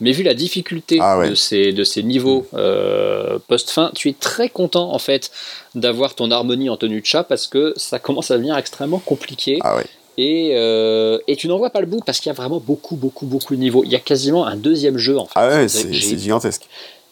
[0.00, 1.30] Mais vu la difficulté Ah ouais.
[1.30, 5.30] de, ces, de ces niveaux euh, post-fin, tu es très content en fait
[5.76, 9.58] d'avoir ton harmonie en tenue de chat parce que ça commence à devenir extrêmement compliqué
[9.62, 9.86] Ah ouais.
[10.18, 12.96] Et, euh, et tu n'en vois pas le bout parce qu'il y a vraiment beaucoup,
[12.96, 13.84] beaucoup, beaucoup de niveaux.
[13.84, 15.32] Il y a quasiment un deuxième jeu en fait.
[15.36, 16.62] Ah ouais, C'est- gigantesque.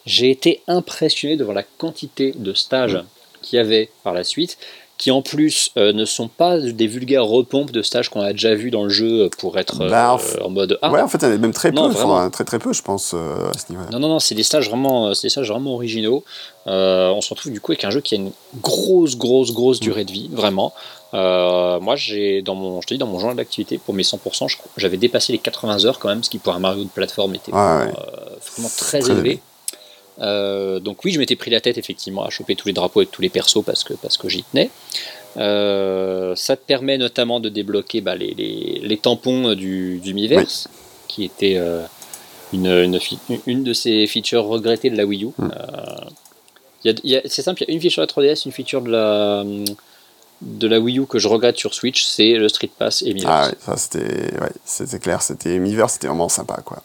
[0.06, 3.02] j'ai été impressionné devant la quantité de stages
[3.42, 4.56] qu'il y avait par la suite,
[4.96, 8.54] qui en plus euh, ne sont pas des vulgaires repompes de stages qu'on a déjà
[8.54, 11.08] vus dans le jeu pour être euh, Bah, en fait- en mode ah ouais, en
[11.08, 13.50] fait, il y en a même très peu, enfin, très très peu, je pense, euh,
[13.50, 13.90] à ce niveau-là.
[13.90, 16.22] non non non c'est des stages vraiment euh, c'est des stages vraiment originaux.
[16.68, 18.30] Euh, on se retrouve du coup avec un jeu qui a une
[18.62, 20.72] grosse grosse grosse durée de vie vraiment.
[21.14, 24.48] Euh, moi j'ai dans mon je te dis dans mon journal d'activité pour mes 100%
[24.48, 26.88] je crois- j'avais dépassé les 80 heures quand même ce qui pour un Mario de
[26.88, 27.92] plateforme était vraiment, ouais.
[27.96, 29.40] euh, vraiment très, Très élevé.
[30.20, 33.10] Euh, donc oui, je m'étais pris la tête effectivement à choper tous les drapeaux avec
[33.12, 34.70] tous les persos parce que, parce que j'y tenais.
[35.36, 40.68] Ça te permet notamment de débloquer bah, les, les- les tampons du, du Miiverse,
[41.08, 41.60] qui était
[42.52, 42.98] une,
[43.46, 45.28] une, de ces features regrettées de la Wii U.
[45.38, 45.52] Mm.
[46.86, 48.90] Euh, a- c'est simple, il y a une feature de la 3DS, une feature de
[48.90, 49.44] la,
[50.44, 53.32] de la Wii U que je regrette sur Switch, c'est le Street Pass et Miiverse.
[53.34, 56.82] Ah ouais, ça c'était ouais, c'était clair, c'était Miiverse, c'était vraiment sympa quoi.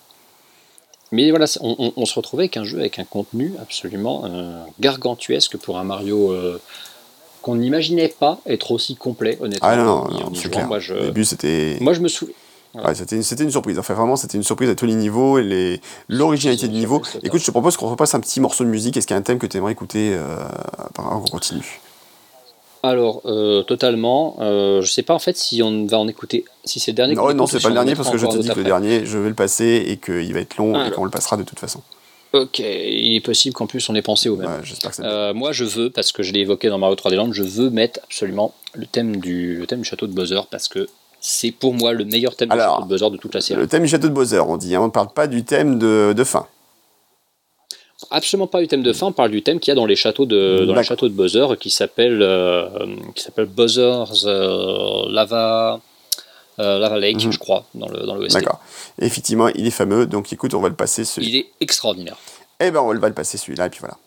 [1.12, 4.64] Mais voilà, on, on- on se retrouvait avec un jeu avec un contenu absolument euh,
[4.80, 6.62] gargantuesque pour un Mario euh,
[7.42, 9.68] qu'on n'imaginait pas être aussi complet, honnêtement.
[9.68, 10.68] Ah non, non, non, au c'est clair.
[10.68, 12.36] Moi, je, Au début c'était moi, je me souviens.
[12.76, 13.80] ouais, c'était c'était une surprise.
[13.80, 17.02] Enfin vraiment, c'était une surprise à tous les niveaux et les l'originalité du une niveau.
[17.24, 18.96] Écoute, je te propose qu'on repasse un petit morceau de musique.
[18.96, 20.38] Est-ce qu'il y a un thème que tu aimerais écouter euh,
[20.96, 21.80] qu'on continue?
[22.84, 24.38] Alors, euh, totalement.
[24.40, 26.46] euh, je sais pas en fait si on va en écouter.
[26.64, 27.16] Si c'est le dernier.
[27.16, 29.18] Non, non, c'est pas le dernier parce que je te dis que le dernier, je
[29.18, 30.94] vais le passer et qu'il va être long Ah, et alors.
[30.96, 31.82] qu'on le passera de toute façon.
[32.32, 34.48] Ok, il est possible qu'en plus on ait pensé au même.
[34.48, 35.04] Ouais, J'espère que ça.
[35.04, 37.70] Euh, moi, je veux, parce que je l'ai évoqué dans Mario 3D Land, je veux
[37.72, 40.88] mettre absolument le thème du, le thème du château de Bowser parce que
[41.20, 43.60] c'est pour moi le meilleur thème Alors, du château de Bowser de toute la série.
[43.60, 44.76] Le thème du château de Bowser, on dit.
[44.76, 46.46] hein, on ne parle pas du thème de, de fin.
[48.12, 49.96] Absolument pas du thème de fin, on parle du thème qu'il y a dans les
[49.98, 50.84] châteaux de, dans les D'accord.
[50.84, 52.70] châteaux de Bowser qui s'appelle euh,
[53.14, 55.82] qui s'appelle Bowser's euh, Lava,
[56.60, 57.32] euh, Lava Lake, Mhm.
[57.34, 58.28] je crois, dans le, dans le.
[58.30, 58.62] D'accord.
[59.02, 60.06] Effectivement, il est fameux.
[60.06, 61.28] Donc écoute, on va le passer celui.
[61.28, 62.18] Il est extraordinaire.
[62.62, 63.98] Eh ben, on va le passer celui-là et puis voilà.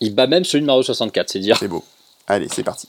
[0.00, 1.56] Il bat même celui de Mario 64, c'est dire.
[1.58, 1.82] C'est beau.
[2.26, 2.86] Allez, c'est parti.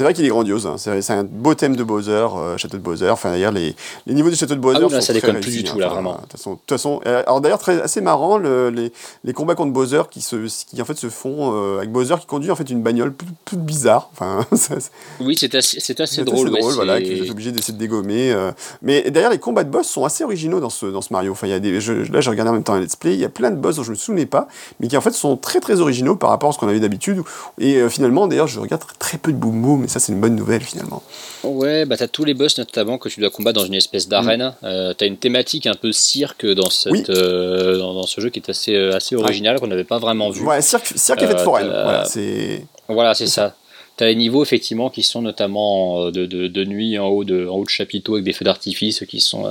[0.00, 0.66] C'est vrai qu'il est grandiose.
[0.66, 0.76] Hein.
[0.78, 3.10] C'est un beau thème de Bowser, euh, château de Bowser.
[3.10, 5.20] Enfin, d'ailleurs, les, les niveaux du château de Bowser ah oui, là, sont ça très
[5.20, 5.72] déconne plus réussis, du hein.
[5.74, 6.12] tout, là, Enfin, vraiment.
[6.14, 8.92] De toute façon, euh, alors d'ailleurs, très assez marrant, le- les,
[9.24, 10.36] les combats contre Bowser qui se,
[10.70, 13.12] qui en fait se font euh, avec Bowser qui conduit en fait une bagnole
[13.44, 14.08] toute bizarre.
[14.14, 14.90] Enfin, ça, c'est-
[15.20, 16.46] Oui, c'est assez, c'est assez c'est drôle.
[16.46, 18.32] assez ouais, drôle, voilà, c'est- que obligé d'essayer de dégommer.
[18.32, 18.52] euh.
[18.80, 21.32] Mais d'ailleurs, les combats de boss sont assez originaux dans ce, dans ce Mario.
[21.32, 23.12] Enfin, il y a des, je- là, j'ai regardé en même temps un let's play.
[23.12, 24.48] Il y a plein de boss dont je me souvenais pas,
[24.80, 27.20] mais qui en fait sont très très originaux par rapport à ce qu'on avait d'habitude.
[27.58, 30.62] Et finalement, d'ailleurs, je regarde très peu de boom boom, ça, c'est une bonne nouvelle
[30.62, 31.02] finalement.
[31.42, 34.54] Ouais, bah t'as tous les boss notamment que tu dois combattre dans une espèce d'arène.
[34.62, 36.96] Euh, t'as une thématique un peu cirque dans, cette, Mm.
[36.96, 37.04] Oui.
[37.10, 40.30] euh, dans, dans ce jeu qui est assez, euh, assez original, qu'on n'avait pas vraiment
[40.30, 40.42] vu.
[40.46, 41.66] Ouais, cirque, cirque et fête foraine.
[41.66, 42.64] Voilà, c'est.
[42.88, 43.54] Voilà, ça.
[43.96, 47.56] T'as les niveaux effectivement qui sont notamment de, de, de nuit en haut de, en
[47.56, 49.46] haut de chapiteau avec des feux d'artifice qui sont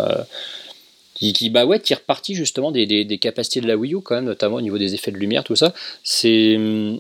[1.14, 4.02] qui, qui bah ouais tirent parti justement des, des, des capacités de la Wii U
[4.02, 5.74] quand même notamment au niveau des effets de lumière tout ça.
[6.04, 7.00] C'est hum,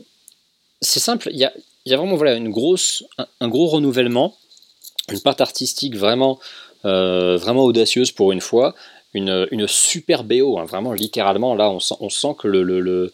[0.81, 1.29] c'est simple.
[1.31, 1.51] Il y a,
[1.89, 3.03] il y a vraiment voilà une grosse
[3.39, 4.35] un, gros renouvellement,
[5.11, 6.39] une part artistique vraiment
[6.85, 8.75] euh, vraiment audacieuse pour une fois.
[9.15, 12.79] Une, une super BO, hein, vraiment littéralement là on sent, on sent que le, le,
[12.79, 13.11] le,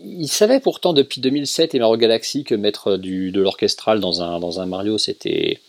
[0.00, 4.38] il savait pourtant depuis 2007 et Mario Galaxy que mettre du, de l'orchestral dans un,
[4.38, 5.60] dans un Mario c'était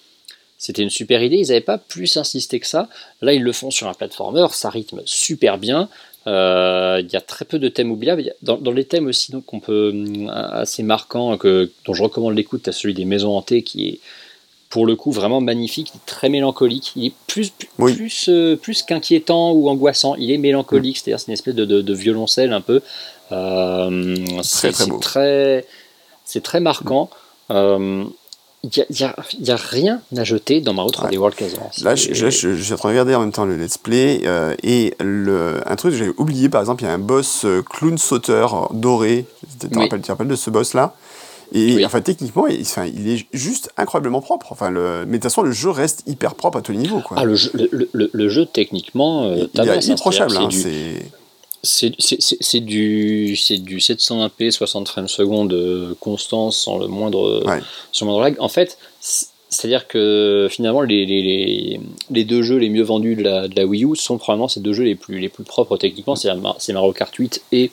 [0.61, 1.37] c'était une super idée.
[1.37, 2.87] Ils n'avaient pas plus insisté que ça.
[3.21, 5.89] Là, ils le font sur un platformer, ça rythme super bien.
[6.27, 8.33] Euh, Il y a très peu de thèmes oubliables.
[8.41, 12.35] Dans, dans les thèmes aussi donc, qu'on peut, hum, assez marquants, que, dont je recommande
[12.35, 13.99] l'écoute, tu as celui des maisons hantées qui est
[14.69, 16.93] pour le coup vraiment magnifique, très mélancolique.
[16.95, 17.93] Il est plus, plus, Oui.
[17.93, 20.15] plus, euh, plus qu'inquiétant ou angoissant.
[20.15, 22.81] Il est mélancolique, c'est-à-dire c'est une espèce de, de- de violoncelle un peu.
[23.33, 25.65] Euh, c'est très très,
[26.23, 27.09] c'est très marquant.
[27.49, 28.20] Euh, Il
[28.63, 31.71] n'y a, il y a- y a rien à jeter dans Mario 3D World quasiment.
[31.81, 33.77] Là, je, je, je- je suis en train de regarder en même temps le let's
[33.77, 36.99] play euh, et le, un truc que j'avais oublié, par exemple, il y a un
[36.99, 39.25] boss euh, clown sauteur doré.
[39.59, 39.89] Tu te Oui.
[39.89, 40.93] rappelles, de ce boss-là?
[41.53, 41.85] Et Oui.
[41.85, 44.51] enfin, techniquement, il, enfin, il est juste incroyablement propre.
[44.51, 47.01] Enfin, le, mais de toute façon, le jeu reste hyper propre à tous les niveaux.
[47.01, 47.17] Quoi.
[47.19, 50.37] Ah, le jeu, le, le- jeu techniquement, euh, il, est hein, irréprochable.
[50.37, 51.11] hein, c'est
[51.63, 57.59] c'est- du, c'est du 720p, 60 frames secondes euh, constant sans le moindre, Ouais.
[57.91, 58.35] sans le moindre lag.
[58.39, 61.79] En fait, c'est- c'est-à-dire que finalement, les, les,
[62.09, 64.61] les, deux jeux les mieux vendus de la, de la Wii U sont probablement ces
[64.61, 66.29] deux jeux les plus, les plus propres techniquement, c'est
[66.59, 67.69] c'est Mario Kart 8 et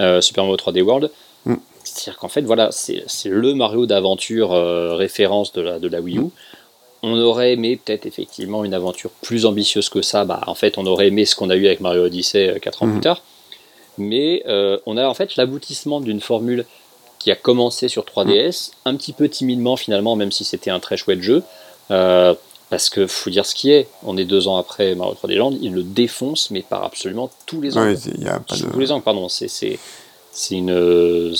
[0.00, 1.10] euh, Super Mario 3D World.
[1.46, 1.54] Mm.
[1.84, 6.18] C'est-à-dire qu'en fait, voilà, c'est le Mario d'aventure euh, référence de la, de la Wii
[6.18, 6.22] U.
[7.06, 10.24] On aurait aimé peut-être effectivement une aventure plus ambitieuse que ça.
[10.24, 12.86] Bah, en fait, on aurait aimé ce qu'on a eu avec Mario Odyssey 4 ans
[12.86, 12.92] Mhm.
[12.92, 13.20] plus tard.
[13.98, 16.64] Mais euh, on a en fait l'aboutissement d'une formule
[17.18, 20.96] qui a commencé sur 3DS, un petit peu timidement finalement, même si c'était un très
[20.96, 21.42] chouette jeu.
[21.90, 22.34] Euh,
[22.70, 25.54] parce que faut dire ce qui est, on est deux ans après Mario 3D Land,
[25.60, 27.84] il le défonce, mais par absolument tous les ans.
[27.84, 28.62] ouais, y a pas de.
[28.64, 29.28] tous les ans, pardon.
[29.28, 29.76] C'est
[30.50, 31.34] une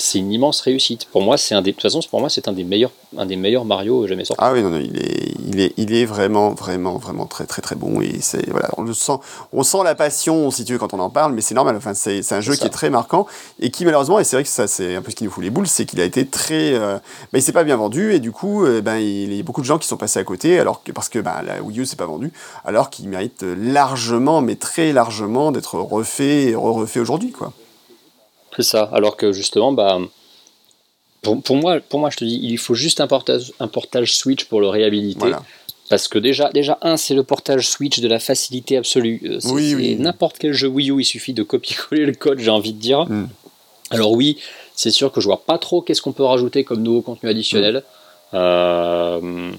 [0.00, 1.06] c'est une immense réussite.
[1.06, 3.26] Pour moi, c'est un des de toute façon, pour moi, c'est un des meilleurs un
[3.26, 4.42] des meilleurs Mario jamais sortis.
[4.42, 7.60] Ah oui, non, non, il est, il est, il est vraiment, vraiment, vraiment très, très,
[7.60, 8.00] très bon.
[8.00, 9.14] Et c'est, voilà, on le sent,
[9.52, 11.76] on sent la passion, si tu veux, quand on en parle, mais c'est normal.
[11.76, 13.26] Enfin, c'est, c'est un jeu qui est très marquant
[13.58, 15.42] et qui, malheureusement, et c'est vrai que ça, c'est un peu ce qui nous fout
[15.42, 16.98] les boules, c'est qu'il a été très, euh,
[17.32, 19.60] ben, il s'est pas bien vendu et du coup, euh, ben, il y a beaucoup
[19.60, 21.86] de gens qui sont passés à côté, alors que, parce que, ben, la Wii U
[21.86, 22.32] s'est pas vendue,
[22.64, 27.52] alors qu'il mérite largement, mais très largement, d'être refait et refait aujourd'hui, quoi.
[28.56, 28.90] C'est ça.
[28.92, 29.98] Alors que justement, bah,
[31.22, 34.14] pour, pour moi, pour moi, je te dis, il faut juste un portage, un portage
[34.14, 35.18] Switch pour le réhabiliter.
[35.20, 35.42] Voilà.
[35.88, 39.20] Parce que déjà, déjà un, c'est le portage Switch de la facilité absolue.
[39.24, 39.96] Euh, C'est Oui, oui.
[39.96, 43.06] n'importe quel jeu Wii U, il suffit de copier-coller le code, j'ai envie de dire.
[43.06, 43.28] Mm.
[43.90, 44.38] Alors oui,
[44.76, 47.82] c'est sûr que je vois pas trop qu'est-ce qu'on peut rajouter comme nouveau contenu additionnel.
[48.34, 49.50] Euh,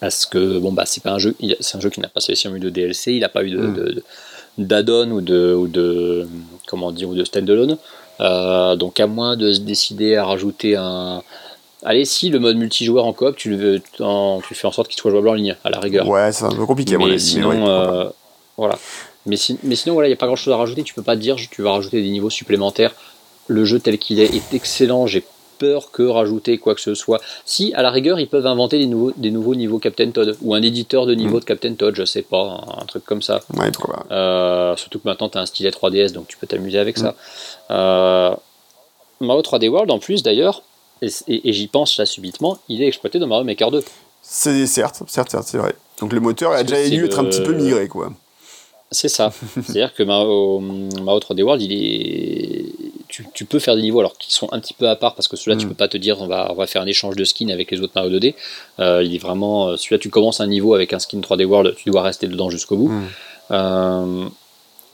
[0.00, 2.58] parce que bon bah c'est pas un jeu, c'est un jeu qui n'a pas spécialement
[2.58, 3.74] eu de DLC, il n'a pas eu de, Mm.
[3.74, 4.04] de- de-
[4.58, 6.28] d'add-on ou de, ou de
[6.66, 7.76] comment dire ou de standalone.
[8.20, 11.22] Euh, donc à moins de se décider à rajouter un
[11.86, 14.98] Allez, si le mode multijoueur en coop, tu, le, en- tu fais en sorte qu'il
[14.98, 16.08] soit jouable en ligne, à la rigueur.
[16.08, 18.08] Ouais, c'est un peu compliqué, mais sinon, ouais, euh,
[18.56, 18.78] voilà.
[19.26, 20.82] Mais, si- mais sinon, voilà, il n'y a pas grand chose à rajouter.
[20.82, 22.94] Tu peux pas dire, tu vas rajouter des niveaux supplémentaires.
[23.48, 25.06] Le jeu tel qu'il est est excellent.
[25.06, 25.24] J'ai
[25.58, 27.20] peur que rajouter quoi que ce soit.
[27.44, 30.54] Si, à la rigueur, ils peuvent inventer des nouveaux, des nouveaux niveaux Captain Todd ou
[30.54, 31.40] un éditeur de niveau Mm.
[31.40, 33.40] de Captain Todd, je sais pas, un, truc comme ça.
[33.56, 33.70] Ouais.
[34.10, 37.00] Euh, surtout que maintenant tu as un stylet 3DS, donc tu peux t'amuser avec Mm.
[37.00, 37.14] ça.
[37.70, 38.34] Euh,
[39.20, 40.62] Mario 3D World, en plus d'ailleurs,
[41.02, 43.82] et, et- et j'y pense là subitement, il est exploité dans Mario Maker 2.
[44.22, 45.74] C'est certes, certes, certes, c'est vrai.
[46.00, 48.12] Donc le moteur a déjà dû être un le- petit peu migré, quoi.
[48.90, 49.32] C'est ça.
[49.54, 52.63] C'est-à-dire que Mario, Mario 3D World, il est...
[53.14, 55.28] tu, tu peux faire des niveaux alors qui sont un petit peu à part parce
[55.28, 55.68] que celui-là, tu Mm.
[55.70, 57.80] peux pas te dire on va, on va faire un échange de skins avec les
[57.80, 58.34] autres Mario 2D.
[58.80, 59.68] Euh, il est vraiment.
[59.68, 62.50] euh, Celui-là, tu commences un niveau avec un skin 3D World, tu dois rester dedans
[62.50, 62.88] jusqu'au bout.
[62.88, 63.04] Mm.
[63.52, 64.24] Euh,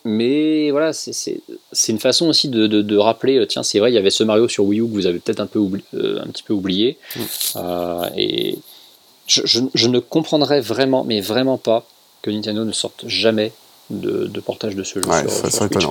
[0.05, 1.41] mais voilà, c'est-
[1.89, 4.49] une façon aussi de, de- de rappeler, tiens, c'est vrai, il y avait ce Mario
[4.49, 6.97] sur Wii U que vous avez peut-être un, peu oubli- euh, un petit peu oublié.
[7.17, 7.21] Mm.
[7.57, 8.59] Euh, et
[9.27, 11.87] je, je- je ne comprendrais vraiment, mais vraiment pas,
[12.23, 13.53] que Nintendo ne sorte jamais
[13.91, 15.85] de, de portage de ce jeu Ouais, sur, ça sur Switch.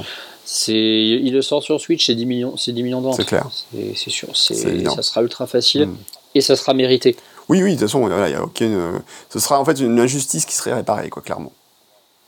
[0.67, 3.15] Il le sort sur Switch, c'est 10 millions, c'est 10 millions de ventes.
[3.17, 3.47] C'est clair.
[3.95, 4.29] C'est sûr,
[4.67, 4.95] évident.
[4.95, 5.97] ça sera ultra facile Mm.
[6.35, 7.15] et ça sera mérité.
[7.49, 8.73] Oui, oui, de toute façon, voilà, il y a aucune.
[8.75, 8.99] euh,
[9.29, 11.51] ce sera en fait une injustice qui serait réparée, quoi, clairement.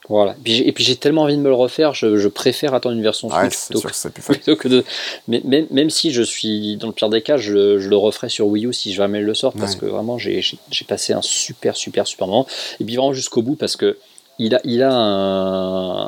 [0.10, 0.36] Voilà.
[0.46, 3.30] Et puis j'ai tellement envie de me le refaire, je, je préfère attendre une version
[3.30, 4.84] Ouais, Switch c'est plutôt sûr que- que plutôt que de.
[5.28, 8.28] Mais même, même si je suis dans le pire des cas, je, je le referai
[8.28, 9.80] sur Wii U si jamais le sort, parce Ouais.
[9.82, 10.42] que vraiment j'ai
[10.88, 12.46] passé un super super super moment.
[12.80, 13.98] Et puis vraiment jusqu'au bout parce que
[14.46, 16.06] il a, il a un.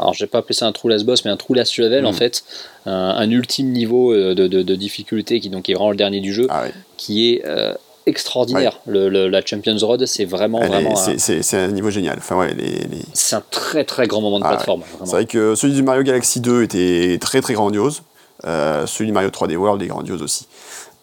[0.00, 2.06] Alors je vais pas appeler ça un true last boss, mais un true last level
[2.06, 2.14] en Mm.
[2.14, 2.44] fait,
[2.86, 6.20] un, un ultime niveau euh, de, de- de difficulté qui donc est vraiment le dernier
[6.20, 6.64] du jeu, Ah
[6.96, 7.74] qui est euh,
[8.06, 8.78] extraordinaire.
[8.86, 12.16] Le, le- la Champions Road, c'est vraiment est- c'est- un niveau génial.
[12.18, 14.54] Enfin, ouais, les- les, C'est un très très grand moment de Ah ouais.
[14.56, 14.82] plateforme.
[15.04, 18.02] C'est vrai que celui du Mario Galaxy 2 était très très grandiose.
[18.46, 20.46] Euh, celui du Mario 3D World est grandiose aussi.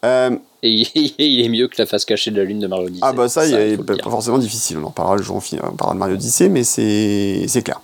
[0.05, 0.31] Euh,
[0.63, 0.83] Et
[1.19, 3.01] il- est mieux que la face cachée de la lune de Mario Odyssey.
[3.03, 4.77] ah bah ça, il est faut le pas forcément difficile.
[4.81, 7.79] On en parlera le jour on parlera de Mario Odyssey, mais c'est clair.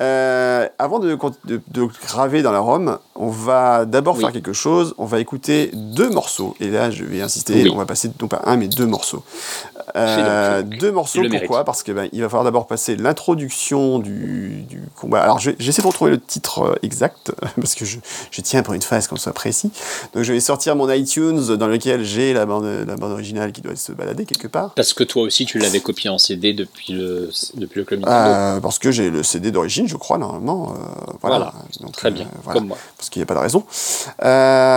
[0.00, 4.22] Euh, avant de, de, de graver dans la ROM, on va d'abord Oui.
[4.22, 4.94] faire quelque chose.
[4.98, 6.56] On va écouter deux morceaux.
[6.58, 7.70] Et là, je vais insister, Oui.
[7.72, 9.22] on va passer non pas un, mais deux morceaux.
[9.96, 11.64] Euh, donc, deux morceaux, pourquoi?
[11.64, 15.22] Parce que ben, il va falloir d'abord passer l'introduction du, du combat.
[15.22, 17.98] Alors, j'essaie de retrouver le titre euh, exact, parce que je,
[18.30, 19.70] je tiens pour une phase qu'on soit précis.
[20.14, 23.60] Donc, je vais sortir mon iTunes dans lequel j'ai la bande, la bande originale qui
[23.60, 24.70] doit se balader quelque part.
[24.74, 28.30] Parce que toi aussi, tu l'avais copié en CD depuis le, depuis le club Nintendo.
[28.30, 30.70] Euh, parce que j'ai le CD d'origine, je crois, normalement.
[30.70, 31.36] euh, voilà.
[31.38, 31.52] Voilà.
[31.80, 32.60] Donc, Très bien, voilà.
[32.60, 32.78] comme moi.
[32.96, 33.64] Parce qu'il n'y a pas de raison.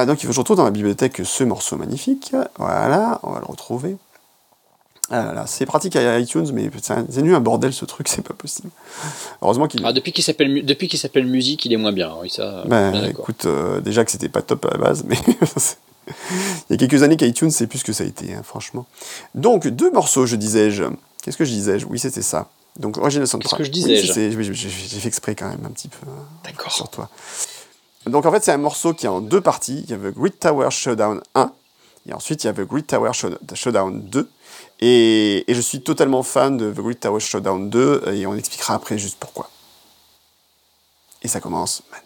[0.07, 2.33] Donc il faut que je retrouve dans ma bibliothèque ce morceau magnifique.
[2.57, 3.97] Voilà, on va le retrouver.
[5.11, 8.69] Ah c'est pratique à iTunes, mais c'est devenu un bordel ce truc, c'est pas possible.
[9.41, 9.81] Heureusement qu'il.
[9.85, 12.11] Ah, depuis qu'il s'appelle depuis qu'il s'appelle musique, il est moins bien.
[12.21, 12.63] Oui, ça.
[12.65, 15.17] Ben, bien écoute, euh, déjà que c'était pas top à la base, mais
[16.07, 18.85] il y a quelques années qu'iTunes, c'est plus ce que ça a été, hein, franchement.
[19.35, 20.85] Donc, deux morceaux, je disais-je.
[21.21, 21.85] Qu'est-ce que je disais-je?
[21.85, 22.49] Oui, c'était ça.
[22.79, 23.57] Donc, Original Soundtrack.
[23.59, 24.11] que je disais-je?
[24.53, 24.69] j'ai
[24.99, 25.97] fait exprès quand même un petit peu.
[26.43, 26.71] D'accord.
[26.71, 27.09] sur toi.
[28.07, 29.83] Donc en fait, c'est un morceau qui est en deux parties.
[29.85, 31.51] Il y a The Great Tower Showdown 1,
[32.07, 34.29] et ensuite il y a The Great Tower Show- Showdown 2.
[34.79, 38.97] Et, je suis totalement fan de The Great Tower Showdown 2, et on expliquera après
[38.97, 39.49] juste pourquoi.
[41.23, 42.04] Et ça commence maintenant.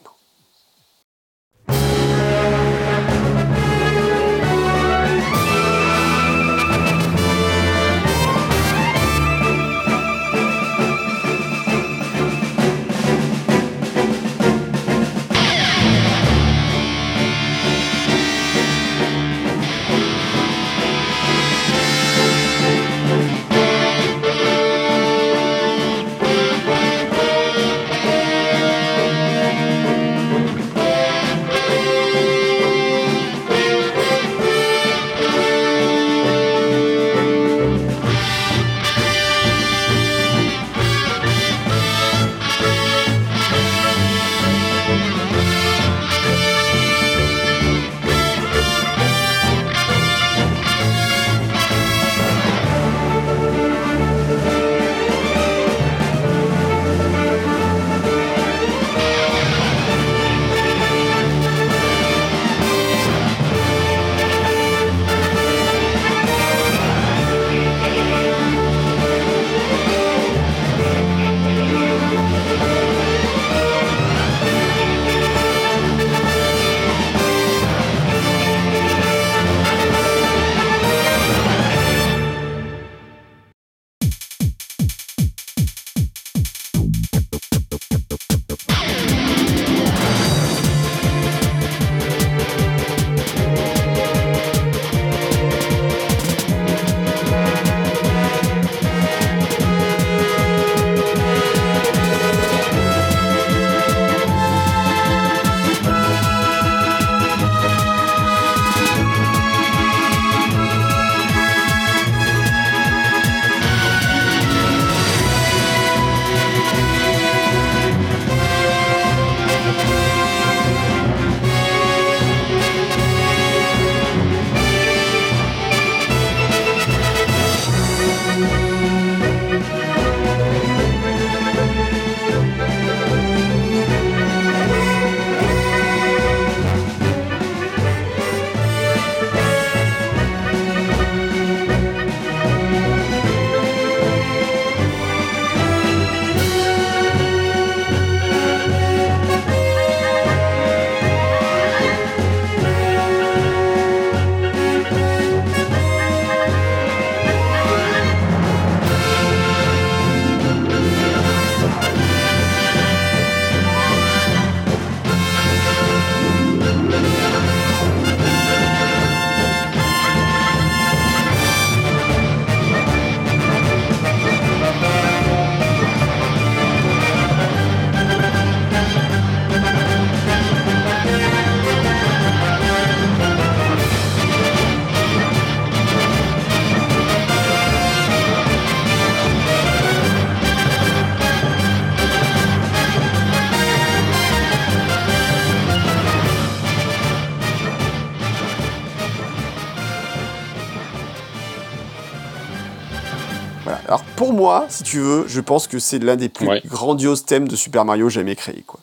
[204.39, 207.85] Moi, si tu veux, je pense que c'est l'un des plus grandioses thèmes de Super
[207.85, 208.79] Mario jamais créés, quoi.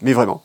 [0.00, 0.42] Mais vraiment.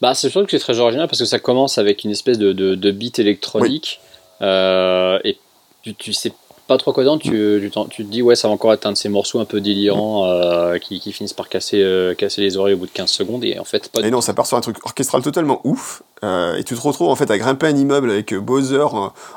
[0.00, 2.52] Bah, c'est sûr que c'est très original parce que ça commence avec une espèce de,
[2.52, 4.00] de, beat électronique.
[4.40, 5.38] Euh, et
[5.82, 6.32] tu, tu sais
[6.66, 8.96] pas trop quoi tu, tu, tu, te dis, ouais, ça va encore être un de
[8.96, 12.74] ces morceaux un peu délirants euh, qui, qui, finissent par casser, euh, casser les oreilles
[12.74, 13.44] au bout de 15 secondes.
[13.44, 16.02] Et en fait, pas Et non, ça part sur un truc orchestral totalement ouf.
[16.24, 18.86] Euh, et tu te retrouves en fait à grimper un immeuble avec Bowser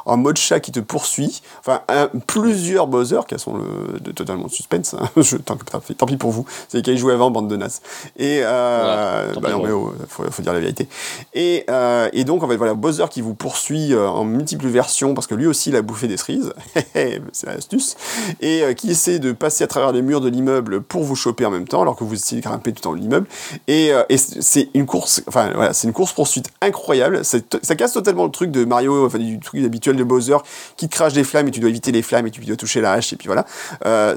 [0.05, 1.41] en, mode chat qui te poursuit.
[1.59, 1.81] Enfin,
[2.27, 4.93] plusieurs Bowser qui sont le, de, totalement suspense.
[4.93, 5.09] Hein.
[5.21, 5.57] Je, tant,
[5.97, 6.45] tant, pis pour vous.
[6.69, 7.81] C'est qui joué avant, bande de nas.
[8.17, 10.87] Et euh, bah non, mais oh, faut, faut, dire la vérité.
[11.33, 11.65] Et,
[12.13, 15.47] et donc en fait voilà Bowser qui vous poursuit en multiples versions parce que lui
[15.47, 16.53] aussi il a bouffé des cerises.
[17.31, 17.95] c'est l'astuce,
[18.41, 21.45] et euh, qui essaie de passer à travers les murs de l'immeuble pour vous choper
[21.45, 23.27] en même temps, alors que vous essayez de grimper tout en l'immeuble.
[23.67, 26.74] Et, euh, et c'est une course, enfin voilà, c'est une course poursuite incroyable.
[27.23, 30.37] Ça, casse totalement le truc de Mario, enfin du truc habituel de Bowser,
[30.77, 32.93] qui crache des flammes et tu dois éviter les flammes et tu dois toucher la
[32.93, 33.45] hache et puis voilà.
[33.85, 34.15] Euh,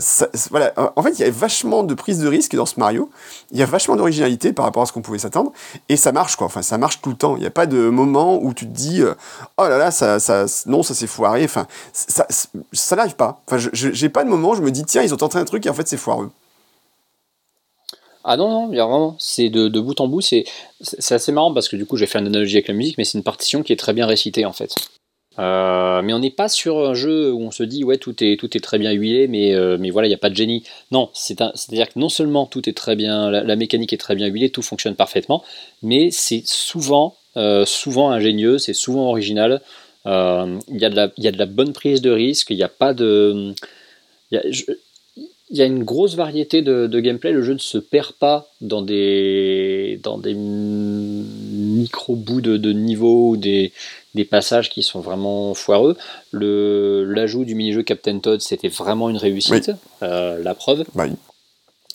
[0.51, 0.73] voilà.
[0.97, 3.11] En fait, il y a vachement de prise de risque dans ce Mario.
[3.51, 5.53] Il y a vachement d'originalité par rapport à ce qu'on pouvait s'attendre,
[5.89, 6.47] et ça marche quoi.
[6.47, 7.37] Enfin, ça marche tout le temps.
[7.37, 9.03] Il n'y a pas de moment où tu te dis,
[9.57, 11.45] oh là là, ça, ça, non, ça s'est foiré.
[11.45, 12.27] Enfin, ça,
[12.73, 13.41] ça n'arrive pas.
[13.47, 15.65] Enfin, j'ai pas de moment où je me dis, tiens, ils ont tenté un truc
[15.67, 16.31] et en fait, c'est foireux.
[18.25, 20.45] Ah non, non, vraiment, c'est de, bout en bout, c'est
[21.11, 23.19] assez marrant parce que du coup, j'ai fait une analogie avec la musique, mais c'est
[23.19, 24.75] une partition qui est très bien récitée en fait.
[25.39, 28.37] Euh, mais on n'est pas sur un jeu où on se dit ouais tout est
[28.41, 30.65] tout est très bien huilé mais euh, mais voilà il n'y a pas de génie
[30.91, 34.17] non c'est à dire que non seulement tout est très bien la, mécanique est très
[34.17, 35.45] bien huilée tout fonctionne parfaitement
[35.81, 39.61] mais c'est souvent euh, souvent ingénieux c'est souvent original
[40.07, 40.85] il y, y
[41.29, 43.55] a de la bonne prise de risque, il n'y a pas de.
[45.51, 47.33] Il y, a, une grosse variété de, gameplay.
[47.33, 53.37] Le jeu ne se perd pas dans des, dans des micro-bouts de, de niveau ou
[53.37, 53.73] des,
[54.15, 55.97] des passages qui sont vraiment foireux.
[56.33, 59.71] L'ajout du mini-jeu Captain Todd, c'était vraiment une réussite,
[60.03, 60.85] euh, la preuve.
[60.95, 61.07] Bah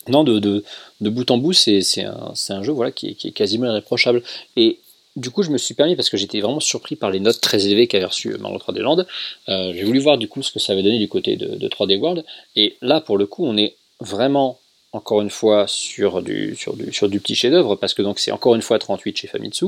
[0.10, 0.64] non, de,
[1.00, 4.22] bout en bout, c'est un, un, jeu voilà, qui, qui, est quasiment irréprochable.
[4.58, 4.80] Et
[5.16, 7.68] du coup, je me suis permis, parce que j'étais vraiment surpris par les notes très
[7.68, 9.06] élevées qu'avait reçues Mario 3D Land,
[9.50, 11.98] euh, j'ai voulu voir du coup ce que ça avait donné du côté de, 3D
[11.98, 12.26] World.
[12.56, 14.60] Et là, pour le coup, on est vraiment,
[14.92, 19.18] encore une fois, sur du petit chef-d'œuvre, parce que donc c'est encore une fois 38
[19.18, 19.68] chez Famitsu.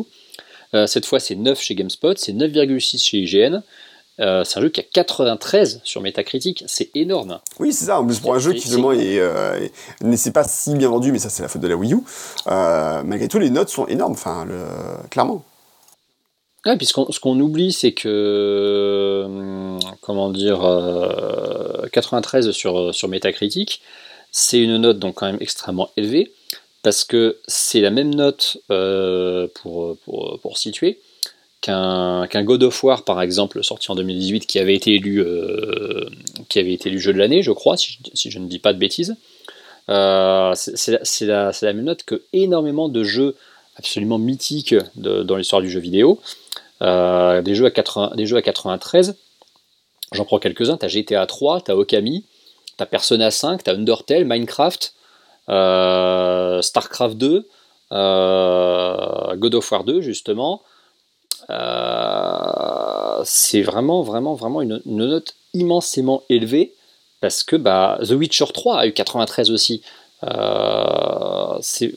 [0.73, 3.61] Euh, cette fois, c'est 9 chez GameSpot, c'est 9,6 chez IGN.
[4.21, 7.39] Euh, c'est un jeu qui a 93 sur Metacritic, c'est énorme.
[7.59, 7.99] Oui, c'est ça.
[7.99, 9.67] En plus, pour un jeu qui finalement est, euh,
[10.01, 11.99] ne s'est pas si bien vendu, mais ça, c'est la faute de la Wii U.
[12.47, 14.63] Euh, malgré tout, les notes sont énormes, enfin, le...
[15.09, 15.43] clairement.
[16.65, 20.61] Ouais, puis ce qu'on oublie, c'est que, comment dire,
[21.91, 23.81] 93 sur, sur Metacritic,
[24.31, 26.33] c'est une note donc quand même extrêmement élevée,
[26.81, 30.99] parce que c'est la même note pour, pour, pour situer
[31.61, 36.07] qu'un God of War, par exemple, sorti en 2018, qui avait été élu, euh,
[36.49, 37.97] qui avait été élu jeu de l'année, je crois, si
[38.29, 39.15] je, ne dis pas de bêtises.
[39.89, 43.35] Euh, c'est la, même note que énormément de jeux
[43.77, 46.19] absolument mythiques dans l'histoire du jeu vidéo.
[46.81, 49.15] Euh, des, jeux à 80, des jeux à 93,
[50.11, 50.77] j'en prends quelques-uns.
[50.77, 52.25] T'as GTA 3, t'as Okami,
[52.77, 54.93] t'as Persona 5, t'as Undertale, Minecraft,
[55.47, 57.47] StarCraft 2,
[57.91, 60.61] God of War 2, justement.
[61.49, 66.73] Euh, c'est vraiment, vraiment, vraiment une, note immensément élevée
[67.21, 69.81] parce que bah, The Witcher 3 a eu 93 aussi.
[70.23, 71.93] Euh, c'est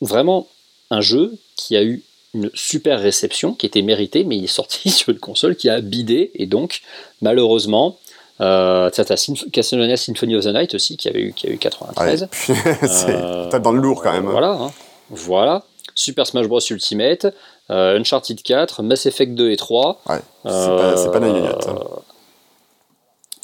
[0.00, 0.48] vraiment
[0.90, 2.02] un jeu qui a eu
[2.34, 5.80] une super réception, qui était méritée, mais il est sorti sur une console qui a
[5.80, 6.82] bidé, et donc,
[7.22, 7.98] malheureusement,
[8.40, 8.90] euh,
[9.52, 12.28] Castlevania Symphony of the Night aussi, qui avait eu, qui a eu 93.
[12.48, 14.26] Ouais, dans le lourd quand même.
[14.26, 14.32] Hein.
[14.32, 14.72] Voilà, hein.
[15.10, 15.64] voilà.
[15.94, 17.28] Super Smash Bros Ultimate,
[17.70, 20.00] euh, Uncharted 4, Mass Effect 2 et 3.
[20.08, 21.58] Ouais, c'est pas, pas hein.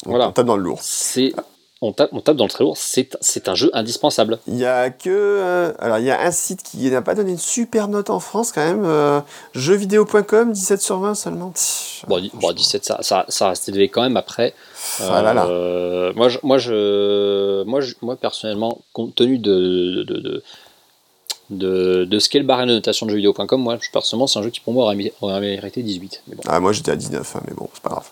[0.05, 0.29] Voilà.
[0.29, 0.79] On tape dans le lourd.
[0.81, 1.33] C'est
[1.83, 4.37] on tape, on tape dans le très lourd, c'est un jeu indispensable.
[4.47, 5.09] Il y a que.
[5.09, 8.19] Euh, alors, il y a un site qui n'a pas donné une super note en
[8.19, 8.85] France quand même.
[8.85, 9.19] Euh,
[9.53, 11.51] jeuxvideo.com, 17 sur 20 seulement.
[12.07, 14.15] bon, bon, 17, ça, ça, ça reste élevé quand même.
[14.15, 14.53] Après,
[14.99, 15.45] ah là là.
[16.15, 20.43] moi, je, moi, je, moi, je, moi, personnellement, compte tenu de, de, de de,
[21.51, 24.61] de ce qu'est le barème de notation de jeuxvideo.com, moi, personnellement, c'est un jeu qui
[24.61, 26.23] pour moi aurait, mérité 18.
[26.27, 26.43] Mais bon.
[26.47, 28.09] Ah, moi j'étais à 19, hein, mais bon, c'est pas grave.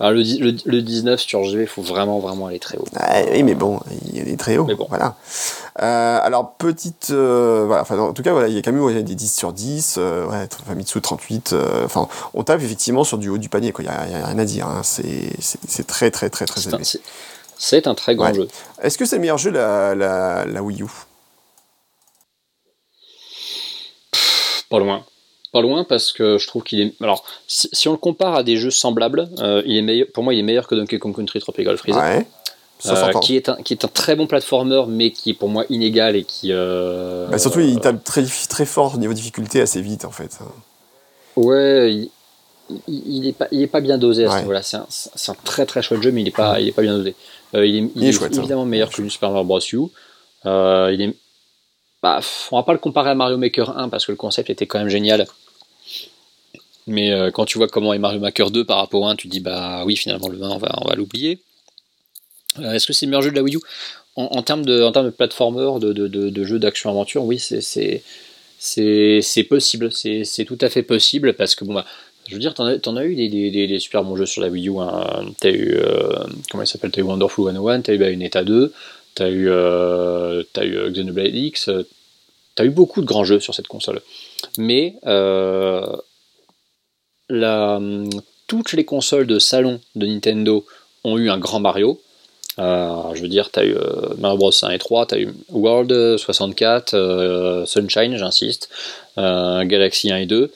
[0.00, 2.84] Alors, le, le, 19 sur GV, il faut vraiment, vraiment aller très haut.
[2.94, 3.80] Ah, oui, mais bon,
[4.12, 4.64] il est très haut.
[4.64, 4.86] Mais bon.
[4.88, 5.16] Voilà.
[5.82, 7.08] Euh, alors, petite.
[7.10, 9.52] Euh, voilà, enfin, en tout cas, voilà, il y a quand même des 10 sur
[9.52, 11.52] 10, euh, ouais, Famitsu 38.
[11.52, 14.38] Euh, enfin, on tape effectivement sur du haut du panier, Il n'y a, a, rien
[14.38, 14.68] à dire.
[14.68, 16.84] Hein, c'est très, très, très, très élevé.
[17.58, 18.46] C'est un très grand jeu.
[18.80, 20.86] Est-ce que c'est le meilleur jeu, la, la, la Wii U?
[24.70, 25.04] Pas loin.
[25.52, 26.94] Pas loin parce que je trouve qu'il est.
[27.02, 30.34] Alors, si, on le compare à des jeux semblables, euh, il est meilleur, pour moi,
[30.34, 31.96] il est meilleur que Donkey Kong Country Tropical Freeze.
[32.86, 35.64] euh, qui, est un, qui est un très bon platformer, mais qui est pour moi
[35.70, 36.52] inégal et qui.
[36.52, 40.38] Euh, bah, surtout, il tape très, très fort niveau difficulté assez vite en fait.
[41.34, 42.10] Ouais, il,
[42.86, 44.62] il, est, pas, il est pas bien dosé à ce niveau-là.
[44.62, 44.86] C'est un,
[45.28, 47.14] un, très très chouette jeu, mais il est pas, il est pas bien dosé.
[47.54, 49.60] Euh, il est, il est, chouette, évidemment meilleur que le Super Mario Bros.
[49.72, 49.88] U.
[50.44, 51.14] Il est.
[52.02, 52.20] Bah,
[52.52, 54.78] on va pas le comparer à Mario Maker 1 parce que le concept était quand
[54.78, 55.26] même génial.
[56.86, 59.28] Mais euh, quand tu vois comment est Mario Maker 2 par rapport au 1, tu
[59.28, 61.38] dis bah oui, finalement le 1, on va, l'oublier.
[62.58, 63.60] Euh, est-ce que c'est le meilleur jeu de la Wii U?
[64.16, 68.02] En, termes de, en de platformer, de, jeu d'action-aventure, oui, c'est
[69.44, 69.92] possible.
[69.92, 71.84] C'est tout à fait possible parce que, bon, bah,
[72.26, 74.78] je veux dire, t'en as, as eu des, super bons jeux sur la Wii U.
[74.80, 75.26] Hein.
[75.40, 76.90] T'as eu, euh, comment il s'appelle?
[76.90, 78.72] T'as eu Wonderful 101, t'as eu Bayonetta 2,
[79.18, 81.70] t'as eu, euh, eu Xenoblade X,
[82.54, 84.00] t'as eu beaucoup de grands jeux sur cette console.
[84.56, 84.94] Mais
[87.30, 87.80] la,
[88.46, 90.64] toutes les consoles de salon de Nintendo
[91.04, 92.00] ont eu un grand Mario.
[92.58, 95.18] Euh, je veux dire, tu as eu euh, Mario Bros 1 et 3, tu as
[95.18, 98.68] eu World 64, euh, Sunshine, j'insiste,
[99.16, 100.50] Galaxy 1 et 2.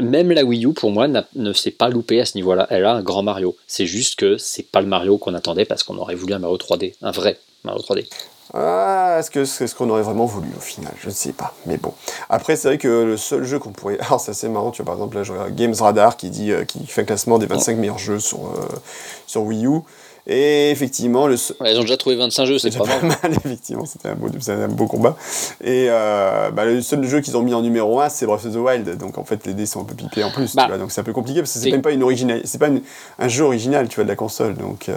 [0.00, 2.66] Même la Wii U, pour moi, ne s'est pas loupée à ce niveau-là.
[2.68, 3.56] Elle a un grand Mario.
[3.66, 6.58] C'est juste que c'est pas le Mario qu'on attendait parce qu'on aurait voulu un Mario
[6.58, 8.06] 3D, un vrai Mario 3D.
[8.52, 10.92] Ah, est-ce que c'est ce qu'on aurait vraiment voulu au final?
[11.00, 11.54] Je ne sais pas.
[11.64, 11.94] Mais bon.
[12.28, 13.98] Après, c'est vrai que le seul jeu qu'on pourrait.
[14.00, 14.70] Alors, c'est assez marrant.
[14.70, 17.46] Tu vois, par exemple, là, je Games Radar qui, dit, qui fait un classement des
[17.46, 18.52] 25 meilleurs jeux sur,
[19.26, 19.80] sur Wii U.
[20.28, 23.16] Et effectivement, le ils ont déjà trouvé 25 jeux, c'est pas, pas, mal.
[23.44, 25.16] effectivement, c'était un, un, beau combat.
[25.62, 28.52] Et euh, bah, le seul jeu qu'ils ont mis en numéro 1, c'est Breath of
[28.52, 28.98] the Wild.
[28.98, 30.50] Donc en fait, les dés sont un peu pipés en plus.
[30.50, 32.40] tu bah, vois, donc c'est un peu compliqué parce que c'est même pas une originale,
[32.44, 32.70] c'est pas
[33.18, 34.56] un jeu original, tu vois, de la console.
[34.56, 34.94] Donc euh...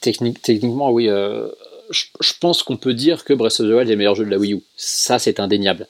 [0.00, 1.08] Technique, techniquement, oui.
[1.08, 1.48] Euh,
[1.90, 4.30] je, pense qu'on peut dire que Breath of the Wild est le meilleur jeu de
[4.30, 4.62] la Wii U.
[4.76, 5.86] Ça, c'est indéniable.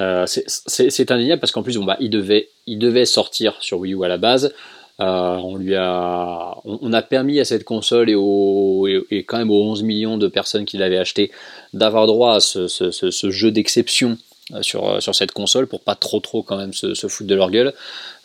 [0.00, 3.94] Euh, c'est indéniable parce qu'en plus, bon, bah, il devait, il devait sortir sur Wii
[3.94, 4.52] U à la base.
[5.00, 9.50] Euh, on lui a, on, a permis à cette console et, au, et, quand même
[9.50, 11.32] aux 11 millions de personnes qui l'avaient acheté
[11.72, 14.18] d'avoir droit à ce, jeu d'exception
[14.52, 17.34] euh, sur, euh, sur cette console pour pas trop trop quand même se, foutre de
[17.34, 17.74] leur gueule.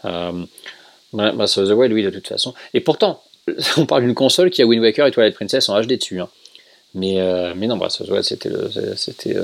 [0.05, 0.45] Euh,
[1.11, 2.53] bah, The Wild, oui, de toute façon.
[2.75, 3.23] Et pourtant,
[3.77, 6.19] on parle d'une console qui a Wind Waker et Twilight Princess en HD dessus.
[6.19, 6.29] Hein.
[6.93, 7.17] Mais,
[7.55, 9.35] mais non, bah, The Wild, c'était le, c'était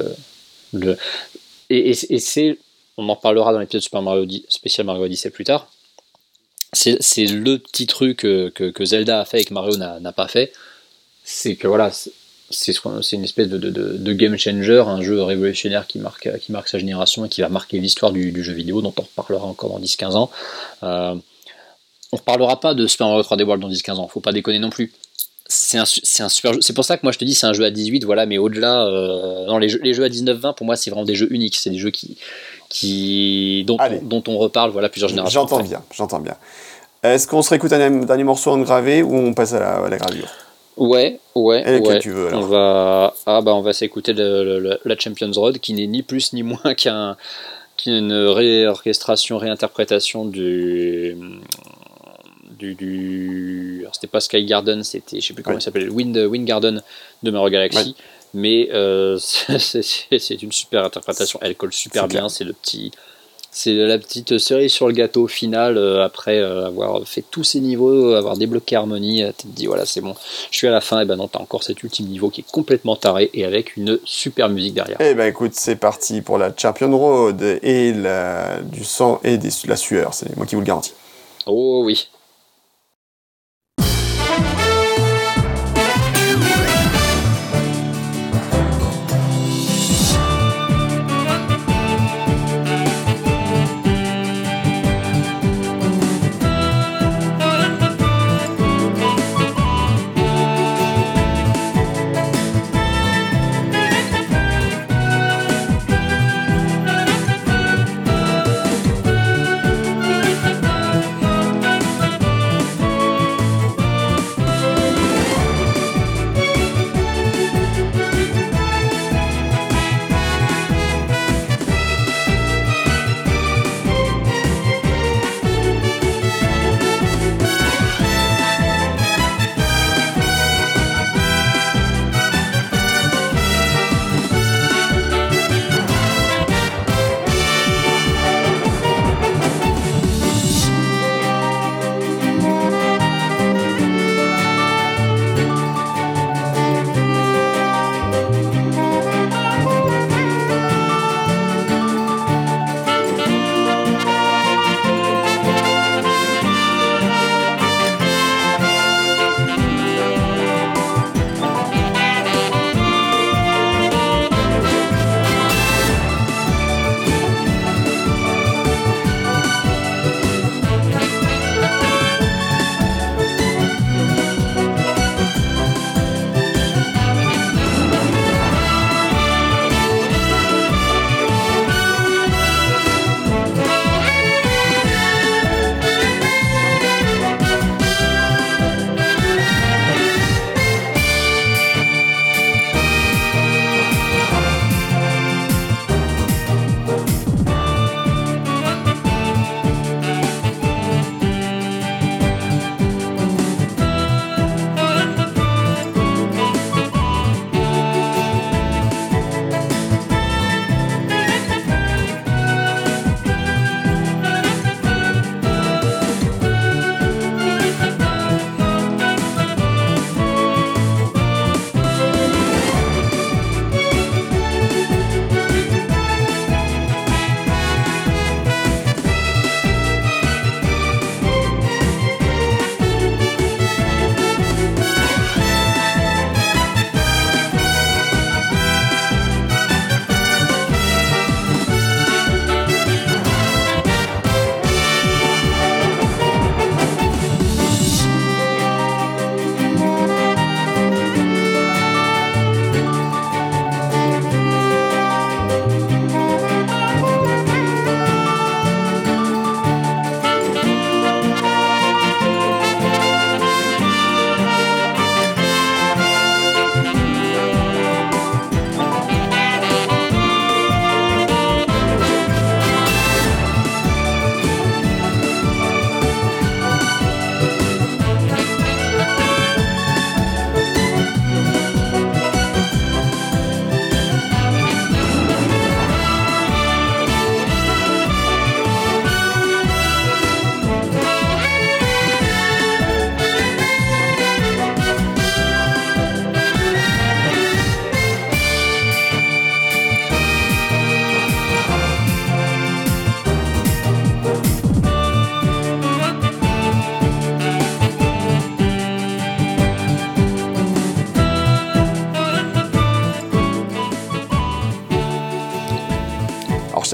[0.74, 0.98] le,
[1.70, 2.58] et, c'est,
[2.98, 3.82] on en parlera dans l'épisode
[4.50, 5.70] spécial Mario Odyssey plus tard
[6.76, 10.52] c'est le petit truc que, que, Zelda a fait et que Mario n'a pas fait.
[11.24, 11.92] C'est que voilà,
[12.52, 16.68] c'est une espèce de, de, de, game changer, un jeu révolutionnaire qui marque, qui marque
[16.68, 19.72] sa génération et qui va marquer l'histoire du, du, jeu vidéo, dont on reparlera encore
[19.72, 20.30] dans 10-15 ans.
[20.84, 21.16] Euh,
[22.12, 24.60] on ne reparlera pas de Super Mario 3D World dans 10-15 ans, faut pas déconner
[24.60, 24.94] non plus.
[25.48, 26.62] C'est un, un, super jeu.
[26.62, 28.38] C'est pour ça que moi je te dis c'est un jeu à 18, voilà, mais
[28.38, 31.32] au-delà, euh, non, les jeux, les jeux à 19-20, pour moi c'est vraiment des jeux
[31.32, 32.18] uniques, c'est des jeux qui,
[32.70, 35.42] qui, dont, on, dont on reparle voilà, plusieurs générations.
[35.42, 36.36] J'entends bien, j'entends bien.
[37.14, 40.30] Est-ce qu'on se réécoute un dernier morceau en gravé ou on passe à la, gravure
[40.78, 41.64] Ouais, ouais.
[41.66, 42.00] Et ouais.
[42.00, 45.88] tu veux alors On va, ah bah on va s'écouter la Champions Road, qui n'est
[45.88, 47.18] ni plus ni moins qu'un
[47.78, 51.16] qu'une réorchestration, réinterprétation du
[52.58, 53.86] du, du...
[53.92, 56.82] c'était pas Sky Garden, c'était je sais plus comment il s'appelle, Wind Wind Garden
[57.24, 57.96] de Mario Galaxy.
[58.34, 61.40] Mais euh, c'est une super interprétation.
[61.42, 62.28] Elle colle super bien.
[62.28, 62.92] C'est le petit,
[63.58, 67.62] c'est la petite cerise sur le gâteau final euh, après euh, avoir fait tous ces
[67.62, 69.24] niveaux, avoir débloqué Harmony.
[69.38, 70.14] Tu te dis voilà, c'est bon,
[70.52, 71.00] je suis à la fin.
[71.00, 73.98] Et ben non, t'as encore cet ultime niveau qui est complètement taré et avec une
[74.04, 75.00] super musique derrière.
[75.00, 79.38] Et eh ben écoute, c'est parti pour la Champion Road et la, du sang et
[79.38, 80.14] de la sueur.
[80.14, 80.94] C'est moi qui vous le garantis.
[81.46, 82.10] Oh oui.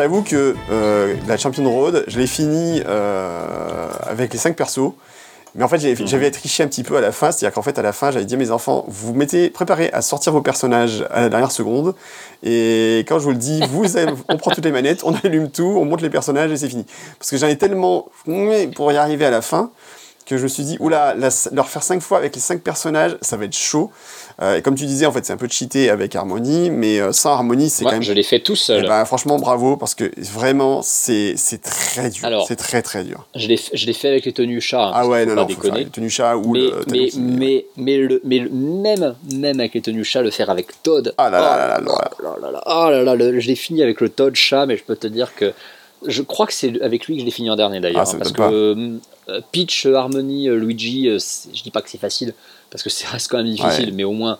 [0.02, 4.94] T'avoue que euh, la Champion Road, je l'ai fini euh, avec les 5 persos.
[5.53, 6.32] Mais en fait, j'avais Mhm.
[6.32, 8.34] triché un petit peu à la fin, c'est-à-dire qu'en fait, à la fin, j'avais dit
[8.34, 11.94] à mes enfants, vous mettez, préparez à sortir vos personnages à la dernière seconde,
[12.41, 15.52] et quand je vous le dis, vous, avez- on prend toutes les manettes, on allume
[15.52, 16.86] tout, on monte les personnages et c'est fini.
[17.19, 18.07] Parce que j'en ai tellement
[18.76, 19.69] pour y arriver à la fin
[20.26, 23.18] que je me suis dit, oula, la- leur faire 5 fois avec les 5 personnages,
[23.22, 23.91] ça va être chaud.
[24.41, 27.12] Euh, et comme tu disais, en fait, c'est un peu cheaté avec Harmony, mais euh,
[27.12, 28.88] sans Harmony, c'est quand même je l'ai fait tout eh seul.
[28.88, 32.45] ben, franchement, bravo, parce que vraiment, c'est très dur.
[32.48, 33.28] C'est très très dur.
[33.36, 34.88] Je l'ai fait- avec les tenues chats.
[34.88, 37.98] hein, Ah ouais, non, non, faire les tenues chat ou mais, le mais, mais, mais,
[37.98, 41.14] le, mais le- même, même avec les tenues chats, le faire avec Todd.
[41.18, 42.12] Ah là là oh là là là.
[42.24, 44.78] là là là, oh là là, le- je l'ai fini avec le Todd chat, mais
[44.78, 45.53] je peux te dire que
[46.06, 48.03] je crois que c'est avec lui que je l'ai fini en dernier d'ailleurs.
[48.07, 48.41] Ah, hein, parce que
[49.30, 52.34] euh, Peach, Harmony, euh, Luigi, euh, c'est- je dis pas que c'est facile,
[52.69, 53.91] parce que ça reste quand même difficile, Ouais.
[53.94, 54.38] mais au moins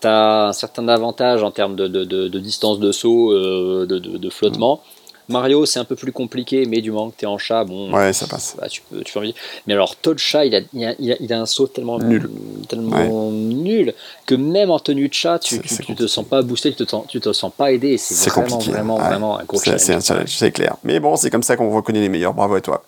[0.00, 3.86] tu as un certain avantage en termes de, de, de- de distance de saut, euh,
[3.86, 4.82] de, flottement.
[5.28, 7.92] Mario, c'est un peu plus compliqué, mais du moment que tu es en chat, bon,
[7.92, 8.56] Ouais, ça passe.
[8.60, 9.20] bah, tu peux, tu peux.
[9.66, 11.98] Mais alors, Todd Chat, il a, il, a, il a- il a un saut tellement
[11.98, 12.30] Nul.
[12.68, 13.94] tellement nul
[14.26, 17.06] que même en tenue de chat, tu, tu, te sens pas boosté, tu te, sens-
[17.08, 17.96] tu te sens pas aidé.
[17.98, 19.02] C'est vraiment, compliqué, vraiment, ouais.
[19.08, 20.34] vraiment un gros C'est c'est un challenge.
[20.36, 20.76] c'est clair.
[20.84, 22.34] Mais bon, c'est comme ça qu'on reconnaît les meilleurs.
[22.34, 22.84] Bravo à toi.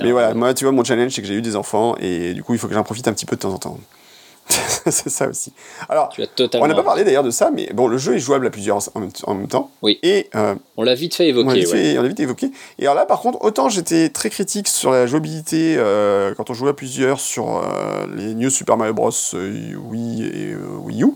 [0.00, 2.42] Mais voilà, moi, tu vois, mon challenge, c'est que j'ai eu des enfants et du
[2.42, 3.78] coup, il faut que j'en profite un petit peu de temps en temps.
[4.48, 5.52] c'est ça aussi.
[5.88, 6.64] Alors, Tu as totalement.
[6.64, 8.78] on n'a pas parlé d'ailleurs de ça, mais bon, le jeu est jouable à plusieurs
[8.96, 9.70] en même, en même temps.
[9.82, 9.98] Oui.
[10.02, 11.48] Et euh, On l'a vite fait on évoquer.
[11.48, 11.78] l'a vite, ouais.
[11.92, 12.50] fait- on l'a vite évoqué.
[12.78, 16.54] Et alors là, par contre, autant j'étais très critique sur la jouabilité euh, quand on
[16.54, 19.10] jouait à plusieurs sur euh, les New Super Mario Bros.
[19.34, 20.54] euh, Wii et
[20.84, 21.08] Wii U,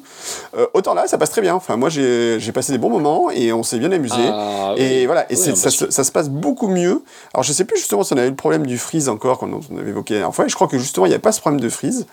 [0.74, 1.54] autant là, ça passe très bien.
[1.54, 4.14] Enfin, moi, j'ai passé des bons moments et on s'est bien amusé.
[4.18, 5.06] Ah, Et oui.
[5.06, 7.02] voilà, et Oui, ça, se- ça se passe beaucoup mieux.
[7.32, 9.48] Alors je sais plus justement si on avait eu le problème du freeze encore, quand
[9.70, 11.32] on avait évoqué la dernière fois, et je crois que justement il n'y a pas
[11.32, 12.06] ce problème de freeze.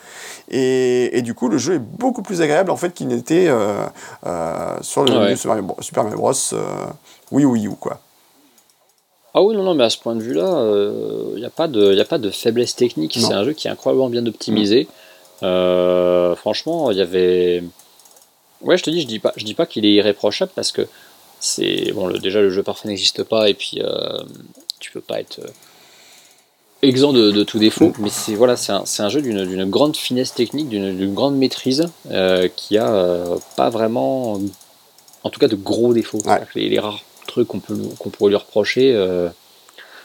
[0.49, 3.47] Et, et du coup le jeu est beaucoup plus agréable en fait qu'il n'était
[4.81, 5.29] sur le Ah ouais.
[5.31, 6.33] New Super Mario Bros, Super Mario Bros
[7.39, 7.99] euh, Wii ou quoi.
[9.33, 10.65] Ah oui, non, non, mais à ce point de vue-là,
[11.35, 13.17] il n'y a, pas de- y a pas de faiblesse technique.
[13.17, 14.87] C'est un jeu qui est incroyablement bien optimisé.
[15.43, 17.63] Euh, franchement, il y avait.
[18.61, 20.85] Ouais, je te dis, je dis pas, je dis pas qu'il est irréprochable parce que
[21.39, 22.07] c'est bon.
[22.07, 24.19] Le, déjà, le jeu parfait n'existe pas et puis euh,
[24.79, 25.47] tu peux pas être euh,
[26.83, 27.91] exempt de, de tout défaut.
[27.99, 32.47] Mais c'est voilà, c'est un, un jeu d'une grande finesse technique, d'une grande maîtrise euh,
[32.55, 34.39] qui a euh, pas vraiment,
[35.23, 36.19] en tout cas, de gros défauts.
[36.19, 39.29] Que Les, les rares trucs qu'on peut qu'on pourrait lui reprocher euh,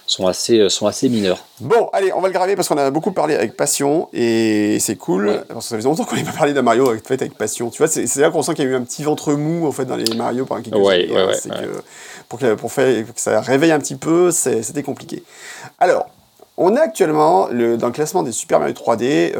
[0.08, 1.44] sont assez sont assez mineurs.
[1.60, 4.94] Bon, allez, on va le graver parce qu'on a beaucoup parlé avec passion et c'est
[4.96, 5.28] cool.
[5.28, 5.40] Ouais.
[5.48, 7.70] Parce que ça faisait longtemps qu'on n'avait pas parlé d'un Mario avec, fait avec passion.
[7.70, 9.66] Tu vois, c'est c'est là qu'on sent qu'il y a eu un petit ventre mou
[9.66, 11.12] en fait dans les Mario pendant quelques Ouais, années.
[11.12, 11.56] ouais, ouais, C'est ouais.
[11.62, 11.82] que
[12.28, 15.24] pour, que, pour faire, que ça réveille un petit peu, c'est- c'était compliqué.
[15.80, 16.06] Alors,
[16.56, 19.34] on a actuellement le, dans le classement des Super Mario 3D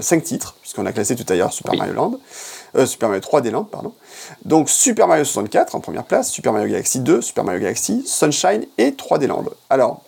[0.00, 1.78] 5 titres, puisqu'on a classé tout à l'heure Super Oui.
[1.78, 2.18] Mario Land.
[2.76, 3.92] Euh, Super Mario 3D Land, pardon.
[4.44, 8.64] Donc Super Mario 64 en première place, Super Mario Galaxy 2, Super Mario Galaxy, Sunshine
[8.78, 9.44] et 3D Land.
[9.70, 10.02] Alors,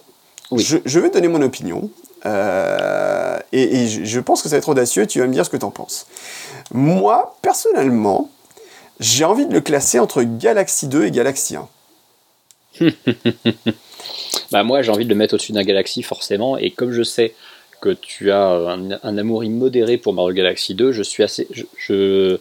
[0.51, 0.63] Oui.
[0.63, 1.91] je, je vais donner mon opinion.
[2.27, 5.33] euh, et et je, je pense que ça va être audacieux et tu vas me
[5.33, 6.07] dire ce que tu en penses.
[6.73, 8.31] Moi, personnellement,
[9.01, 11.69] j'ai envie de le classer entre Galaxy 2 et Galaxy 1.
[14.53, 17.35] Bah moi j'ai envie de le mettre au-dessus d'un Galaxy forcément et comme je sais
[17.81, 21.65] que tu as un, un amour immodéré pour Mario Galaxy 2, je suis assez je,
[21.77, 22.39] je,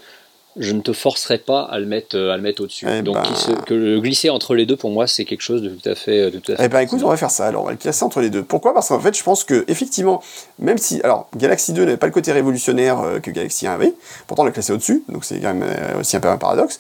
[0.58, 2.86] je ne te forcerai pas à le mettre à le mettre au-dessus.
[2.90, 3.36] Eh Donc ben.
[3.36, 5.96] se- que le glisser entre les deux pour moi c'est quelque chose de tout à
[5.96, 7.48] fait de tout à fait Eh ben écoute, on va faire ça.
[7.48, 8.44] Alors, on va le classer entre les deux.
[8.44, 8.74] Pourquoi?
[8.74, 10.22] Parce qu'en fait, je pense que effectivement,
[10.60, 13.94] même si, alors, Galaxy 2 n'avait pas le côté révolutionnaire euh, que Galaxy 1 avait,
[14.28, 16.80] pourtant on l'a classé au-dessus, donc c'est quand même euh, aussi un peu un paradoxe.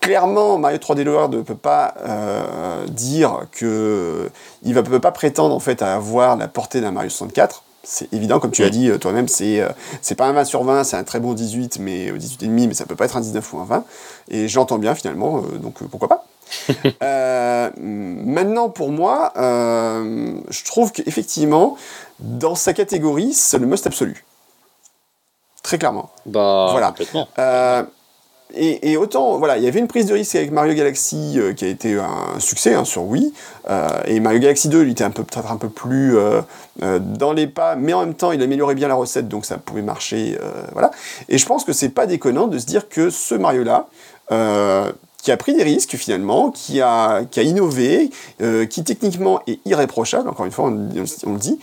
[0.00, 4.30] Clairement, Mario 3D World ne peut pas euh, dire que
[4.62, 7.64] il ne peut pas prétendre en fait à avoir la portée d'un Mario 64.
[7.88, 9.68] C'est évident, comme tu as dit euh, toi-même, c'est euh,
[10.02, 12.46] c'est pas un 20 sur 20, c'est un très bon 18, mais euh, 18 et
[12.46, 13.84] demi, mais ça peut pas être un 19 ou un 20.
[14.28, 16.26] Et j'entends bien finalement, euh, donc euh, pourquoi pas.
[17.02, 21.76] Euh, maintenant, pour moi, euh, je trouve qu'effectivement,
[22.18, 24.24] dans sa catégorie, c'est le must absolu.
[25.62, 26.10] Très clairement.
[26.26, 26.94] Bah Voilà.
[27.38, 27.82] Euh,
[28.54, 31.64] et, autant, voilà, il y avait une prise de risque avec Mario Galaxy euh, qui
[31.64, 33.34] a été un succès hein, sur Wii,
[33.68, 36.40] euh, et Mario Galaxy 2, il était peut-être un peu plus euh,
[37.00, 39.82] dans les pas, mais en même temps, il améliorait bien la recette, donc ça pouvait
[39.82, 40.38] marcher,
[40.72, 40.90] voilà.
[41.28, 43.88] Et je pense que c'est pas déconnant de se dire que ce Mario-là,
[45.22, 48.10] qui a pris des risques finalement, qui a, qui a innové,
[48.70, 51.58] qui techniquement est irréprochable, encore une fois, on, le dit.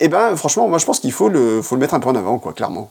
[0.00, 2.14] Et ben, franchement, moi je pense qu'il faut le, faut le mettre un peu en
[2.14, 2.90] avant, quoi, clairement.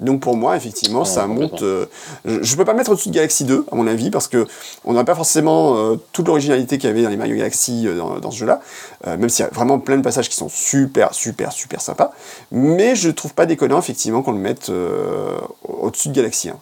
[0.00, 1.62] Donc pour moi, effectivement, Non, ça monte.
[1.62, 1.86] euh,
[2.24, 4.46] je ne peux pas le mettre au-dessus de Galaxy 2, à mon avis, parce que
[4.84, 7.96] on n'a pas forcément euh, toute l'originalité qu'il y avait dans les Mario Galaxy euh,
[7.96, 8.60] dans, dans ce jeu-là,
[9.06, 12.12] même s'il y a vraiment plein de passages qui sont super, super, super sympas.
[12.52, 16.56] Mais je trouve pas déconnant, effectivement, qu'on le mette au- au-dessus de Galaxy 1.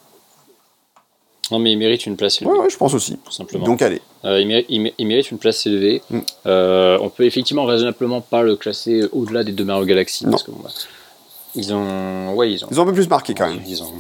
[1.53, 2.53] Non, mais il mérite une place élevée.
[2.55, 3.19] Ouais, ouais, je pense aussi.
[3.25, 3.65] Tout simplement.
[3.65, 4.01] Donc allez.
[4.25, 6.03] Euh, il, mérite, il mé- il mérite une place élevée.
[6.11, 6.19] Mm.
[6.47, 10.25] Euh, on peut effectivement raisonnablement pas le classer au-delà des deux Mario Galaxy.
[10.25, 10.33] Non.
[10.33, 10.71] Parce que, bon, bah,
[11.57, 12.35] ils ont.
[12.35, 12.69] Ouais, ils ont.
[12.71, 13.61] Ils ont un peu plus marqué quand même.
[13.67, 13.93] Ils ont,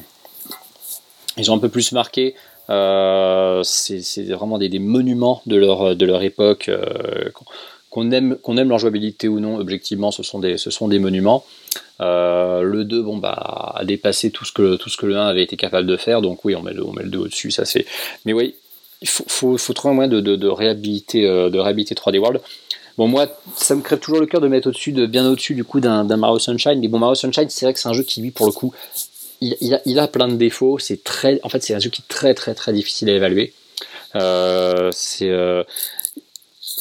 [1.36, 2.34] ils ont un peu plus marqué.
[2.68, 6.68] Euh, c'est vraiment des, des monuments de leur, de leur époque.
[6.68, 7.30] euh,
[7.90, 10.98] qu'on- aime, qu'on aime leur jouabilité ou non, objectivement, ce sont des, ce sont des
[10.98, 11.44] monuments.
[12.02, 15.26] Euh, le 2 bon, bah, a dépassé tout ce, que, tout ce que le 1
[15.26, 17.50] avait été capable de faire, donc oui, on met le, on met le 2 au-dessus.
[17.50, 17.86] Ça, c'est...
[18.26, 18.54] Mais oui,
[19.00, 22.40] il faut, faut, faut trouver un moyen de, de, de réhabiliter, de réhabiliter 3D World.
[22.98, 25.64] Bon, moi, ça me crève toujours le cœur de mettre au-dessus, de, bien au-dessus du
[25.64, 26.80] coup d'un, Mario Sunshine.
[26.80, 28.72] Mais bon, Mario Sunshine, c'est vrai que c'est un jeu qui, lui, pour le coup,
[29.40, 30.78] il, a, plein de défauts.
[30.78, 33.52] C'est très, en fait, c'est un jeu qui est très, très, très difficile à évaluer.
[34.14, 34.90] Euh,
[35.22, 35.64] euh,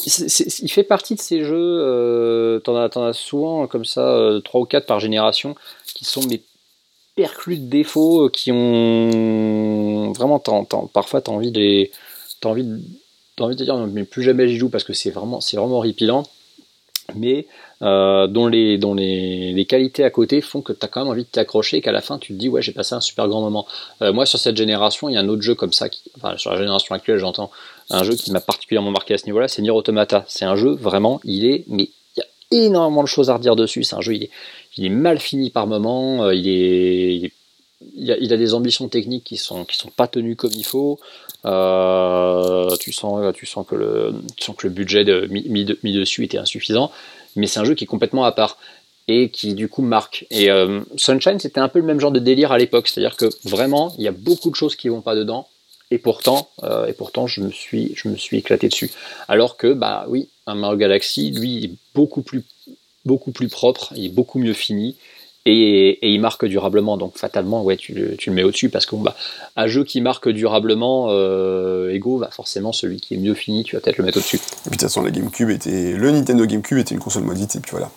[0.06, 4.64] il fait partie de ces jeux, euh, t'en as, souvent comme ça, euh, 3 ou
[4.64, 5.54] 4 par génération,
[5.94, 6.42] qui sont mais
[7.16, 10.38] perclus de défauts, euh, qui ont vraiment,
[10.92, 11.52] parfois t'as envie
[12.40, 12.80] t'as envie de,
[13.36, 15.56] t'as envie de dire non, mais plus jamais j'y joue parce que c'est vraiment, c'est
[15.56, 16.24] vraiment horripilant,
[17.14, 17.46] mais
[17.82, 21.80] euh, dont, les, qualités à côté font que t'as quand même envie de t'accrocher et
[21.82, 23.66] qu'à la fin tu te dis ouais j'ai passé un super grand moment.
[24.02, 26.36] Euh, moi sur cette génération, il y a un autre jeu comme ça, qui, enfin
[26.38, 27.50] sur la génération actuelle j'entends,
[27.90, 30.24] un jeu qui m'a particulièrement marqué à ce niveau-là, c'est Nier Automata.
[30.28, 33.56] C'est un jeu vraiment, il est, mais il y a énormément de choses à redire
[33.56, 33.84] dessus.
[33.84, 37.30] C'est un jeu, il est, mal fini par moments, euh, il
[38.32, 40.98] a des ambitions techniques qui sont qui sont pas tenues comme il faut.
[41.46, 46.38] Euh, tu sens le tu sens que le budget mis, mis de- mis dessus était
[46.38, 46.90] insuffisant,
[47.36, 48.58] mais c'est un jeu qui est complètement à part
[49.08, 50.26] et qui du coup marque.
[50.30, 53.26] Et euh, Sunshine c'était un peu le même genre de délire à l'époque, c'est-à-dire que
[53.44, 55.46] vraiment il y a beaucoup de choses qui vont pas dedans.
[55.92, 58.90] Et pourtant, euh, et pourtant, je me suis, je me suis éclaté dessus.
[59.28, 62.42] Alors que, bah oui, un Mario Galaxy, lui, est beaucoup plus,
[63.04, 64.96] beaucoup plus propre, il est beaucoup mieux fini,
[65.46, 66.96] et, et il marque durablement.
[66.98, 69.16] Donc fatalement, ouais, tu, le- tu le mets au-dessus parce que bon, bah,
[69.56, 73.76] un jeu qui marque durablement, euh, égaux, bah, forcément, celui qui est mieux fini, tu
[73.76, 74.36] vas peut-être le mettre au-dessus.
[74.36, 75.92] Et puis de toute façon, la GameCube était.
[75.92, 77.90] Le Nintendo GameCube était une console maudite, et puis voilà.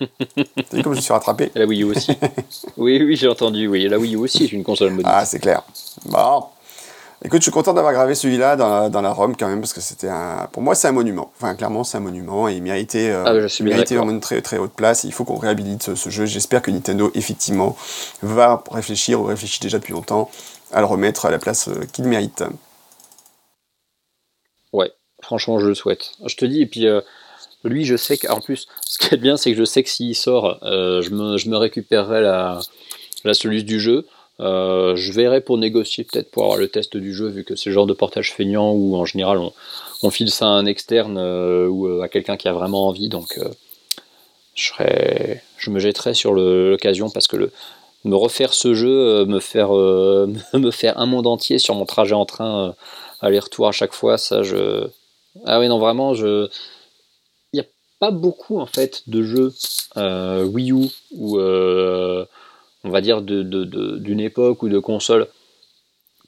[0.70, 1.50] T'as vu comme je suis rattrapé?
[1.54, 2.12] La Wii U aussi.
[2.76, 3.68] oui, oui, j'ai entendu.
[3.68, 5.06] Oui, la Wii U aussi est une console maudite.
[5.08, 5.62] Ah, c'est clair.
[6.06, 6.44] Bon.
[7.24, 9.72] Écoute, je suis content d'avoir gravé celui-là dans la, dans la ROM quand même, parce
[9.72, 10.48] que c'était un.
[10.50, 11.32] Pour moi, c'est un monument.
[11.36, 14.42] Enfin, clairement, c'est un monument et il méritait, euh, Ah, il méritait vraiment une très,
[14.42, 15.04] très haute place.
[15.04, 16.26] Il faut qu'on réhabilite ce, ce jeu.
[16.26, 17.76] J'espère que Nintendo, effectivement,
[18.22, 20.30] va réfléchir, ou réfléchit déjà depuis longtemps,
[20.72, 22.42] à le remettre à la place euh, qu'il mérite.
[24.72, 24.90] Ouais,
[25.22, 26.12] franchement, je le souhaite.
[26.26, 27.02] Je te dis, et puis euh,
[27.62, 30.16] lui, je sais qu'en plus, ce qui est bien, c'est que je sais que s'il
[30.16, 32.58] sort, euh, je, me, je me récupérerai la,
[33.22, 34.06] la soluce du jeu.
[34.42, 37.70] Euh, je verrai pour négocier, peut-être pour avoir le test du jeu, vu que c'est
[37.70, 39.38] le genre de portage feignant où en général
[40.02, 43.08] on, file ça à un externe euh, ou euh, à quelqu'un qui a vraiment envie.
[43.08, 43.38] Donc
[44.54, 47.50] je, serai, je me jetterai sur l'occasion parce que
[48.04, 52.26] me refaire ce jeu, me faire, me faire un monde entier sur mon trajet en
[52.26, 52.74] train,
[53.20, 54.88] aller-retour à chaque fois, ça je.
[55.46, 56.48] Ah oui, non, vraiment, je.
[57.52, 57.66] Il n'y a
[58.00, 59.54] pas beaucoup en fait de jeux
[59.96, 61.38] Wii U ou
[62.84, 65.28] on va dire d'une époque ou de console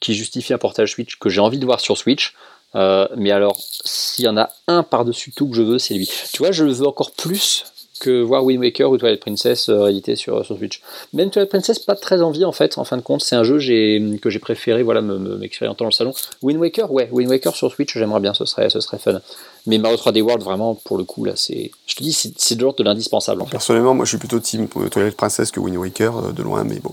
[0.01, 2.33] qui justifie un portage Switch que j'ai envie de voir sur Switch.
[2.75, 6.09] Euh, mais alors, s'il y en a un par-dessus tout que je veux, c'est lui.
[6.33, 7.65] Tu vois, je le veux encore plus
[7.99, 10.81] que voir Wind Waker ou Twilight Princess euh, réédité sur, sur Switch.
[11.13, 13.21] Même Twilight Princess, pas très envie en fait, en fin de compte.
[13.23, 16.13] C'est un jeu que j'ai préféré voilà, me- me- m'expérimenter dans le salon.
[16.41, 19.21] Wind Waker, ouais, Wind Waker sur Switch, j'aimerais bien, ce serait, ce serait fun.
[19.67, 21.71] Mais Mario 3D World, vraiment, pour le coup, là, c'est.
[21.87, 23.51] Je te dis, c'est c'est de l'indispensable en fait.
[23.51, 26.63] Personnellement, moi, je suis plutôt team euh, Twilight Princess que Wind Waker, euh, de loin,
[26.63, 26.91] mais bon.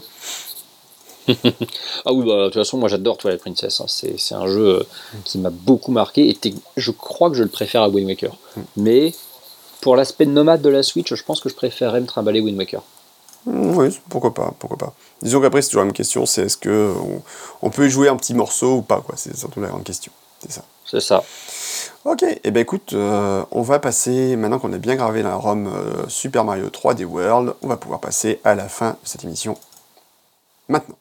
[2.05, 3.81] Ah oui, bah, de toute façon, moi j'adore Twilight Princess.
[3.81, 3.85] hein.
[3.87, 4.83] C'est c'est un jeu euh,
[5.25, 6.37] qui m'a beaucoup marqué et
[6.77, 8.37] je crois que je le préfère à Wind Waker.
[8.77, 9.13] Mais
[9.83, 12.83] pour l'aspect nomade de la Switch, je pense que je préférerais me trimballer Wind Waker.
[13.47, 14.95] Mm, Oui, pourquoi pas, pourquoi pas.
[15.21, 17.23] Disons qu'après, c'est toujours la même question, c'est est-ce que on,
[17.61, 19.17] on peut y jouer un petit morceau ou pas, quoi.
[19.19, 20.13] C'est surtout la grande question.
[20.41, 20.65] C'est ça.
[20.87, 21.25] C'est ça.
[22.05, 25.67] Ok, et ben écoute, euh, on va passer, maintenant qu'on a bien gravé la ROM
[25.67, 29.57] euh, Super Mario 3D World, on va pouvoir passer à la fin de cette émission.
[30.69, 30.97] Maintenant.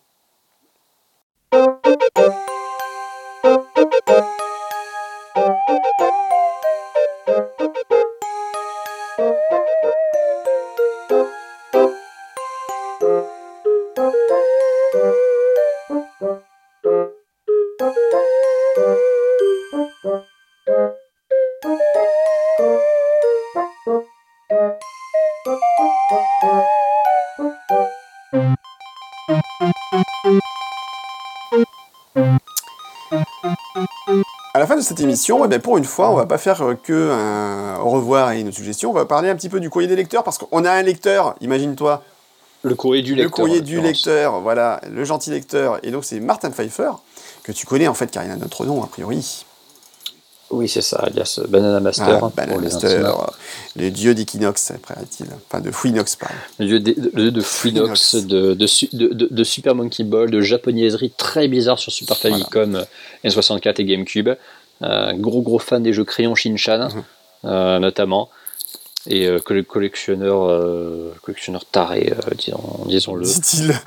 [34.72, 37.78] Fin de cette émission, eh pour une fois, on va pas faire euh, que un
[37.82, 40.24] au revoir et une suggestion, on va parler un petit peu du courrier des lecteurs,
[40.24, 42.04] parce qu'on a un lecteur, imagine-toi.
[42.64, 43.26] Le courrier du lecteur.
[43.26, 45.80] Le courrier du lecteur, voilà, le gentil lecteur.
[45.84, 46.92] Et donc c'est Martin Pfeiffer,
[47.44, 49.46] que tu connais en fait, car il a notre nom a priori.
[50.52, 52.20] Oui, c'est ça, alias Banana Master.
[52.22, 53.26] Ah, hein, Banana pour les Master, euh,
[53.78, 55.26] le dieu d'Equinox, paraît-il.
[55.50, 56.36] Enfin, de Fouinox, pardon.
[56.60, 60.30] Le dieu de, le de Fluinox, de, de, su- de, de- de Super Monkey Ball,
[60.30, 62.84] de japonaiserie très bizarre sur Super Famicom, euh,
[63.24, 64.30] N64 et GameCube.
[64.84, 66.90] Euh, gros gros fan des jeux Crayon Shinchan,
[67.46, 68.30] euh, notamment.
[69.08, 73.24] Et euh, collectionneur, euh, collectionneur taré, euh, disons, disons-le.
[73.26, 73.74] Dit-il.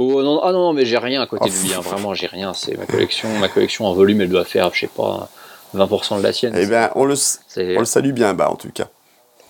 [0.00, 2.14] Oh, non, ah non, non, mais j'ai rien à côté Oh, de lui, hein, vraiment,
[2.14, 2.54] j'ai rien.
[2.54, 5.28] C'est ma collection, ma collection en volume, elle doit faire, je sais pas,
[5.74, 6.54] 20% de la sienne.
[6.56, 7.14] Eh bien, on le,
[7.76, 8.86] on le salue bien bas, en tout cas.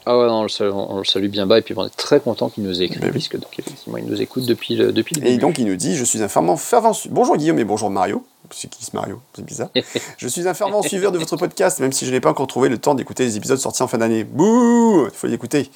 [0.06, 1.94] Ah ouais, non, on le, salue, on le salue bien bas et puis on est
[1.94, 3.12] très content qu'il nous ait écrit, Ben oui.
[3.12, 5.38] puisque donc effectivement il nous écoute depuis le, depuis le Et début.
[5.38, 8.24] donc, il nous dit Je suis un fervent, fervent Bonjour Guillaume et bonjour Mario.
[8.50, 9.20] C'est qui ce Mario?
[9.34, 9.68] C'est bizarre.
[10.16, 12.68] Je suis un fervent suiveur de votre podcast, même si je n'ai pas encore trouvé
[12.68, 14.24] le temps d'écouter les épisodes sortis en fin d'année.
[14.24, 15.70] Bouh Il faut les écouter.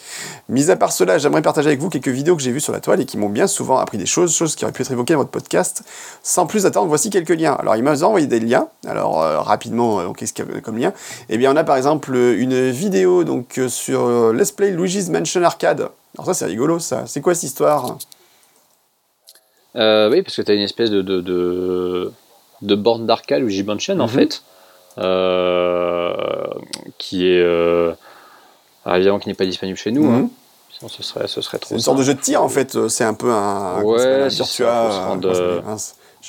[0.48, 2.80] Mis à part cela, j'aimerais partager avec vous quelques vidéos que j'ai vues sur la
[2.80, 5.12] toile et qui m'ont bien souvent appris des choses, choses qui auraient pu être évoquées
[5.12, 5.82] dans votre podcast.
[6.22, 7.52] Sans plus attendre, voici quelques liens.
[7.52, 8.68] Alors, il m'a envoyé des liens.
[8.86, 10.92] Alors, euh, rapidement, euh, qu'est-ce qu'il y a comme lien?
[11.28, 15.08] Eh bien, on a par exemple une vidéo donc, euh, sur euh, Let's Play Luigi's
[15.08, 15.88] Mansion Arcade.
[16.16, 17.04] Alors, ça, c'est rigolo, ça.
[17.06, 17.98] C'est quoi cette histoire?
[19.76, 22.12] Euh, oui, parce que tu as une espèce de, de, de,
[22.62, 24.08] de borne d'arcade ou J-Mansion en Mhm.
[24.08, 24.42] fait,
[24.98, 26.14] euh,
[26.98, 27.92] qui est euh,
[28.84, 30.04] alors, évidemment qui n'est pas disponible chez nous.
[30.04, 30.14] Mhm.
[30.24, 30.30] hein.
[30.78, 31.74] Sinon, ce serait, ce serait C'est trop.
[31.74, 34.44] une sorte de jeu de tir en fait, euh, c'est un peu un, Ouais, c'est
[34.44, 35.16] ça,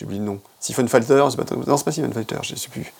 [0.03, 0.39] oublié le nom.
[0.59, 2.91] Siphon Fighter, c'est pas non c'est pas Siphon Fighter, je sais plus.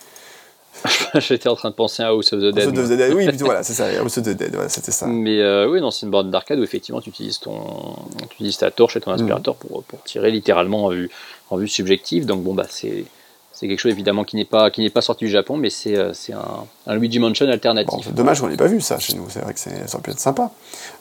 [1.15, 2.59] J'étais en train de penser à House of the Dead.
[2.69, 4.91] House of the Dead, oui, plutôt voilà, c'est ça, House of the Dead, voilà, c'était
[4.91, 5.05] ça.
[5.07, 7.95] Mais euh, oui, non, c'est une borne d'arcade où effectivement tu utilises, ton,
[8.29, 11.09] tu utilises ta torche et ton aspirateur pour, pour tirer littéralement en vue,
[11.49, 12.25] en vue subjective.
[12.25, 13.05] Donc bon, bah c'est
[13.63, 15.95] c'est quelque chose évidemment qui n'est pas, qui n'est pas sorti du Japon, mais c'est
[15.95, 17.95] euh, un, un Luigi Mansion Bon, alternatif.
[18.03, 20.11] c'est dommage qu'on n'ait pas vu ça chez nous, c'est vrai que ça aurait pu
[20.11, 20.51] être sympa.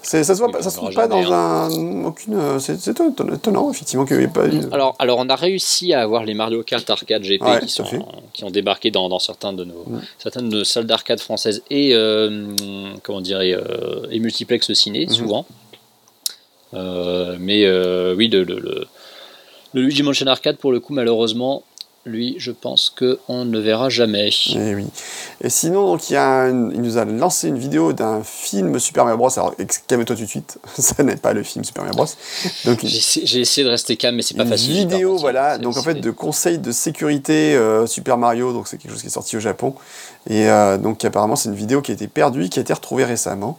[0.01, 2.61] Ça se, voit, Oui, pas- on ça se trouve pas dans un, aucune.
[2.61, 4.61] C'est étonnant, effectivement qu'il n'y ait pas eu.
[4.71, 7.85] Alors, alors, on a réussi à avoir les Mario Kart Arcade GP Ouais, qui, sont,
[8.33, 9.85] qui ont débarqué dans, dans certains de nos,
[10.21, 12.47] certaines de nos salles d'arcade françaises et, euh,
[13.03, 15.11] comment dirais, euh, et multiplex ciné, Mhm.
[15.13, 15.47] souvent.
[16.75, 17.67] Euh, mais
[18.15, 18.87] oui, le, le, le,
[19.75, 21.63] le Luigi Mansion Arcade, pour le coup, malheureusement,
[22.05, 24.31] lui, je pense qu'on ne verra jamais.
[24.55, 24.87] Eh oui.
[25.41, 29.05] Et sinon, donc, il, y a il nous a lancé une vidéo d'un film Super
[29.05, 29.31] Mario Bros.
[29.39, 29.55] Alors,
[29.87, 32.07] calme-toi tout de suite, ça n'est pas le film Super Mario Bros.
[32.65, 34.73] Donc, J'ai essayé- de rester calme, mais c'est pas une facile.
[34.73, 38.91] vidéo, voilà, donc en fait de conseils de sécurité euh, Super Mario, donc c'est quelque
[38.91, 39.75] chose qui est sorti au Japon,
[40.29, 43.05] et euh, donc apparemment c'est une vidéo qui a été perdue, qui a été retrouvée
[43.05, 43.59] récemment,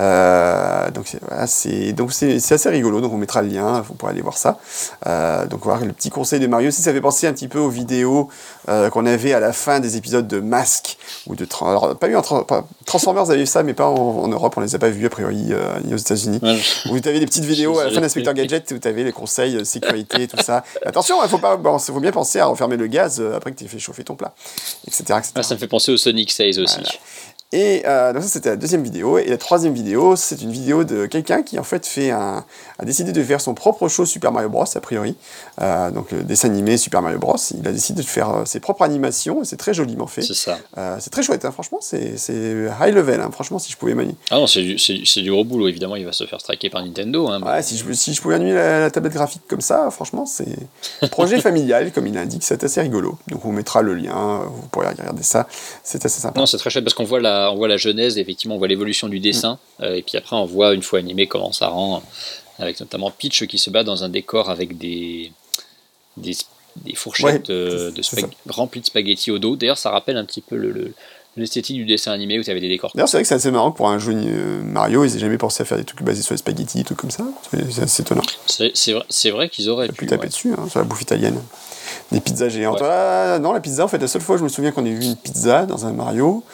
[0.00, 4.36] Euh, donc c'est voilà, assez rigolo, donc on mettra le lien, vous pourrez aller voir
[4.36, 4.58] ça.
[5.06, 7.60] Euh, donc voir le petit conseil de Mario, si ça fait penser un petit peu
[7.60, 8.28] aux vidéos
[8.68, 10.96] euh, qu'on avait à la fin des épisodes de Mask
[11.26, 13.94] ou de Tra- alors, pas eu un Tra- pas- Transformers avait ça, mais pas en,
[13.96, 16.88] en Europe, on les a pas vus a priori euh, ni aux États-Unis Ouais, je-
[16.90, 19.12] où tu avais des petites vidéos à la fin d'Inspecteur Gadget où tu avais les
[19.12, 20.64] conseils euh, sécurité, tout ça.
[20.86, 23.58] Attention, il faut, pas, bon, faut bien penser à refermer le gaz euh, après que
[23.58, 24.34] tu aies fait chauffer ton plat,
[24.86, 25.02] etc.
[25.18, 25.32] etc.
[25.36, 26.76] Ah, ça me fait penser au Sonic 16 aussi.
[26.76, 26.90] Voilà.
[27.52, 27.82] Et
[28.12, 29.16] donc ça c'était la deuxième vidéo.
[29.18, 32.44] Et la troisième vidéo, c'est une vidéo de quelqu'un qui en fait fait un,
[32.78, 34.64] a décidé de faire son propre show Super Mario Bros.
[34.74, 35.14] a priori.
[35.60, 37.36] Euh, donc le dessin animé Super Mario Bros.
[37.56, 39.42] Il a décidé de faire euh, ses propres animations.
[39.42, 40.22] et C'est très joliment fait.
[40.22, 40.58] C'est ça.
[40.78, 41.78] Euh, c'est très chouette, hein, franchement.
[41.80, 42.14] C'est
[42.80, 43.20] high level.
[43.20, 44.14] hein, franchement, si je pouvais manier.
[44.30, 47.28] Ah non, c'est du, du- gros boulot, évidemment, il va se faire striker par Nintendo.
[47.28, 49.88] Hein, mais- Ouais, si je, si je pouvais animer la, la tablette graphique comme ça,
[49.90, 50.56] franchement, c'est
[51.10, 53.18] projet familial, comme il indique, c'est assez rigolo.
[53.28, 55.46] Donc on mettra le lien, vous pourrez regarder ça,
[55.82, 56.40] c'est assez sympa.
[56.40, 58.68] Non, c'est très chouette parce qu'on voit la, on voit la genèse, effectivement, on voit
[58.68, 62.02] l'évolution du dessin, euh, et puis après on voit une fois animé comment ça rend,
[62.58, 65.32] avec notamment Peach qui se bat dans un décor avec des
[66.16, 66.36] des,
[66.76, 68.02] des fourchettes Ouais, euh, de
[68.52, 69.56] remplies de spaghettis au dos.
[69.56, 70.92] D'ailleurs, ça rappelle un petit peu le- le-
[71.36, 72.92] l'esthétique du dessin animé où tu avais des décors.
[72.94, 75.38] D'ailleurs, c'est vrai que c'est assez marrant pour un jeu euh, Mario, ils n'aient jamais
[75.38, 77.24] pensé à faire des trucs basés sur les spaghettis, des trucs comme ça.
[77.50, 78.22] C'est assez étonnant.
[78.46, 79.94] C'est vrai, qu'ils auraient pu.
[79.94, 80.28] pu taper ouais.
[80.28, 81.40] dessus, hein, sur la bouffe italienne.
[82.12, 82.80] Des pizzas géantes.
[82.80, 82.86] Ouais.
[82.88, 85.04] Ah, non, la pizza, en fait, la seule fois je me souviens qu'on ait vu
[85.04, 86.44] une pizza dans un Mario,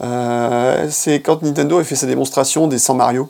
[0.00, 3.28] euh, c'est quand Nintendo a fait sa démonstration des 100 Mario.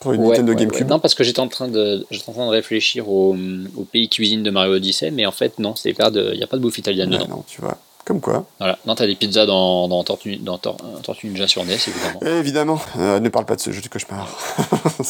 [0.00, 0.82] Pour une Ouais, Nintendo ouais, GameCube.
[0.86, 0.90] ouais.
[0.90, 3.36] Non, parce que j'étais en train de, j'étais en train de réfléchir au,
[3.76, 6.46] au pays cuisine de Mario Odyssey, mais en fait non, c'est pas de, y a
[6.46, 7.26] pas de bouffe italienne dedans.
[7.28, 7.76] non, tu vois.
[8.06, 8.46] Comme quoi.
[8.58, 8.78] Voilà.
[8.86, 12.20] Non, t'as des pizzas dans, dans, Tortue, dans Tor- euh, Tortue Ninja sur NES, évidemment.
[12.24, 14.26] Eh, Évidemment, euh, ne parle pas de ce jeu de cauchemar.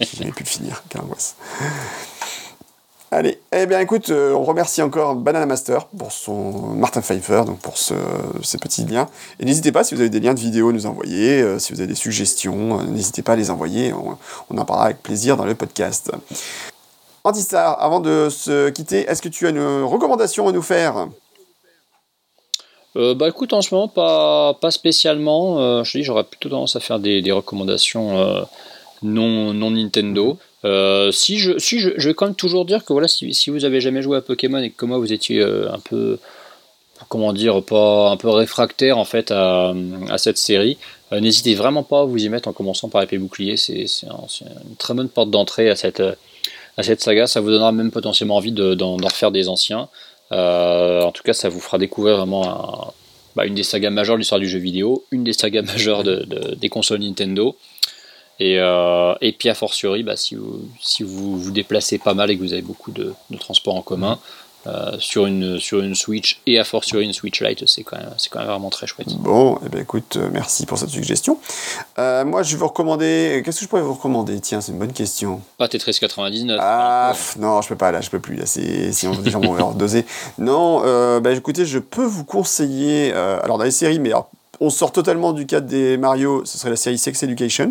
[0.00, 1.36] J'ai jamais pu le finir, quelle angoisse.
[3.12, 7.58] Allez, eh bien écoute, euh, on remercie encore Banana Master pour son Martin Pfeiffer, donc
[7.58, 7.94] pour ce,
[8.40, 9.08] ces petits liens.
[9.40, 11.72] Et n'hésitez pas, si vous avez des liens de vidéos à nous envoyer, euh, si
[11.72, 14.16] vous avez des suggestions, euh, n'hésitez pas à les envoyer, on,
[14.56, 16.12] en parlera avec plaisir dans le podcast.
[17.24, 21.08] Antistar, avant de se quitter, est-ce que tu as une recommandation à nous faire?
[22.94, 25.82] Bah écoute, en ce moment, pas, spécialement.
[25.84, 28.46] Je te dis, j'aurais plutôt tendance à faire des, recommandations
[29.02, 30.38] non, non Nintendo.
[30.64, 33.64] Euh, si je, si je, vais quand même toujours dire que voilà, si, si vous
[33.64, 36.18] avez jamais joué à Pokémon et que comme moi vous étiez euh, un peu,
[37.08, 39.72] comment dire, pas un peu réfractaire en fait à,
[40.10, 40.76] à cette série,
[41.12, 43.56] euh, n'hésitez vraiment pas à vous y mettre en commençant par épée bouclier.
[43.56, 44.26] C'est un-
[44.68, 46.02] une très bonne porte d'entrée à cette,
[46.76, 47.26] à cette saga.
[47.26, 49.88] Ça vous donnera même potentiellement envie de- d'en d'en refaire des anciens.
[50.30, 52.92] En tout cas, ça vous fera découvrir vraiment
[53.34, 56.24] bah, une des sagas majeures de l'histoire du jeu vidéo, une des sagas majeures de-
[56.24, 57.56] de- des consoles Nintendo.
[58.40, 62.30] Et, euh, et puis a fortiori, bah, si, vous, si vous vous déplacez pas mal
[62.30, 64.18] et que vous avez beaucoup de, de transports en commun,
[64.66, 68.14] euh, sur, une, sur une Switch et a fortiori une Switch Lite, c'est quand, même-
[68.30, 69.08] quand même vraiment très chouette.
[69.16, 71.38] Bon, eh ben écoute, euh, merci pour cette suggestion.
[71.98, 73.40] Euh, moi, je vais vous recommander.
[73.44, 74.38] Qu'est-ce que je pourrais vous recommander?
[74.40, 75.40] Tiens, c'est une bonne question.
[75.56, 76.58] Pas Tetris 99.
[76.60, 78.36] Ah, pff, non, je peux pas là, je peux plus.
[78.36, 80.04] Là, c'est si on va doser.
[80.38, 80.80] Non,
[81.20, 83.12] bah, écoutez, je peux vous conseiller.
[83.12, 84.30] alors dans les séries, mais alors,
[84.60, 86.44] on sort totalement du cadre des Mario.
[86.44, 87.70] Ce serait la série Sex Education,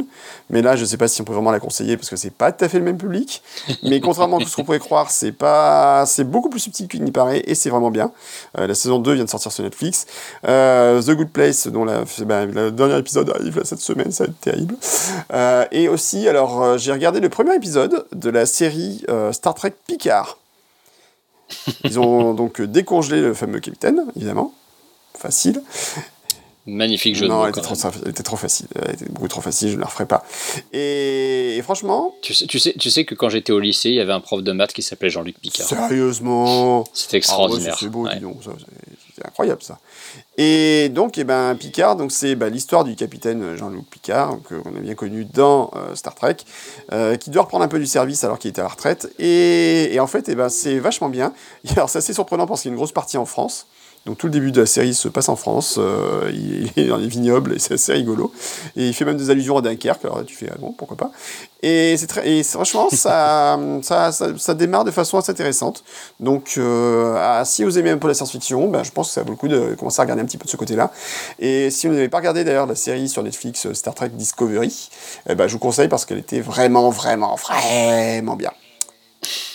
[0.49, 2.51] mais là, je sais pas si on peut vraiment la conseiller parce que c'est pas
[2.51, 3.43] tout à fait le même public.
[3.83, 7.11] Mais contrairement à ce qu'on pourrait croire, c'est pas, c'est beaucoup plus subtil qu'il n'y
[7.11, 8.11] paraît et c'est vraiment bien.
[8.57, 10.07] Euh, la saison 2 vient de sortir sur Netflix.
[10.47, 14.23] Euh, The Good Place, dont la, bah, le dernier épisode arrive là, cette semaine, ça
[14.23, 14.75] va être terrible.
[15.31, 20.37] Euh, et aussi, alors, j'ai regardé le premier épisode de la série Star Trek Picard.
[21.83, 24.53] Ils ont donc décongelé le fameux capitaine, évidemment.
[25.17, 25.61] Facile.
[26.69, 27.93] Magnifique jeu de non, elle était, trop, même.
[28.03, 28.67] elle était trop facile.
[28.75, 30.23] Elle était beaucoup trop facile, je ne la referai pas.
[30.73, 33.95] Et, et franchement, Tu sais, tu, sais, tu sais que quand j'étais au lycée, il
[33.95, 35.67] y avait un prof de maths qui s'appelait Jean-Luc Picard.
[35.67, 36.83] sérieusement.
[36.93, 37.69] C'était extraordinaire.
[37.69, 38.15] Ah ouais, c'est beau, Ouais.
[38.15, 39.79] dis donc, ça, c'est- c'est incroyable ça.
[40.37, 44.79] Et donc, eh ben, Picard, donc c'est bah, l'histoire du capitaine Jean-Luc Picard, qu'on a
[44.79, 46.37] bien connu dans euh, Star Trek,
[46.93, 49.11] euh, qui doit reprendre un peu du service alors qu'il était à la retraite.
[49.19, 51.33] Et, et en fait, eh ben, c'est vachement bien.
[51.65, 53.67] Et Alors, c'est assez surprenant parce qu'il y a une grosse partie en France.
[54.09, 56.97] Donc tout le début de la série se passe en France, euh, il, est dans
[56.97, 58.33] les vignobles et c'est assez rigolo.
[58.75, 60.97] Et il fait même des allusions à Dunkerque, alors là tu fais, ah bon, pourquoi
[60.97, 61.11] pas.
[61.61, 65.83] Et, c'est très, et franchement, ça, ça, ça, ça démarre de façon assez intéressante.
[66.19, 69.21] Donc euh, ah, si vous aimez un peu la science-fiction, ben, je pense que ça
[69.21, 70.91] vaut le coup de commencer à regarder un petit peu de ce côté-là.
[71.37, 74.89] Et si vous n'avez pas regardé d'ailleurs la série sur Netflix euh, Star Trek Discovery,
[75.29, 78.53] eh ben, je vous conseille parce qu'elle était vraiment, vraiment, vraiment bien.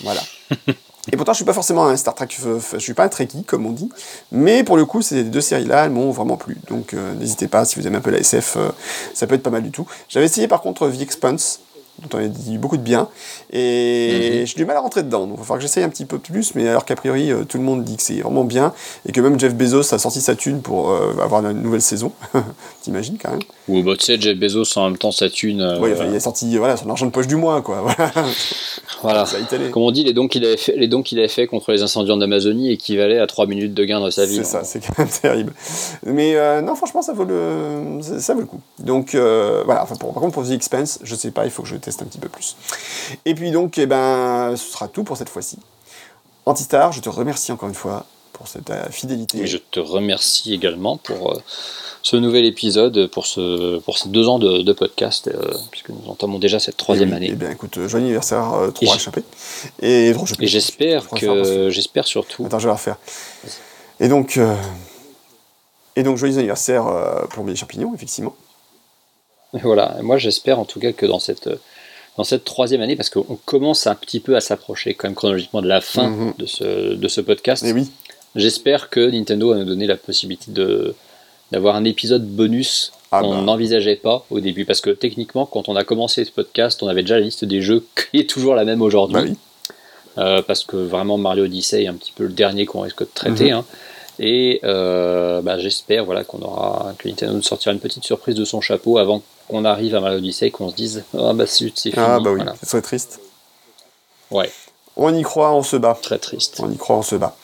[0.04, 0.20] Voilà.
[1.12, 3.66] Et pourtant, je suis pas forcément un Star Trek, je suis pas un Trekkie, comme
[3.66, 3.90] on dit,
[4.32, 6.56] mais pour le coup, ces deux séries-là, elles m'ont vraiment plu.
[6.68, 8.68] Donc, euh, n'hésitez pas, si vous aimez un peu la SF, euh,
[9.12, 9.86] ça peut être pas mal du tout.
[10.08, 11.60] J'avais essayé par contre The Expanse,
[12.02, 13.06] dont on a dit beaucoup de bien,
[13.52, 14.46] et Mhm.
[14.46, 15.26] j'ai du mal à rentrer dedans.
[15.26, 17.44] Donc, il va falloir que j'essaye un petit peu plus, mais alors qu'a priori, euh,
[17.44, 18.72] tout le monde dit que c'est vraiment bien,
[19.06, 22.10] et que même Jeff Bezos a sorti sa thune pour euh, avoir une nouvelle saison.
[22.82, 25.60] T'imagines quand même Ou bah, tu sais, Jeff Bezos en même temps sa thune.
[25.60, 27.82] euh, enfin, il a sorti voilà, son argent de poche du mois, quoi.
[27.96, 28.12] Voilà.
[29.02, 29.24] Voilà.
[29.72, 31.82] Comme on dit, les dons qu'il avait fait, les dons qu'il avait fait contre les
[31.82, 34.36] incendies en Amazonie équivalaient à 3 minutes de gain dans sa vie.
[34.36, 35.52] C'est ça, c'est quand même terrible.
[36.04, 38.60] Mais euh, non, franchement, ça vaut le, ça, ça vaut le coup.
[38.78, 39.82] Donc euh, voilà.
[39.82, 42.02] Enfin, pour, par contre, pour The Expense, je sais pas, il faut que je teste
[42.02, 42.56] un petit peu plus.
[43.24, 45.58] Et puis donc, eh ben, ce sera tout pour cette fois-ci.
[46.46, 49.38] Antistar, je te remercie encore une fois pour cette euh, fidélité.
[49.38, 51.40] Et je te remercie également pour euh,
[52.02, 55.40] ce nouvel épisode, pour, ce, pour ces deux ans de, de podcast, euh,
[55.70, 57.28] puisque nous entamons déjà cette troisième Eh oui, année.
[57.32, 59.22] Eh bien, écoute, joyeux anniversaire, euh, Et 3 j'- échappé.
[59.80, 60.10] Et.
[60.40, 62.96] Et j'espère que, j'espère surtout, Attends, je vais la refaire.
[64.00, 64.54] Et donc, euh,
[65.96, 66.84] et donc joyeux anniversaire
[67.30, 68.34] pour mes champignons, effectivement.
[69.62, 71.48] voilà, moi j'espère en tout cas que dans cette,
[72.16, 75.62] dans cette troisième année, parce qu'on commence un petit peu à s'approcher quand même chronologiquement
[75.62, 76.34] de la fin Mhm.
[76.38, 77.90] de, ce, de ce podcast, Et oui,
[78.36, 80.94] j'espère que Nintendo va nous donner la possibilité de
[81.52, 83.40] d'avoir un épisode bonus Ah qu'on bah.
[83.42, 87.02] n'envisageait pas au début, parce que techniquement, quand on a commencé ce podcast, on avait
[87.02, 89.14] déjà la liste des jeux qui est toujours la même aujourd'hui.
[89.14, 89.36] bah oui.
[90.16, 93.08] Euh, parce que vraiment Mario Odyssey est un petit peu le dernier qu'on risque de
[93.12, 93.50] traiter.
[93.52, 93.58] Mhm.
[93.58, 93.64] hein.
[94.20, 98.44] Et euh, bah, j'espère voilà, qu'on aura que Nintendo nous sortira une petite surprise de
[98.44, 101.70] son chapeau avant qu'on arrive à Mario Odyssey et qu'on se dise ah bah c'est
[101.74, 101.94] c'est fini.
[102.06, 102.54] Ah bah oui, Voilà.
[102.60, 103.18] ce serait triste.
[104.30, 104.50] Ouais,
[104.96, 105.98] On y croit, on se bat.
[106.00, 106.60] très triste.
[106.62, 107.36] On y croit, on se bat.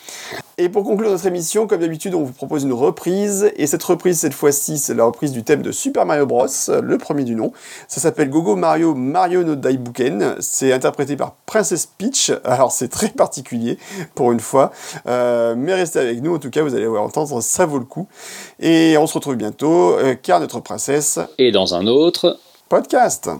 [0.58, 3.50] Et pour conclure notre émission, comme d'habitude, on vous propose une reprise.
[3.56, 6.98] Et cette reprise, cette fois-ci, c'est la reprise du thème de Super Mario Bros, le
[6.98, 7.52] premier du nom.
[7.88, 10.36] Ça s'appelle Gogo Mario Mario no Daibuken.
[10.40, 12.32] C'est interprété par Princess Peach.
[12.44, 13.78] Alors, c'est très particulier,
[14.14, 14.70] pour une fois.
[15.06, 18.06] Euh, mais restez avec nous, en tout cas, vous allez entendre, ça vaut le coup.
[18.60, 22.38] Et on se retrouve bientôt, euh, car notre princesse, Et dans un autre,
[22.68, 23.30] podcast.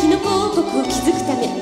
[0.00, 1.59] 敵の王国を築くため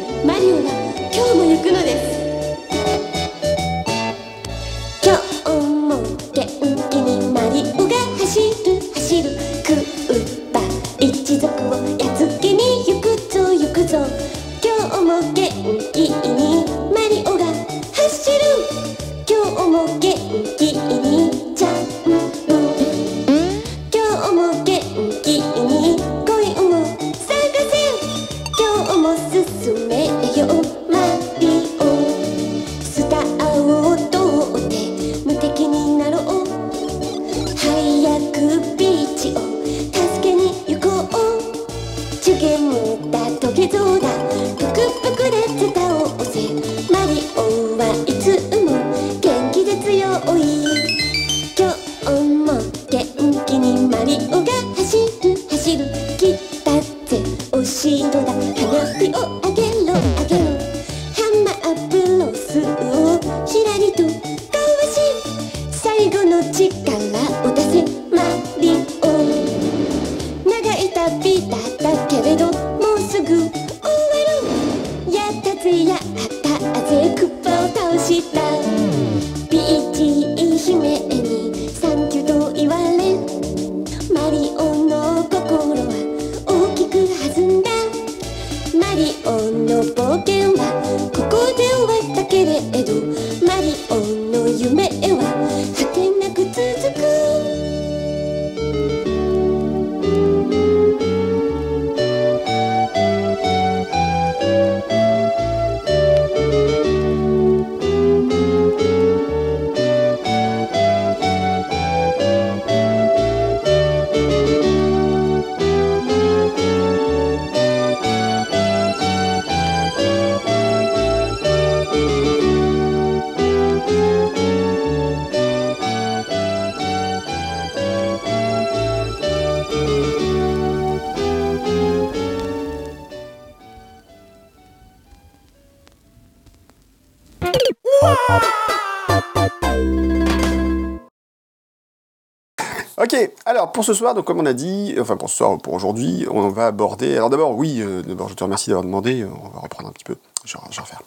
[143.79, 146.49] pour ce soir, donc comme on a dit, enfin pour ce soir, pour aujourd'hui, on
[146.49, 147.15] va aborder.
[147.15, 149.21] Alors d'abord, oui, euh, d'abord je te remercie d'avoir demandé.
[149.21, 150.17] Euh, on va reprendre un petit peu.
[150.45, 151.01] Je vais refaire.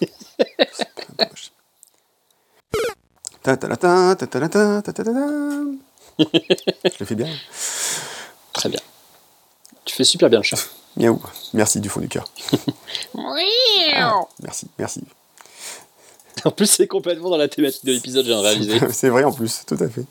[6.18, 7.28] Je le fais bien.
[8.52, 8.80] Très bien.
[9.84, 10.58] Tu fais super bien le chat.
[10.96, 11.22] Miaou.
[11.52, 12.24] Merci du fond du cœur.
[13.96, 15.04] Ah, merci, merci.
[16.44, 18.80] En plus, c'est complètement dans la thématique de l'épisode, j'ai réalisé.
[18.90, 20.04] c'est vrai en plus, tout à fait.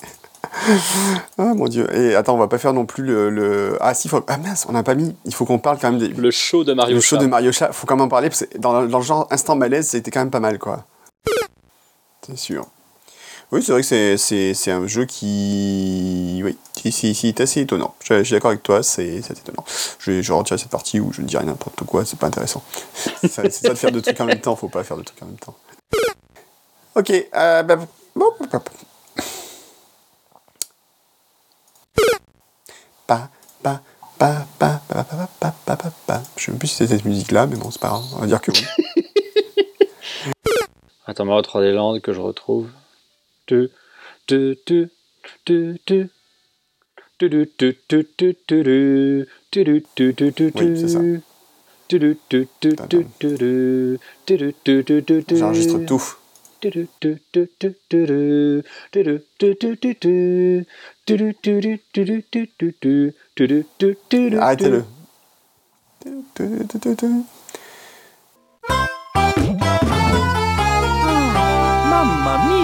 [1.37, 1.87] ah mon dieu.
[1.95, 3.77] Et attends, on va pas faire non plus le.
[3.81, 5.15] Ah si, ah, mince, on n'a pas mis.
[5.25, 6.07] Il faut qu'on parle quand même des.
[6.07, 6.95] Le show de Mario.
[6.95, 7.71] Le show de Mario Chat.
[7.71, 10.31] Faut quand même en parler parce que dans, le genre instant malaise, c'était quand même
[10.31, 10.85] pas mal quoi.
[12.25, 12.65] C'est sûr.
[13.51, 16.41] Oui, c'est vrai que c'est, un jeu qui.
[16.43, 17.93] Oui, qui, assez étonnant.
[18.03, 19.63] Je, suis d'accord avec toi, c'est, étonnant.
[19.99, 22.63] Je, je retire cette partie où je ne dirais n'importe quoi, c'est pas intéressant.
[23.21, 25.27] c'est, ça de faire deux trucs en même temps, faut pas faire deux trucs en
[25.27, 25.55] même temps.
[26.95, 27.85] Ok, euh, bah, bon,
[28.39, 28.61] bah, bah
[34.17, 34.81] pa, pa,
[36.51, 38.65] sais plus si cette musique-là, mais bon, c'est pas grave, on va dire que oui.
[41.05, 42.69] Attends, moi, 3 des Landes que je retrouve.
[43.45, 43.69] Tu,
[44.27, 44.89] tu, tu,
[45.45, 46.09] tu, tu.
[55.85, 56.01] Tout.
[63.35, 64.37] Do do do do do.
[64.45, 64.85] Aj ty du.
[66.05, 67.25] Du, du, du, du, du.
[71.89, 72.62] Mamma!